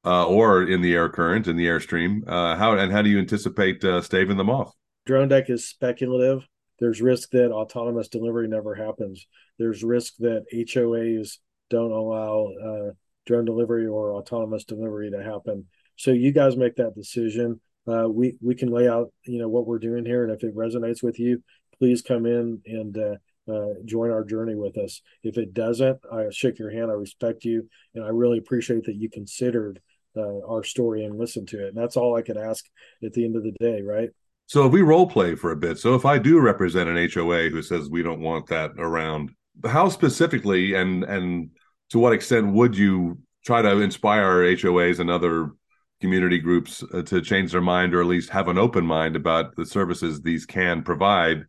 uh, 0.05 0.27
or 0.27 0.65
in 0.65 0.83
the 0.83 0.93
air 0.93 1.09
current 1.09 1.47
in 1.47 1.57
the 1.57 1.67
airstream? 1.67 2.21
Uh, 2.27 2.57
how 2.57 2.77
and 2.77 2.93
how 2.93 3.01
do 3.01 3.09
you 3.09 3.19
anticipate 3.19 3.83
uh, 3.85 4.03
staving 4.03 4.37
them 4.37 4.51
off? 4.51 4.75
DroneDek 5.09 5.49
is 5.49 5.67
speculative 5.67 6.47
there's 6.81 7.01
risk 7.01 7.31
that 7.31 7.53
autonomous 7.53 8.09
delivery 8.09 8.49
never 8.49 8.75
happens 8.75 9.27
there's 9.59 9.85
risk 9.85 10.15
that 10.19 10.45
hoas 10.53 11.39
don't 11.69 11.93
allow 11.93 12.49
uh, 12.65 12.93
drone 13.27 13.45
delivery 13.45 13.87
or 13.87 14.15
autonomous 14.15 14.65
delivery 14.65 15.11
to 15.11 15.23
happen 15.23 15.67
so 16.01 16.13
you 16.13 16.33
guys 16.33 16.57
make 16.57 16.77
that 16.77 16.95
decision. 16.95 17.61
Uh, 17.87 18.09
we 18.09 18.35
we 18.41 18.55
can 18.55 18.71
lay 18.71 18.89
out 18.89 19.13
you 19.25 19.39
know 19.39 19.49
what 19.49 19.67
we're 19.67 19.79
doing 19.79 20.07
here, 20.07 20.25
and 20.25 20.33
if 20.33 20.43
it 20.43 20.57
resonates 20.57 21.03
with 21.03 21.19
you, 21.19 21.43
please 21.79 22.01
come 22.01 22.25
in 22.25 22.59
and 22.65 22.97
uh, 22.97 23.53
uh, 23.53 23.75
join 23.85 24.11
our 24.11 24.25
journey 24.25 24.55
with 24.55 24.79
us. 24.79 25.03
If 25.23 25.37
it 25.37 25.53
doesn't, 25.53 25.99
I 26.11 26.29
shake 26.31 26.59
your 26.59 26.71
hand. 26.71 26.91
I 26.91 26.95
respect 26.95 27.45
you, 27.45 27.69
and 27.95 28.03
I 28.03 28.09
really 28.09 28.39
appreciate 28.39 28.85
that 28.85 28.97
you 28.97 29.11
considered 29.11 29.83
uh, 30.17 30.39
our 30.49 30.65
story 30.65 31.05
and 31.05 31.19
listened 31.19 31.49
to 31.49 31.67
it. 31.67 31.69
And 31.69 31.77
that's 31.77 31.99
all 31.99 32.17
I 32.17 32.23
could 32.23 32.39
ask 32.39 32.65
at 33.05 33.13
the 33.13 33.27
end 33.27 33.37
of 33.37 33.43
the 33.43 33.53
day, 33.61 33.83
right? 33.83 34.09
So 34.51 34.67
if 34.67 34.73
we 34.73 34.83
role 34.83 35.07
play 35.07 35.37
for 35.37 35.53
a 35.53 35.57
bit, 35.57 35.79
so 35.79 35.95
if 35.95 36.05
I 36.05 36.19
do 36.19 36.41
represent 36.41 36.89
an 36.89 37.09
HOA 37.09 37.51
who 37.51 37.63
says 37.63 37.89
we 37.89 38.03
don't 38.03 38.19
want 38.19 38.49
that 38.49 38.73
around, 38.79 39.31
how 39.65 39.89
specifically 39.89 40.75
and 40.75 41.05
and 41.05 41.51
to 41.91 42.01
what 42.01 42.13
extent 42.13 42.53
would 42.53 42.77
you 42.77 43.19
try 43.47 43.63
to 43.63 43.81
inspire 43.81 44.43
HOAs 44.43 44.99
and 44.99 45.09
other 45.09 45.53
community 46.01 46.41
groups 46.41 46.83
uh, 46.93 47.03
to 47.03 47.21
change 47.21 47.53
their 47.53 47.61
mind 47.61 47.95
or 47.95 48.01
at 48.01 48.09
least 48.09 48.31
have 48.31 48.49
an 48.49 48.59
open 48.59 48.85
mind 48.85 49.15
about 49.15 49.55
the 49.55 49.65
services 49.65 50.21
these 50.21 50.47
can 50.47 50.83
provide 50.83 51.45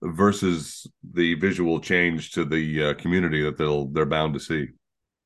versus 0.00 0.86
the 1.14 1.34
visual 1.34 1.80
change 1.80 2.30
to 2.30 2.44
the 2.44 2.84
uh, 2.84 2.94
community 2.94 3.42
that 3.42 3.58
they'll 3.58 3.86
they're 3.86 4.06
bound 4.06 4.34
to 4.34 4.38
see? 4.38 4.68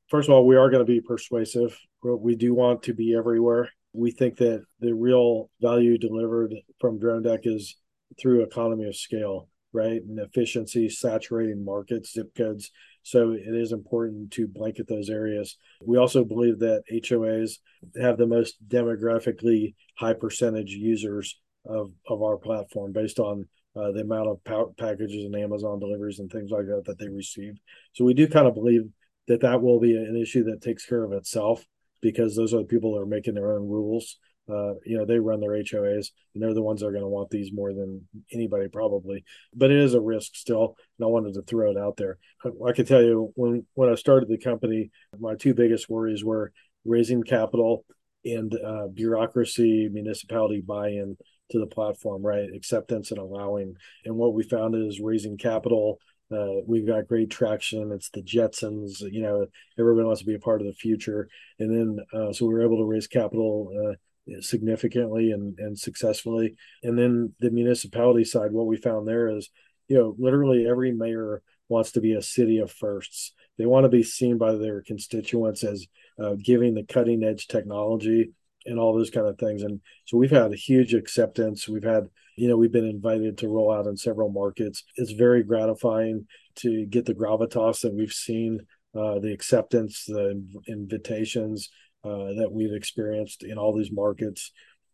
First 0.09 0.31
of 0.31 0.35
all 0.35 0.47
we 0.47 0.57
are 0.57 0.71
going 0.71 0.87
to 0.87 0.91
be 0.91 1.03
persuasive. 1.03 1.79
We 2.03 2.35
do 2.35 2.55
want 2.55 2.85
to 2.85 2.95
be 2.95 3.15
everywhere 3.15 3.69
we 3.93 4.11
think 4.11 4.37
that 4.37 4.63
the 4.81 4.95
real 4.95 5.51
value 5.61 5.99
delivered 5.99 6.55
from 6.81 6.99
DroneDek 6.99 7.41
is 7.45 7.77
through 8.21 8.43
economy 8.43 8.87
of 8.87 8.97
scale 8.97 9.49
right 9.73 10.03
and 10.03 10.19
efficiency 10.19 10.89
saturating 10.89 11.65
markets 11.65 12.13
zip 12.13 12.35
codes 12.37 12.71
so 13.03 13.33
it 13.33 13.55
is 13.55 13.73
important 13.73 14.33
to 14.33 14.47
blanket 14.47 14.89
those 14.89 15.09
areas. 15.09 15.57
We 15.85 15.99
also 15.99 16.25
believe 16.25 16.59
that 16.61 16.83
HOAs 16.93 17.59
have 18.01 18.19
the 18.19 18.27
most 18.27 18.57
demographically 18.69 19.75
high 19.97 20.15
percentage 20.15 20.71
users 20.71 21.39
of, 21.65 21.93
of 22.07 22.23
our 22.23 22.37
platform 22.37 22.93
based 22.93 23.19
on 23.19 23.49
uh, 23.77 23.93
the 23.93 24.01
amount 24.01 24.29
of 24.29 24.45
pa- 24.45 24.73
packages 24.79 25.25
and 25.25 25.35
Amazon 25.35 25.79
deliveries 25.79 26.19
and 26.19 26.31
things 26.31 26.51
like 26.51 26.67
that 26.67 26.83
that 26.87 26.99
they 26.99 27.09
receive. 27.09 27.55
So 27.93 28.05
we 28.05 28.15
do 28.15 28.29
kind 28.29 28.47
of 28.47 28.55
believe 28.55 28.83
that 29.29 29.41
that 29.41 29.63
will 29.63 29.81
be 29.81 29.97
an 29.97 30.17
issue 30.21 30.45
that 30.45 30.61
takes 30.61 30.85
care 30.85 31.05
of 31.05 31.13
itself 31.13 31.65
because 32.01 32.37
those 32.37 32.55
are 32.55 32.59
the 32.59 32.65
people 32.65 32.95
that 32.95 33.01
are 33.01 33.07
making 33.07 33.35
their 33.35 33.53
own 33.53 33.69
rules 33.69 34.19
uh, 34.51 34.75
you 34.85 34.97
know, 34.97 35.05
they 35.05 35.19
run 35.19 35.41
their 35.41 35.51
HOAs 35.51 36.09
and 36.35 36.43
they're 36.43 36.55
the 36.55 36.63
ones 36.63 36.81
that 36.81 36.87
are 36.87 36.93
going 36.93 37.03
to 37.03 37.09
want 37.09 37.31
these 37.31 37.53
more 37.53 37.73
than 37.73 38.07
anybody 38.33 38.69
probably. 38.69 39.25
But 39.55 39.71
it 39.71 39.79
is 39.79 39.95
a 39.95 40.01
risk 40.01 40.35
still, 40.35 40.77
and 40.99 41.05
I 41.05 41.09
wanted 41.09 41.35
to 41.35 41.43
throw 41.43 41.71
it 41.71 41.77
out 41.77 41.97
there. 41.97 42.19
I, 42.45 42.49
I 42.69 42.73
can 42.73 42.87
tell 42.87 43.03
you 43.03 43.33
when 43.37 43.67
when 43.75 43.91
I 43.91 43.95
started 43.95 44.29
the 44.29 44.39
company, 44.39 44.91
my 45.19 45.35
two 45.37 45.55
biggest 45.55 45.89
worries 45.89 46.25
were 46.25 46.53
raising 46.85 47.23
capital 47.23 47.85
and 48.25 48.53
uh, 48.55 48.89
bureaucracy, 48.89 49.89
municipality 49.91 50.61
buy-in 50.61 51.17
to 51.51 51.59
the 51.59 51.67
platform, 51.67 52.23
right? 52.23 52.49
Acceptance 52.55 53.11
and 53.11 53.21
allowing. 53.21 53.75
And 54.05 54.17
what 54.17 54.35
we 54.35 54.43
found 54.43 54.75
is 54.75 55.01
raising 55.01 55.37
capital. 55.37 55.99
Uh, 56.33 56.61
we've 56.67 56.87
got 56.87 57.09
great 57.09 57.31
traction. 57.31 57.91
It's 57.93 58.11
the 58.11 58.23
Jetsons. 58.23 59.01
You 59.01 59.23
know, 59.23 59.47
everybody 59.79 60.07
wants 60.07 60.21
to 60.21 60.27
be 60.27 60.35
a 60.35 60.39
part 60.39 60.61
of 60.61 60.67
the 60.67 60.73
future. 60.73 61.29
And 61.59 61.71
then, 61.71 62.05
uh, 62.13 62.33
so 62.33 62.47
we 62.47 62.55
were 62.55 62.63
able 62.63 62.79
to 62.79 62.85
raise 62.85 63.07
capital 63.07 63.73
uh, 63.77 64.41
significantly 64.41 65.33
and, 65.33 65.59
and 65.59 65.79
successfully. 65.79 66.55
And 66.83 66.99
then 66.99 67.35
the 67.41 67.51
municipality 67.51 68.25
side, 68.25 68.53
what 68.53 68.67
we 68.67 68.77
found 68.77 69.09
there 69.09 69.29
is, 69.29 69.51
you 69.89 69.97
know, 69.99 70.15
literally 70.19 70.69
every 70.69 70.93
mayor 70.93 71.43
wants 71.69 71.93
to 71.93 72.01
be 72.01 72.15
a 72.15 72.23
city 72.23 72.59
of 72.59 72.71
firsts. 72.71 73.33
They 73.59 73.67
want 73.67 73.85
to 73.85 73.89
be 73.89 74.03
seen 74.03 74.39
by 74.39 74.55
their 74.55 74.83
constituents 74.83 75.65
as 75.65 75.87
uh, 76.23 76.35
giving 76.43 76.75
the 76.75 76.85
cutting 76.85 77.25
edge 77.25 77.49
technology 77.49 78.31
and 78.67 78.79
all 78.79 78.95
those 78.95 79.11
kind 79.11 79.27
of 79.27 79.39
things. 79.39 79.63
And 79.63 79.81
so 80.05 80.17
we've 80.17 80.31
had 80.31 80.53
a 80.53 80.57
huge 80.57 80.95
acceptance. 80.95 81.69
We've 81.69 81.83
had, 81.83 82.09
you 82.37 82.49
know, 82.49 82.57
we've 82.57 82.73
been 82.73 82.89
invited 82.89 83.39
to 83.39 83.49
roll 83.49 83.73
out 83.73 83.87
in 83.87 83.97
several 83.97 84.31
markets. 84.31 84.85
It's 84.97 85.13
very 85.13 85.43
gratifying 85.43 86.27
to 86.57 86.87
get 86.87 87.07
the 87.07 87.15
gravitas 87.15 87.81
that 87.81 87.95
we've 87.95 88.13
seen, 88.13 88.61
uh, 88.95 89.19
the 89.19 89.33
acceptance, 89.33 90.05
the 90.07 90.43
invitations, 90.69 91.71
uh, 92.05 92.33
that 92.39 92.51
we've 92.51 92.73
experienced 92.73 93.43
in 93.43 93.59
all 93.59 93.77
these 93.77 93.93
markets, 93.93 94.53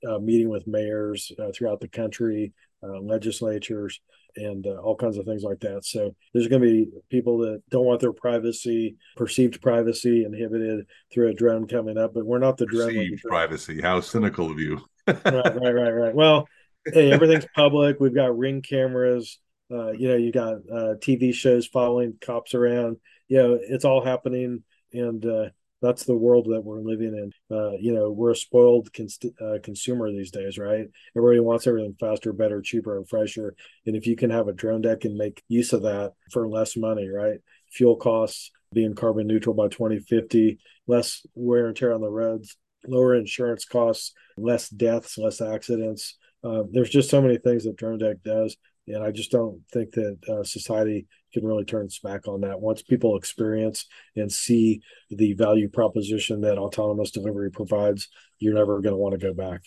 uh, 0.09 0.19
meeting 0.19 0.49
with 0.49 0.67
mayors 0.67 1.31
uh, 1.39 1.51
throughout 1.55 1.81
the 1.81 1.89
country, 1.89 2.53
uh, 2.83 3.01
legislatures, 3.01 4.01
and 4.37 4.67
uh, 4.67 4.77
all 4.77 4.97
kinds 4.97 5.17
of 5.17 5.25
things 5.25 5.43
like 5.43 5.61
that. 5.61 5.85
So 5.85 6.15
there's 6.33 6.49
going 6.49 6.63
to 6.63 6.69
be 6.69 6.89
people 7.11 7.39
that 7.39 7.63
don't 7.71 7.87
want 7.87 8.01
their 8.01 8.13
privacy, 8.13 8.97
perceived 9.17 9.63
privacy, 9.63 10.25
inhibited 10.25 10.87
through 11.13 11.29
a 11.29 11.35
drone 11.35 11.67
coming 11.67 11.97
up. 11.97 12.13
But 12.15 12.27
we're 12.27 12.39
not 12.39 12.57
the 12.57 12.67
drone. 12.67 13.17
Privacy. 13.25 13.81
How 13.81 14.01
cynical 14.01 14.51
of 14.51 14.59
you. 14.59 14.85
right, 15.07 15.25
right, 15.25 15.75
right, 15.75 15.91
right. 15.91 16.15
Well, 16.15 16.49
hey, 16.93 17.13
everything's 17.13 17.47
public. 17.55 17.99
We've 18.01 18.15
got 18.15 18.37
ring 18.37 18.63
cameras. 18.63 19.39
Uh, 19.71 19.91
you 19.93 20.09
know, 20.09 20.17
you 20.17 20.33
got 20.33 20.55
uh, 20.73 20.95
TV 21.01 21.35
shows 21.35 21.67
following 21.67 22.15
cops 22.21 22.55
around. 22.55 22.99
You 23.29 23.39
know, 23.39 23.59
it's 23.61 23.85
all 23.85 24.05
happening, 24.05 24.63
and 24.93 25.25
uh, 25.27 25.47
that's 25.83 26.05
the 26.05 26.17
world 26.17 26.47
that 26.51 26.63
we're 26.65 26.81
living 26.81 27.15
in. 27.15 27.57
Uh, 27.57 27.73
you 27.73 27.93
know, 27.93 28.11
we're 28.11 28.31
a 28.31 28.37
spoiled 28.37 28.93
cons- 28.93 29.19
uh, 29.41 29.59
consumer 29.63 30.11
these 30.11 30.31
days, 30.31 30.59
right? 30.59 30.87
Everybody 31.17 31.41
wants 31.41 31.67
everything 31.67 31.97
faster, 31.99 32.33
better, 32.33 32.63
cheaper, 32.63 32.97
and 32.97 33.09
fresher. 33.09 33.55
And 33.87 33.97
if 33.97 34.07
you 34.07 34.17
can 34.17 34.31
have 34.31 34.49
a 34.49 34.53
DroneDek 34.53 35.05
and 35.05 35.17
make 35.17 35.43
use 35.49 35.73
of 35.73 35.83
that 35.83 36.13
for 36.31 36.49
less 36.49 36.77
money, 36.77 37.09
right? 37.09 37.39
Fuel 37.73 37.97
costs 37.97 38.53
being 38.73 38.95
carbon 38.95 39.27
neutral 39.27 39.55
by 39.55 39.69
2050, 39.69 40.59
less 40.87 41.27
wear 41.35 41.67
and 41.67 41.77
tear 41.77 41.93
on 41.93 42.01
the 42.01 42.11
roads, 42.11 42.57
lower 42.87 43.15
insurance 43.15 43.65
costs, 43.65 44.13
less 44.37 44.69
deaths, 44.69 45.19
less 45.19 45.41
accidents. 45.41 46.17
Uh, 46.47 46.63
there's 46.71 46.91
just 46.91 47.11
so 47.11 47.21
many 47.21 47.39
things 47.39 47.65
that 47.65 47.77
DroneDek 47.77 48.23
does 48.23 48.57
and 48.89 49.03
I 49.03 49.11
just 49.11 49.31
don't 49.31 49.63
think 49.73 49.93
that 49.93 50.19
uh, 50.29 50.45
society 50.45 51.07
can 51.33 51.45
really 51.45 51.65
turn 51.65 51.87
its 51.87 51.99
back 51.99 52.29
on 52.29 52.43
that. 52.43 52.61
Once 52.61 52.83
people 52.83 53.17
experience 53.17 53.87
and 54.15 54.31
see 54.31 54.81
the 55.11 55.33
value 55.35 55.69
proposition 55.69 56.43
that 56.43 56.59
autonomous 56.59 57.11
delivery 57.11 57.51
provides, 57.51 58.09
you're 58.39 58.55
never 58.55 58.81
going 58.81 58.93
to 58.93 58.99
want 58.99 59.19
to 59.19 59.27
go 59.27 59.35
back. 59.35 59.63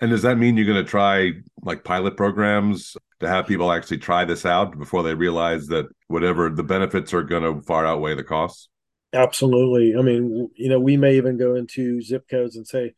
And 0.00 0.10
does 0.10 0.22
that 0.22 0.38
mean 0.38 0.56
you're 0.56 0.66
going 0.66 0.84
to 0.84 0.90
try 0.90 1.32
like 1.62 1.84
pilot 1.84 2.16
programs 2.16 2.96
to 3.20 3.28
have 3.28 3.46
people 3.46 3.70
actually 3.70 3.98
try 3.98 4.24
this 4.24 4.44
out 4.44 4.76
before 4.76 5.04
they 5.04 5.14
realize 5.14 5.68
that 5.68 5.86
whatever 6.08 6.50
the 6.50 6.64
benefits 6.64 7.14
are 7.14 7.22
going 7.22 7.44
to 7.44 7.62
far 7.62 7.86
outweigh 7.86 8.16
the 8.16 8.24
costs? 8.24 8.68
Absolutely. 9.12 9.94
I 9.96 10.02
mean, 10.02 10.50
you 10.56 10.68
know, 10.68 10.80
we 10.80 10.96
may 10.96 11.16
even 11.16 11.38
go 11.38 11.54
into 11.54 12.02
zip 12.02 12.28
codes 12.28 12.56
and 12.56 12.66
say, 12.66 12.94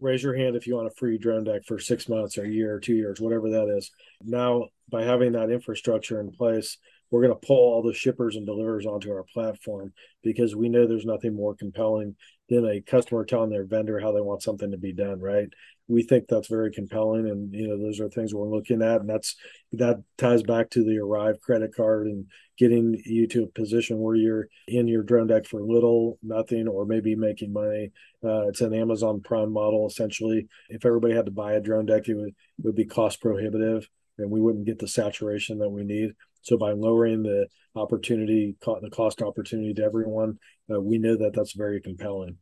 raise 0.00 0.22
your 0.22 0.36
hand 0.36 0.56
if 0.56 0.66
you 0.66 0.76
want 0.76 0.88
a 0.88 0.94
free 0.96 1.18
DroneDek 1.18 1.64
for 1.64 1.78
six 1.78 2.08
months 2.08 2.38
or 2.38 2.44
a 2.44 2.48
year 2.48 2.74
or 2.74 2.80
two 2.80 2.94
years, 2.94 3.20
whatever 3.20 3.50
that 3.50 3.74
is. 3.76 3.90
Now, 4.22 4.66
by 4.90 5.04
having 5.04 5.32
that 5.32 5.50
infrastructure 5.50 6.20
in 6.20 6.30
place, 6.30 6.78
we're 7.10 7.22
going 7.22 7.34
to 7.34 7.46
pull 7.46 7.56
all 7.56 7.82
the 7.82 7.94
shippers 7.94 8.36
and 8.36 8.46
deliverers 8.46 8.86
onto 8.86 9.10
our 9.10 9.24
platform 9.24 9.92
because 10.22 10.54
we 10.54 10.68
know 10.68 10.86
there's 10.86 11.04
nothing 11.04 11.34
more 11.34 11.54
compelling 11.54 12.14
than 12.48 12.66
a 12.66 12.80
customer 12.80 13.24
telling 13.24 13.50
their 13.50 13.64
vendor 13.64 13.98
how 13.98 14.12
they 14.12 14.20
want 14.20 14.42
something 14.42 14.70
to 14.70 14.78
be 14.78 14.92
done 14.92 15.20
right 15.20 15.48
we 15.90 16.02
think 16.02 16.26
that's 16.28 16.48
very 16.48 16.70
compelling 16.70 17.28
and 17.28 17.52
you 17.52 17.66
know 17.66 17.76
those 17.76 18.00
are 18.00 18.08
things 18.08 18.32
we're 18.32 18.48
looking 18.48 18.80
at 18.80 19.00
and 19.00 19.10
that's 19.10 19.34
that 19.72 20.02
ties 20.16 20.42
back 20.42 20.70
to 20.70 20.84
the 20.84 20.98
arrive 20.98 21.40
credit 21.40 21.74
card 21.74 22.06
and 22.06 22.26
getting 22.58 23.00
you 23.04 23.26
to 23.26 23.42
a 23.42 23.46
position 23.48 23.98
where 23.98 24.14
you're 24.14 24.48
in 24.68 24.86
your 24.86 25.02
DroneDek 25.02 25.46
for 25.46 25.62
little 25.62 26.18
nothing 26.22 26.68
or 26.68 26.84
maybe 26.84 27.16
making 27.16 27.52
money. 27.52 27.90
Uh, 28.24 28.48
it's 28.48 28.60
an 28.60 28.74
amazon 28.74 29.20
prime 29.20 29.52
model 29.52 29.86
essentially. 29.86 30.46
If 30.68 30.86
everybody 30.86 31.14
had 31.14 31.26
to 31.26 31.32
buy 31.32 31.54
a 31.54 31.60
DroneDek 31.60 32.08
it 32.08 32.14
would, 32.14 32.28
it 32.28 32.34
would 32.58 32.76
be 32.76 32.84
cost 32.84 33.20
prohibitive 33.20 33.88
and 34.18 34.30
we 34.30 34.40
wouldn't 34.40 34.66
get 34.66 34.78
the 34.78 34.88
saturation 34.88 35.58
that 35.58 35.70
we 35.70 35.84
need. 35.84 36.12
So 36.42 36.56
by 36.56 36.72
lowering 36.72 37.22
the 37.22 37.48
opportunity, 37.74 38.56
the 38.60 38.90
cost 38.90 39.22
opportunity 39.22 39.74
to 39.74 39.84
everyone, 39.84 40.38
uh, 40.72 40.80
we 40.80 40.98
know 40.98 41.16
that 41.16 41.32
that's 41.34 41.52
very 41.52 41.80
compelling. 41.80 42.36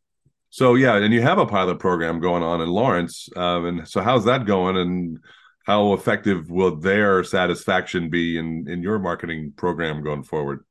So 0.51 0.74
yeah, 0.74 0.96
and 0.96 1.12
you 1.12 1.22
have 1.22 1.38
a 1.38 1.46
pilot 1.46 1.78
program 1.78 2.20
going 2.20 2.42
on 2.42 2.61
in 2.61 2.68
Lawrence, 2.68 3.28
um, 3.36 3.66
and 3.66 3.88
so 3.88 4.01
how's 4.01 4.24
that 4.24 4.46
going? 4.46 4.76
And 4.76 5.18
how 5.66 5.92
effective 5.92 6.51
will 6.51 6.76
their 6.76 7.22
satisfaction 7.22 8.09
be 8.09 8.38
in 8.38 8.66
in 8.68 8.82
your 8.82 8.99
marketing 8.99 9.53
program 9.57 10.03
going 10.03 10.22
forward? 10.22 10.64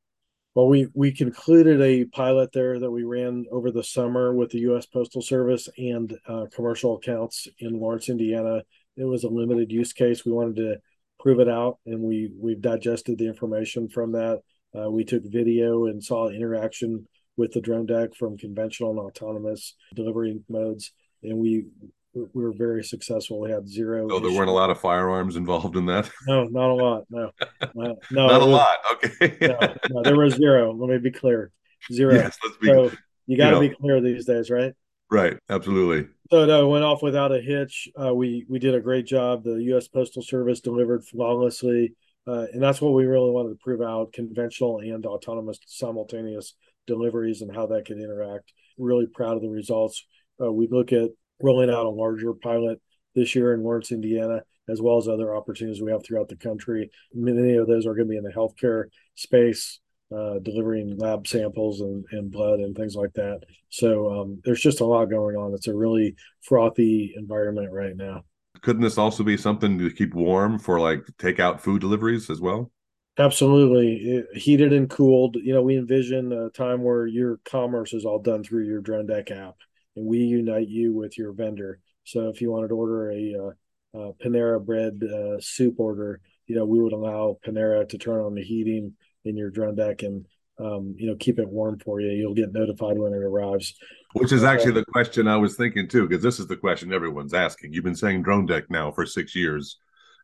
Well, 0.55 0.67
we 0.67 0.88
we 0.95 1.11
concluded 1.11 1.80
a 1.82 2.05
pilot 2.05 2.51
there 2.51 2.80
that 2.80 2.89
we 2.89 3.03
ran 3.03 3.45
over 3.51 3.69
the 3.69 3.84
summer 3.84 4.34
with 4.34 4.49
the 4.49 4.61
U.S. 4.61 4.88
Postal 4.88 5.21
Service 5.21 5.69
and 5.78 6.17
uh, 6.28 6.47
commercial 6.51 6.97
accounts 6.97 7.47
in 7.59 7.80
Lawrence, 7.80 8.09
Indiana. 8.09 8.63
It 8.95 9.03
was 9.03 9.23
a 9.23 9.30
limited 9.30 9.71
use 9.71 9.93
case. 9.93 10.25
We 10.25 10.32
wanted 10.32 10.55
to 10.55 10.78
prove 11.19 11.39
it 11.39 11.47
out, 11.47 11.78
and 11.86 12.01
we 12.01 12.32
we've 12.36 12.59
digested 12.59 13.19
the 13.19 13.28
information 13.28 13.88
from 13.88 14.13
that. 14.13 14.41
Uh, 14.75 14.89
we 14.89 15.03
took 15.03 15.21
video 15.23 15.86
and 15.86 16.03
saw 16.03 16.30
interaction 16.30 17.07
with 17.38 17.53
the 17.53 17.61
DroneDek 17.61 18.15
from 18.15 18.38
conventional 18.38 18.91
and 18.91 18.99
autonomous 18.99 19.75
delivery 19.95 20.39
modes, 20.49 20.91
and 21.23 21.38
we 21.38 21.65
we 22.13 22.43
were 22.43 22.51
very 22.51 22.83
successful. 22.83 23.39
We 23.39 23.51
had 23.51 23.67
zero. 23.67 24.07
Oh, 24.11 24.19
there 24.19 24.31
weren't 24.31 24.49
a 24.49 24.53
lot 24.53 24.69
of 24.69 24.79
firearms 24.79 25.35
involved 25.35 25.75
in 25.75 25.85
that. 25.85 26.09
No, 26.27 26.45
not 26.45 26.69
a 26.69 26.73
lot. 26.73 27.03
No, 27.09 27.31
uh, 27.61 27.67
no, 27.75 28.27
not 28.27 28.41
a 28.41 28.45
was, 28.45 28.47
lot. 28.47 28.77
Okay. 28.93 29.38
no, 29.41 29.75
no, 29.89 30.03
there 30.03 30.17
was 30.17 30.33
zero. 30.33 30.73
Let 30.73 30.89
me 30.89 30.97
be 30.97 31.11
clear. 31.11 31.51
Zero. 31.91 32.15
Yes, 32.15 32.38
let's 32.43 32.57
be. 32.57 32.67
So 32.67 32.91
you 33.27 33.38
got 33.38 33.51
to 33.51 33.59
be 33.59 33.69
clear 33.69 34.01
these 34.01 34.25
days, 34.25 34.49
right? 34.49 34.73
Right. 35.09 35.38
Absolutely. 35.49 36.09
So 36.31 36.45
no, 36.45 36.67
went 36.67 36.83
off 36.83 37.01
without 37.01 37.31
a 37.31 37.39
hitch. 37.39 37.88
Uh, 37.99 38.13
we 38.13 38.45
we 38.49 38.59
did 38.59 38.75
a 38.75 38.81
great 38.81 39.05
job. 39.05 39.43
The 39.43 39.63
U.S. 39.65 39.88
Postal 39.88 40.21
Service 40.21 40.59
delivered 40.59 41.05
flawlessly, 41.05 41.93
uh, 42.27 42.47
and 42.51 42.61
that's 42.61 42.81
what 42.81 42.93
we 42.93 43.05
really 43.05 43.31
wanted 43.31 43.49
to 43.49 43.63
prove 43.63 43.81
out: 43.81 44.11
conventional 44.11 44.79
and 44.79 45.05
autonomous 45.05 45.59
simultaneous 45.67 46.55
deliveries 46.88 47.41
and 47.41 47.55
how 47.55 47.67
that 47.67 47.85
can 47.85 47.99
interact. 47.99 48.51
Really 48.77 49.05
proud 49.05 49.35
of 49.35 49.41
the 49.41 49.49
results. 49.49 50.03
Uh, 50.41 50.51
we 50.51 50.67
look 50.69 50.91
at 50.91 51.09
rolling 51.41 51.69
out 51.69 51.85
a 51.85 51.89
larger 51.89 52.33
pilot 52.33 52.81
this 53.15 53.35
year 53.35 53.53
in 53.53 53.63
Lawrence, 53.63 53.91
Indiana, 53.91 54.41
as 54.69 54.81
well 54.81 54.97
as 54.97 55.07
other 55.07 55.35
opportunities 55.35 55.81
we 55.81 55.91
have 55.91 56.03
throughout 56.05 56.29
the 56.29 56.35
country. 56.35 56.89
Many 57.13 57.55
of 57.55 57.67
those 57.67 57.85
are 57.85 57.93
going 57.93 58.07
to 58.07 58.11
be 58.11 58.17
in 58.17 58.23
the 58.23 58.31
healthcare 58.31 58.85
space, 59.15 59.79
uh, 60.15 60.39
delivering 60.39 60.97
lab 60.97 61.27
samples 61.27 61.81
and, 61.81 62.05
and 62.11 62.31
blood 62.31 62.59
and 62.59 62.75
things 62.75 62.95
like 62.95 63.13
that. 63.13 63.41
So 63.69 64.21
um, 64.21 64.41
there's 64.43 64.61
just 64.61 64.81
a 64.81 64.85
lot 64.85 65.05
going 65.05 65.35
on. 65.35 65.53
It's 65.53 65.67
a 65.67 65.75
really 65.75 66.15
frothy 66.41 67.13
environment 67.17 67.71
right 67.71 67.95
now. 67.95 68.23
Couldn't 68.61 68.81
this 68.81 68.97
also 68.97 69.23
be 69.23 69.38
something 69.38 69.77
to 69.77 69.89
keep 69.91 70.13
warm 70.13 70.59
for 70.59 70.79
like 70.79 71.05
takeout 71.19 71.59
food 71.59 71.81
deliveries 71.81 72.29
as 72.29 72.41
well? 72.41 72.71
Absolutely. 73.20 74.24
heated 74.34 74.74
and 74.74 74.89
cooled. 74.89 75.38
You 75.38 75.53
know, 75.53 75.61
we 75.61 75.78
envision 75.78 76.32
a 76.32 76.49
time 76.49 76.84
where 76.84 77.07
your 77.07 77.39
commerce 77.45 77.93
is 77.93 78.05
all 78.05 78.20
done 78.20 78.43
through 78.43 78.65
your 78.65 78.82
DroneDek 78.82 79.32
app 79.32 79.55
and 79.95 80.05
we 80.05 80.20
unite 80.20 80.68
you 80.68 80.93
with 80.93 81.18
your 81.18 81.34
vendor. 81.34 81.80
So 82.03 82.30
if 82.30 82.41
you 82.41 82.51
wanted 82.51 82.70
to 82.70 82.76
order 82.76 83.11
a, 83.11 83.36
uh, 83.36 83.51
uh, 83.97 84.11
Panera 84.24 84.63
bread 84.63 85.01
uh, 85.03 85.39
soup 85.39 85.80
order, 85.80 86.22
you 86.45 86.55
know, 86.55 86.65
we 86.65 86.80
would 86.80 86.93
allow 86.93 87.38
Panera 87.45 87.88
to 87.89 87.97
turn 87.97 88.22
on 88.22 88.36
the 88.36 88.43
heating 88.43 88.93
in 89.26 89.36
your 89.36 89.51
DroneDek 89.51 90.03
and 90.03 90.26
um, 90.59 90.95
you 90.97 91.07
know 91.07 91.15
keep 91.15 91.39
it 91.39 91.47
warm 91.47 91.78
for 91.80 92.01
you. 92.01 92.09
You'll 92.09 92.34
get 92.34 92.51
notified 92.51 92.97
when 92.97 93.13
it 93.13 93.22
arrives. 93.22 93.76
Which 94.13 94.32
is 94.32 94.43
actually 94.43 94.72
the 94.72 94.86
question 94.86 95.28
I 95.28 95.38
was 95.38 95.55
thinking 95.55 95.88
too, 95.88 96.07
because 96.07 96.24
this 96.24 96.39
is 96.39 96.47
the 96.47 96.57
question 96.57 96.93
everyone's 96.93 97.34
asking. 97.34 97.74
You've 97.74 97.84
been 97.84 97.95
saying 97.95 98.24
DroneDek 98.24 98.63
now 98.70 98.91
for 98.91 99.05
six 99.05 99.36
years. 99.36 99.78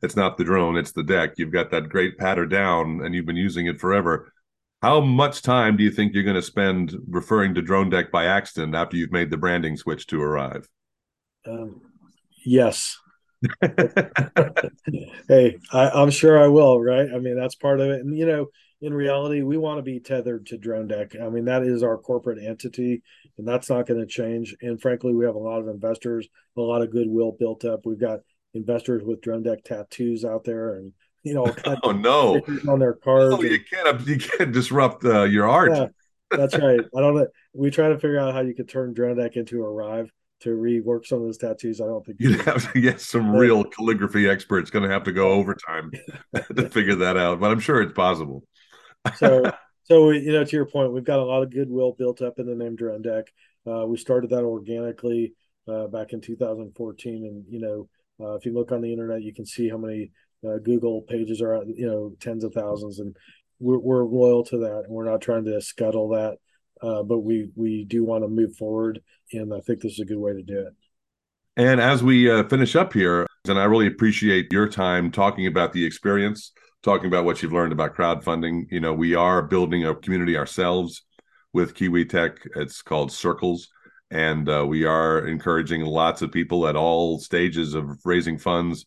It's 0.03 0.17
not 0.17 0.37
the 0.37 0.43
drone, 0.43 0.75
it's 0.75 0.91
the 0.91 1.01
deck. 1.01 1.35
You've 1.37 1.53
got 1.53 1.71
that 1.71 1.87
great 1.87 2.17
patter 2.17 2.45
down 2.45 3.01
and 3.03 3.15
you've 3.15 3.25
been 3.25 3.37
using 3.37 3.67
it 3.67 3.79
forever. 3.79 4.33
How 4.81 4.99
much 4.99 5.41
time 5.41 5.77
do 5.77 5.83
you 5.83 5.89
think 5.89 6.13
you're 6.13 6.23
going 6.23 6.35
to 6.35 6.41
spend 6.41 6.93
referring 7.07 7.55
to 7.55 7.61
DroneDek 7.61 8.11
by 8.11 8.25
accident 8.25 8.75
after 8.75 8.97
you've 8.97 9.13
made 9.13 9.31
the 9.31 9.37
branding 9.37 9.77
switch 9.77 10.05
to 10.07 10.21
arrive? 10.21 10.67
Um, 11.47 11.79
yes. 12.45 12.97
hey, 13.61 15.57
I, 15.71 16.01
am 16.01 16.09
sure 16.09 16.43
I 16.43 16.49
will, 16.49 16.81
right? 16.81 17.07
I 17.09 17.19
mean, 17.19 17.37
that's 17.37 17.55
part 17.55 17.79
of 17.79 17.89
it. 17.89 18.01
And, 18.01 18.17
you 18.17 18.25
know, 18.25 18.47
in 18.81 18.93
reality, 18.93 19.41
we 19.41 19.57
want 19.57 19.77
to 19.77 19.83
be 19.83 20.01
tethered 20.01 20.47
to 20.47 20.57
DroneDek. 20.57 21.21
I 21.21 21.29
mean, 21.29 21.45
that 21.45 21.63
is 21.63 21.81
our 21.81 21.97
corporate 21.97 22.43
entity, 22.43 23.03
and 23.37 23.47
that's 23.47 23.69
not 23.69 23.87
going 23.87 24.01
to 24.01 24.05
change. 24.05 24.53
And 24.61 24.81
frankly, 24.81 25.13
we 25.13 25.23
have 25.23 25.35
a 25.35 25.39
lot 25.39 25.61
of 25.61 25.69
investors, 25.69 26.27
a 26.57 26.61
lot 26.61 26.81
of 26.81 26.91
goodwill 26.91 27.37
built 27.39 27.63
up. 27.63 27.85
We've 27.85 27.97
got 27.97 28.19
investors 28.53 29.03
with 29.03 29.21
DroneDek 29.21 29.63
tattoos 29.63 30.25
out 30.25 30.43
there, 30.43 30.75
and 30.75 30.93
you 31.23 31.33
know, 31.33 31.53
oh 31.83 31.91
no, 31.91 32.41
on 32.67 32.79
their 32.79 32.93
cars. 32.93 33.33
Oh, 33.33 33.41
you 33.41 33.59
can't 33.59 34.07
you 34.07 34.17
can't 34.17 34.51
disrupt 34.51 35.05
uh, 35.05 35.23
your 35.23 35.47
art. 35.47 35.71
Yeah, 35.75 35.87
that's 36.31 36.57
right. 36.57 36.79
I 36.95 36.99
don't 36.99 37.15
know. 37.15 37.27
We 37.53 37.69
try 37.69 37.89
to 37.89 37.95
figure 37.95 38.19
out 38.19 38.33
how 38.33 38.41
you 38.41 38.55
could 38.55 38.69
turn 38.69 38.93
DroneDek 38.93 39.33
into 39.37 39.63
a 39.63 39.67
Arrive 39.67 40.11
to 40.41 40.49
rework 40.49 41.05
some 41.05 41.19
of 41.19 41.25
those 41.25 41.37
tattoos. 41.37 41.79
I 41.79 41.85
don't 41.85 42.05
think 42.05 42.17
you'd 42.19 42.41
have 42.41 42.71
to 42.73 42.81
get 42.81 42.99
some 42.99 43.33
real 43.33 43.63
calligraphy 43.63 44.27
experts. 44.27 44.69
Going 44.69 44.83
to 44.83 44.93
have 44.93 45.03
to 45.03 45.13
go 45.13 45.31
overtime 45.33 45.91
to 46.55 46.69
figure 46.69 46.95
that 46.95 47.17
out, 47.17 47.39
but 47.39 47.51
I'm 47.51 47.59
sure 47.59 47.81
it's 47.81 47.93
possible 47.93 48.43
so 49.15 49.51
so 49.83 50.11
you 50.11 50.31
know 50.31 50.43
to 50.43 50.55
your 50.55 50.65
point 50.65 50.93
we've 50.93 51.03
got 51.03 51.19
a 51.19 51.23
lot 51.23 51.43
of 51.43 51.51
goodwill 51.51 51.93
built 51.97 52.21
up 52.21 52.39
in 52.39 52.45
the 52.45 52.55
name 52.55 52.77
DroneDek 52.77 53.25
uh, 53.67 53.85
we 53.85 53.97
started 53.97 54.29
that 54.29 54.43
organically 54.43 55.33
uh, 55.67 55.87
back 55.87 56.13
in 56.13 56.21
2014 56.21 57.25
and 57.25 57.45
you 57.49 57.59
know 57.59 57.89
uh, 58.23 58.33
if 58.35 58.45
you 58.45 58.53
look 58.53 58.71
on 58.71 58.81
the 58.81 58.91
internet 58.91 59.21
you 59.21 59.33
can 59.33 59.45
see 59.45 59.69
how 59.69 59.77
many 59.77 60.11
uh, 60.47 60.57
google 60.63 61.01
pages 61.01 61.41
are 61.41 61.63
you 61.65 61.85
know 61.85 62.13
tens 62.19 62.43
of 62.43 62.53
thousands 62.53 62.99
and 62.99 63.15
we're, 63.59 63.77
we're 63.77 64.05
loyal 64.05 64.43
to 64.43 64.57
that 64.57 64.83
and 64.85 64.89
we're 64.89 65.09
not 65.09 65.21
trying 65.21 65.45
to 65.45 65.61
scuttle 65.61 66.09
that 66.09 66.37
uh, 66.81 67.03
but 67.03 67.19
we 67.19 67.49
we 67.55 67.85
do 67.85 68.03
want 68.03 68.23
to 68.23 68.27
move 68.27 68.55
forward 68.55 69.01
and 69.31 69.53
i 69.53 69.59
think 69.59 69.81
this 69.81 69.93
is 69.93 69.99
a 69.99 70.05
good 70.05 70.17
way 70.17 70.33
to 70.33 70.43
do 70.43 70.59
it 70.59 70.73
and 71.55 71.79
as 71.79 72.03
we 72.03 72.29
uh, 72.31 72.43
finish 72.47 72.75
up 72.75 72.93
here 72.93 73.27
And 73.45 73.59
I 73.59 73.65
really 73.65 73.87
appreciate 73.87 74.53
your 74.53 74.69
time 74.69 75.11
talking 75.11 75.47
about 75.47 75.73
the 75.73 75.83
experience, 75.85 76.53
talking 76.81 77.07
about 77.07 77.25
what 77.25 77.43
you've 77.43 77.51
learned 77.51 77.73
about 77.73 77.93
crowdfunding. 77.93 78.71
You 78.71 78.79
know, 78.79 78.93
we 78.93 79.15
are 79.15 79.41
building 79.41 79.85
a 79.85 79.93
community 79.93 80.37
ourselves 80.37 81.03
with 81.51 81.75
KiwiTech. 81.75 82.37
It's 82.55 82.81
called 82.81 83.11
Circles. 83.11 83.67
And 84.13 84.47
uh, 84.47 84.63
we 84.67 84.85
are 84.85 85.27
encouraging 85.27 85.81
lots 85.81 86.21
of 86.21 86.31
people 86.31 86.67
at 86.67 86.75
all 86.75 87.17
stages 87.17 87.73
of 87.73 87.99
raising 88.05 88.37
funds 88.37 88.85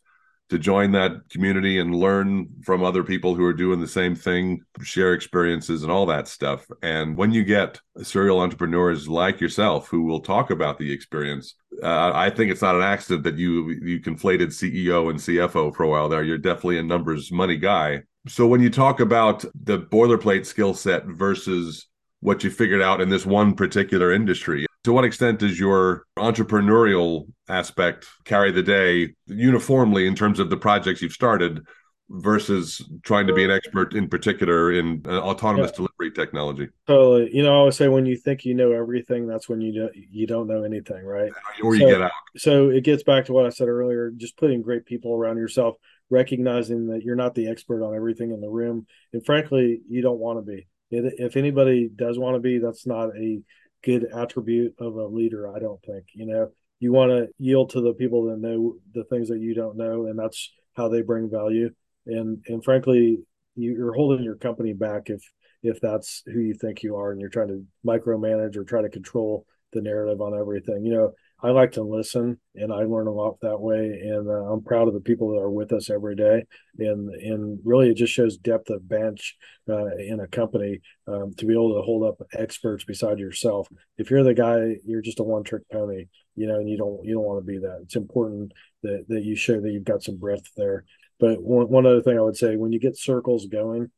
to 0.51 0.59
join 0.59 0.93
that 0.93 1.29
community 1.29 1.81
and 1.81 1.97
learn 1.97 2.47
from 2.63 2.85
other 2.85 3.03
people 3.03 3.35
who 3.35 3.45
are 3.45 3.53
doing 3.53 3.81
the 3.81 3.89
same 3.89 4.15
thing, 4.15 4.61
share 4.83 5.13
experiences 5.13 5.83
and 5.83 5.91
all 5.91 6.07
that 6.07 6.29
stuff. 6.29 6.65
And 6.81 7.17
when 7.17 7.33
you 7.33 7.43
get 7.43 7.81
serial 8.03 8.39
entrepreneurs 8.39 9.09
like 9.09 9.41
yourself 9.41 9.89
who 9.89 10.05
will 10.05 10.21
talk 10.21 10.53
about 10.53 10.79
the 10.79 10.93
experience, 10.93 11.57
uh, 11.83 12.13
I 12.15 12.31
think 12.31 12.53
it's 12.53 12.63
not 12.63 12.77
an 12.77 12.83
accident 12.83 13.25
that 13.25 13.37
you 13.37 13.71
you 13.83 14.01
conflated 14.01 14.53
CEO 14.53 15.11
and 15.11 15.19
CFO 15.19 15.75
for 15.75 15.83
a 15.83 15.89
while 15.89 16.09
there. 16.09 16.23
You're 16.23 16.39
definitely 16.39 16.79
a 16.79 16.85
numbers 16.85 17.33
money 17.33 17.57
guy. 17.57 18.03
So 18.29 18.47
when 18.47 18.63
you 18.63 18.71
talk 18.71 19.01
about 19.01 19.45
the 19.61 19.81
boilerplate 19.81 20.47
skill 20.47 20.75
set 20.75 21.05
versus 21.07 21.89
what 22.21 22.45
you 22.45 22.51
figured 22.51 22.83
out 22.83 23.01
in 23.01 23.09
this 23.09 23.27
one 23.27 23.55
particular 23.55 24.13
industry, 24.13 24.66
to 24.87 24.93
what 24.93 25.05
extent 25.05 25.41
does 25.41 25.59
your 25.59 26.05
entrepreneurial 26.17 27.27
aspect 27.49 28.07
carry 28.25 28.53
the 28.53 28.63
day 28.63 29.13
uniformly 29.27 30.07
in 30.07 30.15
terms 30.15 30.39
of 30.39 30.49
the 30.49 30.57
projects 30.57 31.03
you've 31.03 31.11
started 31.11 31.67
versus 32.09 32.89
trying 33.03 33.27
to 33.27 33.35
be 33.35 33.43
an 33.43 33.51
expert 33.51 33.95
in 33.95 34.09
particular 34.09 34.71
in 34.71 35.03
uh, 35.09 35.19
autonomous 35.23 35.73
yeah. 35.73 35.77
delivery 35.79 36.13
technology? 36.15 36.69
Totally 36.87 37.35
you 37.35 37.43
know 37.43 37.51
i 37.51 37.57
always 37.57 37.77
say 37.77 37.89
when 37.89 38.07
you 38.07 38.17
think 38.17 38.45
you 38.45 38.55
know 38.55 38.71
everything 38.71 39.27
that's 39.27 39.49
when 39.49 39.61
you 39.61 39.73
don't 39.73 39.93
you 39.97 40.25
don't 40.25 40.47
know 40.47 40.63
anything 40.63 41.05
right? 41.05 41.33
Or 41.65 41.75
you 41.75 41.81
so, 41.81 41.89
get 41.89 42.03
out. 42.03 42.13
so 42.37 42.69
it 42.71 42.85
gets 42.85 43.03
back 43.03 43.25
to 43.25 43.33
what 43.33 43.45
i 43.45 43.49
said 43.49 43.67
earlier 43.67 44.13
just 44.17 44.39
putting 44.39 44.63
great 44.63 44.87
people 44.87 45.17
around 45.17 45.37
yourself 45.37 45.75
recognizing 46.11 46.87
that 46.91 47.03
you're 47.03 47.17
not 47.17 47.35
the 47.35 47.49
expert 47.49 47.85
on 47.85 47.97
everything 47.97 48.31
in 48.31 48.41
the 48.41 48.49
room 48.49 48.87
and 49.13 49.27
frankly 49.27 49.81
you 49.89 50.01
don't 50.01 50.21
want 50.21 50.39
to 50.39 50.43
be. 50.43 50.69
If 50.89 51.37
anybody 51.37 51.91
does 51.93 52.17
want 52.17 52.37
to 52.37 52.41
be 52.41 52.61
that's 52.61 52.87
not 52.87 53.09
a 53.17 53.41
good 53.87 54.07
attribute 54.15 54.75
of 54.79 54.97
a 54.97 55.07
leader 55.07 55.49
i 55.55 55.59
don't 55.59 55.83
think 55.83 56.05
you 56.13 56.27
know? 56.27 56.49
You 56.79 56.93
want 56.93 57.11
to 57.11 57.29
yield 57.39 57.71
to 57.71 57.81
the 57.81 57.95
people 57.95 58.27
that 58.27 58.39
know 58.39 58.77
the 58.93 59.05
things 59.05 59.29
that 59.29 59.41
you 59.41 59.55
don't 59.55 59.79
know 59.79 60.07
and 60.07 60.19
that's 60.19 60.53
how 60.75 60.89
they 60.89 61.03
bring 61.03 61.31
value. 61.31 61.71
And 62.07 62.45
and 62.49 62.63
frankly 62.63 63.19
you're 63.55 63.95
holding 63.95 64.23
your 64.23 64.37
company 64.37 64.75
back 64.75 65.09
if 65.09 65.23
if 65.63 65.81
that's 65.81 66.23
who 66.27 66.41
you 66.41 66.55
think 66.55 66.83
you 66.83 66.97
are 66.97 67.13
and 67.13 67.21
you're 67.21 67.31
trying 67.31 67.49
to 67.49 67.65
micromanage 67.85 68.57
or 68.57 68.65
try 68.65 68.83
to 68.83 68.91
control 68.91 69.47
the 69.73 69.81
narrative 69.81 70.21
on 70.21 70.39
everything. 70.39 70.85
You 70.85 70.93
know 70.93 71.13
I 71.43 71.51
like 71.51 71.73
to 71.73 71.83
listen 71.83 72.41
and 72.55 72.73
I 72.73 72.85
learn 72.85 73.09
a 73.09 73.13
lot 73.13 73.41
that 73.43 73.61
way. 73.61 74.01
And 74.03 74.27
uh, 74.27 74.53
I'm 74.53 74.63
proud 74.63 74.89
of 74.89 74.95
the 74.95 75.01
people 75.01 75.31
that 75.31 75.41
are 75.41 75.51
with 75.51 75.71
us 75.73 75.91
every 75.91 76.17
day. 76.17 76.45
And, 76.79 77.11
and 77.11 77.59
really, 77.63 77.91
it 77.91 77.97
just 77.97 78.13
shows 78.13 78.39
depth 78.39 78.71
of 78.71 78.89
bench 78.89 79.37
uh, 79.69 79.97
in 79.97 80.21
a 80.21 80.27
company 80.27 80.81
um, 81.07 81.35
to 81.37 81.45
be 81.45 81.53
able 81.53 81.75
to 81.75 81.83
hold 81.83 82.05
up 82.05 82.27
experts 82.33 82.85
beside 82.85 83.19
yourself. 83.19 83.69
If 83.99 84.11
you're 84.11 84.25
the 84.25 84.33
guy, 84.33 84.77
you're 84.87 85.03
just 85.03 85.21
a 85.21 85.25
one 85.25 85.45
trick 85.45 85.63
pony, 85.71 86.07
you 86.37 86.47
know, 86.47 86.57
and 86.57 86.71
you 86.71 86.79
don't, 86.79 87.05
you 87.05 87.15
don't 87.15 87.25
want 87.25 87.45
to 87.45 87.47
be 87.47 87.59
that. 87.59 87.81
It's 87.83 87.97
important 87.97 88.53
that, 88.83 89.05
that 89.09 89.23
you 89.23 89.37
show 89.37 89.61
that 89.61 89.71
you've 89.71 89.85
got 89.85 90.03
some 90.03 90.17
breadth 90.17 90.51
there. 90.57 90.85
But 91.21 91.43
one, 91.43 91.69
one 91.69 91.87
other 91.87 92.03
thing 92.03 92.19
I 92.19 92.23
would 92.23 92.37
say 92.37 92.57
when 92.57 92.73
you 92.73 92.81
get 92.81 92.97
circles 92.97 93.47
going, 93.47 93.91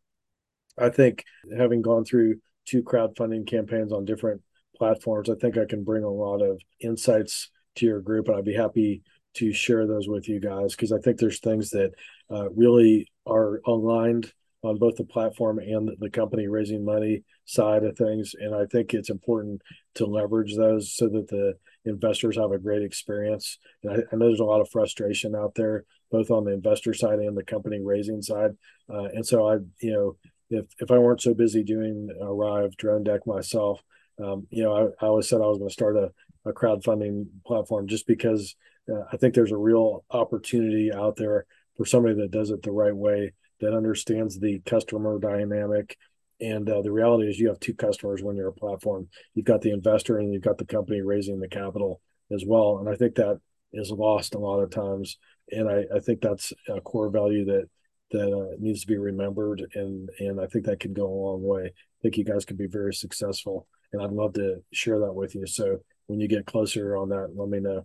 I 0.76 0.88
think 0.88 1.24
having 1.56 1.82
gone 1.82 2.04
through 2.04 2.40
two 2.64 2.82
crowdfunding 2.82 3.46
campaigns 3.46 3.92
on 3.92 4.04
different 4.04 4.42
platforms. 4.78 5.28
I 5.28 5.34
think 5.34 5.58
I 5.58 5.64
can 5.64 5.84
bring 5.84 6.04
a 6.04 6.10
lot 6.10 6.40
of 6.40 6.60
insights 6.80 7.50
to 7.76 7.86
your 7.86 8.00
group, 8.00 8.28
and 8.28 8.36
I'd 8.36 8.44
be 8.44 8.54
happy 8.54 9.02
to 9.34 9.52
share 9.52 9.86
those 9.86 10.08
with 10.08 10.28
you 10.28 10.40
guys 10.40 10.74
because 10.74 10.92
I 10.92 10.98
think 10.98 11.18
there's 11.18 11.40
things 11.40 11.70
that 11.70 11.92
uh, 12.30 12.50
really 12.50 13.10
are 13.26 13.60
aligned 13.66 14.32
on 14.62 14.78
both 14.78 14.96
the 14.96 15.04
platform 15.04 15.58
and 15.58 15.90
the 16.00 16.10
company 16.10 16.48
raising 16.48 16.84
money 16.84 17.22
side 17.44 17.84
of 17.84 17.96
things. 17.96 18.34
And 18.38 18.54
I 18.54 18.66
think 18.66 18.92
it's 18.92 19.10
important 19.10 19.62
to 19.94 20.06
leverage 20.06 20.56
those 20.56 20.94
so 20.94 21.08
that 21.08 21.28
the 21.28 21.54
investors 21.84 22.36
have 22.36 22.50
a 22.50 22.58
great 22.58 22.82
experience. 22.82 23.58
And 23.82 23.92
I, 23.92 23.96
I 24.12 24.16
know 24.16 24.26
there's 24.26 24.40
a 24.40 24.44
lot 24.44 24.60
of 24.60 24.70
frustration 24.70 25.36
out 25.36 25.54
there, 25.54 25.84
both 26.10 26.30
on 26.30 26.44
the 26.44 26.52
investor 26.52 26.92
side 26.92 27.20
and 27.20 27.36
the 27.36 27.44
company 27.44 27.80
raising 27.80 28.20
side. 28.20 28.52
Uh, 28.92 29.04
and 29.14 29.24
so 29.24 29.48
I, 29.48 29.58
you 29.80 29.92
know, 29.92 30.16
if 30.50 30.64
if 30.80 30.90
I 30.90 30.98
weren't 30.98 31.22
so 31.22 31.34
busy 31.34 31.62
doing 31.62 32.08
Arrive 32.20 32.74
DroneDek 32.76 33.26
myself, 33.26 33.82
um, 34.22 34.46
you 34.50 34.62
know, 34.62 34.72
I, 35.00 35.04
I, 35.04 35.08
always 35.08 35.28
said 35.28 35.40
I 35.40 35.46
was 35.46 35.58
going 35.58 35.68
to 35.68 35.72
start 35.72 35.96
a, 35.96 36.10
a 36.44 36.52
crowdfunding 36.52 37.26
platform 37.46 37.86
just 37.86 38.06
because 38.06 38.56
uh, 38.90 39.02
I 39.12 39.16
think 39.16 39.34
there's 39.34 39.52
a 39.52 39.56
real 39.56 40.04
opportunity 40.10 40.92
out 40.92 41.16
there 41.16 41.46
for 41.76 41.84
somebody 41.84 42.14
that 42.16 42.30
does 42.30 42.50
it 42.50 42.62
the 42.62 42.72
right 42.72 42.94
way, 42.94 43.32
that 43.60 43.74
understands 43.74 44.38
the 44.38 44.60
customer 44.60 45.18
dynamic. 45.18 45.96
And 46.40 46.68
uh, 46.68 46.82
the 46.82 46.92
reality 46.92 47.28
is, 47.28 47.38
you 47.38 47.48
have 47.48 47.60
two 47.60 47.74
customers 47.74 48.22
when 48.22 48.36
you're 48.36 48.48
a 48.48 48.52
platform. 48.52 49.08
You've 49.34 49.46
got 49.46 49.60
the 49.60 49.72
investor 49.72 50.18
and 50.18 50.32
you've 50.32 50.42
got 50.42 50.58
the 50.58 50.64
company 50.64 51.00
raising 51.00 51.40
the 51.40 51.48
capital 51.48 52.00
as 52.32 52.44
well. 52.46 52.78
And 52.78 52.88
I 52.88 52.94
think 52.94 53.16
that 53.16 53.40
is 53.72 53.90
lost 53.90 54.34
a 54.34 54.38
lot 54.38 54.60
of 54.60 54.70
times. 54.70 55.18
And 55.50 55.68
I, 55.68 55.84
I 55.94 56.00
think 56.00 56.20
that's 56.20 56.52
a 56.68 56.80
core 56.80 57.10
value 57.10 57.44
that 57.46 57.68
that 58.10 58.32
uh, 58.32 58.56
needs 58.58 58.82
to 58.82 58.86
be 58.86 58.96
remembered. 58.96 59.62
And 59.74 60.08
and 60.18 60.40
I 60.40 60.46
think 60.46 60.64
that 60.66 60.80
can 60.80 60.94
go 60.94 61.06
a 61.06 61.20
long 61.26 61.42
way. 61.42 61.66
I 61.66 61.98
think 62.02 62.16
you 62.16 62.24
guys 62.24 62.44
could 62.44 62.58
be 62.58 62.66
very 62.66 62.94
successful 62.94 63.66
and 63.92 64.02
I'd 64.02 64.12
love 64.12 64.34
to 64.34 64.62
share 64.72 64.98
that 65.00 65.12
with 65.12 65.34
you. 65.34 65.46
So 65.46 65.78
when 66.06 66.20
you 66.20 66.28
get 66.28 66.46
closer 66.46 66.96
on 66.96 67.08
that, 67.10 67.32
let 67.34 67.48
me 67.48 67.60
know. 67.60 67.84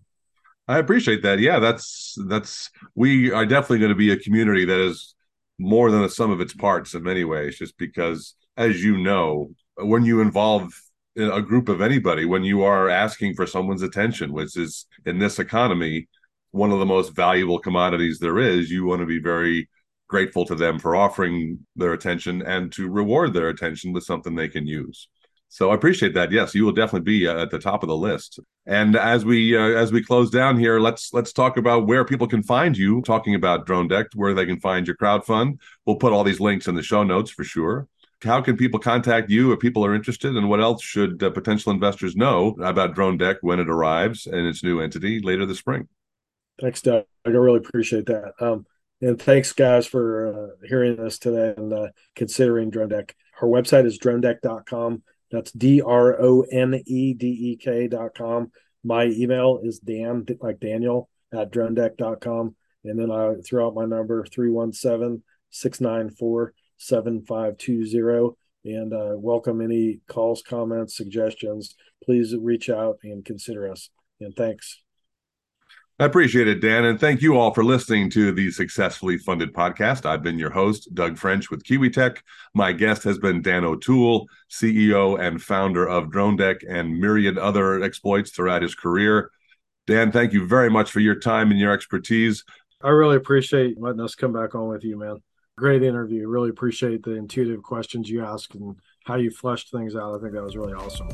I 0.67 0.77
appreciate 0.77 1.23
that. 1.23 1.39
Yeah, 1.39 1.59
that's 1.59 2.15
that's 2.27 2.69
we 2.95 3.31
are 3.31 3.45
definitely 3.45 3.79
going 3.79 3.89
to 3.89 3.95
be 3.95 4.11
a 4.11 4.17
community 4.17 4.65
that 4.65 4.79
is 4.79 5.13
more 5.59 5.91
than 5.91 6.03
a 6.03 6.09
sum 6.09 6.31
of 6.31 6.41
its 6.41 6.53
parts 6.53 6.93
in 6.93 7.03
many 7.03 7.25
ways. 7.25 7.57
Just 7.57 7.77
because, 7.77 8.35
as 8.55 8.83
you 8.83 8.97
know, 8.97 9.51
when 9.75 10.05
you 10.05 10.21
involve 10.21 10.73
a 11.17 11.41
group 11.41 11.69
of 11.69 11.81
anybody, 11.81 12.25
when 12.25 12.43
you 12.43 12.63
are 12.63 12.89
asking 12.89 13.35
for 13.35 13.45
someone's 13.45 13.83
attention, 13.83 14.31
which 14.31 14.57
is 14.57 14.85
in 15.05 15.19
this 15.19 15.37
economy 15.37 16.07
one 16.51 16.71
of 16.71 16.77
the 16.77 16.85
most 16.85 17.15
valuable 17.15 17.57
commodities 17.57 18.19
there 18.19 18.37
is, 18.37 18.69
you 18.69 18.85
want 18.85 19.01
to 19.01 19.07
be 19.07 19.19
very 19.19 19.67
grateful 20.07 20.45
to 20.45 20.53
them 20.53 20.77
for 20.77 20.95
offering 20.95 21.57
their 21.75 21.93
attention 21.93 22.43
and 22.43 22.71
to 22.71 22.87
reward 22.87 23.33
their 23.33 23.49
attention 23.49 23.91
with 23.91 24.03
something 24.03 24.35
they 24.35 24.47
can 24.47 24.67
use. 24.67 25.07
So 25.53 25.69
I 25.69 25.75
appreciate 25.75 26.15
that. 26.15 26.31
Yes, 26.31 26.55
you 26.55 26.65
will 26.65 26.71
definitely 26.71 27.05
be 27.05 27.27
uh, 27.27 27.43
at 27.43 27.51
the 27.51 27.59
top 27.59 27.83
of 27.83 27.87
the 27.87 27.95
list. 27.95 28.39
And 28.65 28.95
as 28.95 29.23
we 29.23 29.55
uh, 29.55 29.61
as 29.61 29.91
we 29.91 30.01
close 30.03 30.31
down 30.31 30.57
here, 30.57 30.79
let's 30.79 31.13
let's 31.13 31.31
talk 31.31 31.57
about 31.57 31.85
where 31.85 32.03
people 32.03 32.25
can 32.25 32.41
find 32.41 32.75
you. 32.75 33.03
Talking 33.03 33.35
about 33.35 33.67
DroneDek, 33.67 34.15
where 34.15 34.33
they 34.33 34.47
can 34.47 34.59
find 34.59 34.87
your 34.87 34.95
crowd 34.95 35.27
fund. 35.27 35.61
We'll 35.85 35.97
put 35.97 36.11
all 36.11 36.23
these 36.23 36.39
links 36.39 36.67
in 36.67 36.73
the 36.73 36.81
show 36.81 37.03
notes 37.03 37.29
for 37.29 37.43
sure. 37.43 37.87
How 38.23 38.41
can 38.41 38.57
people 38.57 38.79
contact 38.79 39.29
you 39.29 39.51
if 39.51 39.59
people 39.59 39.85
are 39.85 39.93
interested? 39.93 40.35
And 40.35 40.49
what 40.49 40.59
else 40.59 40.81
should 40.81 41.21
uh, 41.21 41.29
potential 41.29 41.71
investors 41.71 42.15
know 42.15 42.55
about 42.59 42.95
DroneDek 42.95 43.37
when 43.41 43.59
it 43.59 43.69
arrives 43.69 44.25
and 44.25 44.47
its 44.47 44.63
new 44.63 44.79
entity 44.79 45.19
later 45.21 45.45
this 45.45 45.59
spring? 45.59 45.87
Thanks, 46.59 46.81
Doug. 46.81 47.05
I 47.27 47.29
really 47.29 47.59
appreciate 47.59 48.07
that. 48.07 48.33
Um, 48.39 48.65
and 49.01 49.21
thanks, 49.21 49.53
guys, 49.53 49.85
for 49.85 50.33
uh, 50.33 50.67
hearing 50.67 50.99
us 50.99 51.19
today 51.19 51.53
and 51.55 51.71
uh, 51.71 51.87
considering 52.15 52.71
DroneDek. 52.71 53.11
Our 53.39 53.47
website 53.47 53.85
is 53.85 53.99
dronedek.com 53.99 55.03
that's 55.33 55.51
D 55.51 55.81
R 55.81 56.21
O 56.21 56.41
N 56.41 56.79
E 56.85 57.13
D 57.15 57.27
E 57.27 57.57
K 57.57 57.87
dot 57.87 58.13
com. 58.15 58.51
My 58.83 59.05
email 59.05 59.61
is 59.63 59.79
Dan, 59.79 60.25
like 60.39 60.59
Daniel, 60.59 61.09
at 61.33 61.51
dronedek.com. 61.51 62.55
And 62.85 62.99
then 62.99 63.11
I 63.11 63.33
threw 63.43 63.65
out 63.65 63.73
my 63.73 63.85
number 63.85 64.25
317 64.25 65.23
694 65.49 66.53
7520 66.77 68.35
and 68.65 68.93
uh, 68.93 69.15
welcome 69.17 69.61
any 69.61 70.01
calls, 70.07 70.43
comments, 70.43 70.95
suggestions. 70.95 71.75
Please 72.03 72.35
reach 72.39 72.69
out 72.69 72.99
and 73.03 73.25
consider 73.25 73.71
us. 73.71 73.89
And 74.19 74.35
thanks. 74.35 74.82
I 75.99 76.05
appreciate 76.05 76.47
it, 76.47 76.59
Dan. 76.59 76.85
And 76.85 76.99
thank 76.99 77.21
you 77.21 77.37
all 77.37 77.53
for 77.53 77.63
listening 77.63 78.09
to 78.11 78.31
the 78.31 78.49
Successfully 78.49 79.19
Funded 79.19 79.53
podcast. 79.53 80.07
I've 80.07 80.23
been 80.23 80.39
your 80.39 80.49
host, 80.49 80.89
Doug 80.95 81.19
French 81.19 81.51
with 81.51 81.63
KiwiTech. 81.63 82.17
My 82.55 82.71
guest 82.71 83.03
has 83.03 83.19
been 83.19 83.43
Dan 83.43 83.63
O'Toole, 83.63 84.27
CEO 84.49 85.19
and 85.19 85.39
founder 85.39 85.87
of 85.87 86.09
Drone 86.09 86.35
Deck 86.35 86.61
and 86.67 86.99
myriad 86.99 87.37
other 87.37 87.83
exploits 87.83 88.31
throughout 88.31 88.63
his 88.63 88.73
career. 88.73 89.29
Dan, 89.85 90.11
thank 90.11 90.33
you 90.33 90.47
very 90.47 90.69
much 90.69 90.89
for 90.89 90.99
your 90.99 91.19
time 91.19 91.51
and 91.51 91.59
your 91.59 91.71
expertise. 91.71 92.43
I 92.81 92.89
really 92.89 93.15
appreciate 93.15 93.79
letting 93.79 94.01
us 94.01 94.15
come 94.15 94.33
back 94.33 94.55
on 94.55 94.69
with 94.69 94.83
you, 94.83 94.97
man. 94.97 95.17
Great 95.57 95.83
interview. 95.83 96.27
Really 96.27 96.49
appreciate 96.49 97.03
the 97.03 97.11
intuitive 97.11 97.61
questions 97.61 98.09
you 98.09 98.25
asked 98.25 98.55
and 98.55 98.75
how 99.03 99.15
you 99.15 99.29
fleshed 99.31 99.71
things 99.71 99.95
out. 99.95 100.15
I 100.15 100.19
think 100.19 100.33
that 100.33 100.43
was 100.43 100.55
really 100.55 100.73
awesome. 100.73 101.09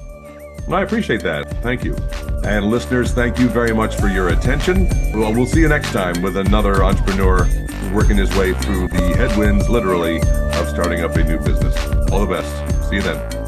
I 0.71 0.83
appreciate 0.83 1.23
that. 1.23 1.49
Thank 1.63 1.83
you. 1.83 1.95
And 2.43 2.69
listeners, 2.69 3.11
thank 3.11 3.39
you 3.39 3.49
very 3.49 3.73
much 3.73 3.95
for 3.95 4.07
your 4.07 4.29
attention. 4.29 4.87
Well, 5.13 5.33
we'll 5.33 5.47
see 5.47 5.61
you 5.61 5.67
next 5.67 5.91
time 5.91 6.21
with 6.21 6.37
another 6.37 6.83
entrepreneur 6.83 7.47
working 7.93 8.17
his 8.17 8.35
way 8.37 8.53
through 8.53 8.87
the 8.89 9.15
headwinds, 9.17 9.67
literally, 9.69 10.17
of 10.17 10.69
starting 10.69 11.01
up 11.03 11.15
a 11.15 11.23
new 11.23 11.39
business. 11.39 11.75
All 12.11 12.25
the 12.25 12.27
best. 12.27 12.89
See 12.89 12.97
you 12.97 13.01
then. 13.01 13.38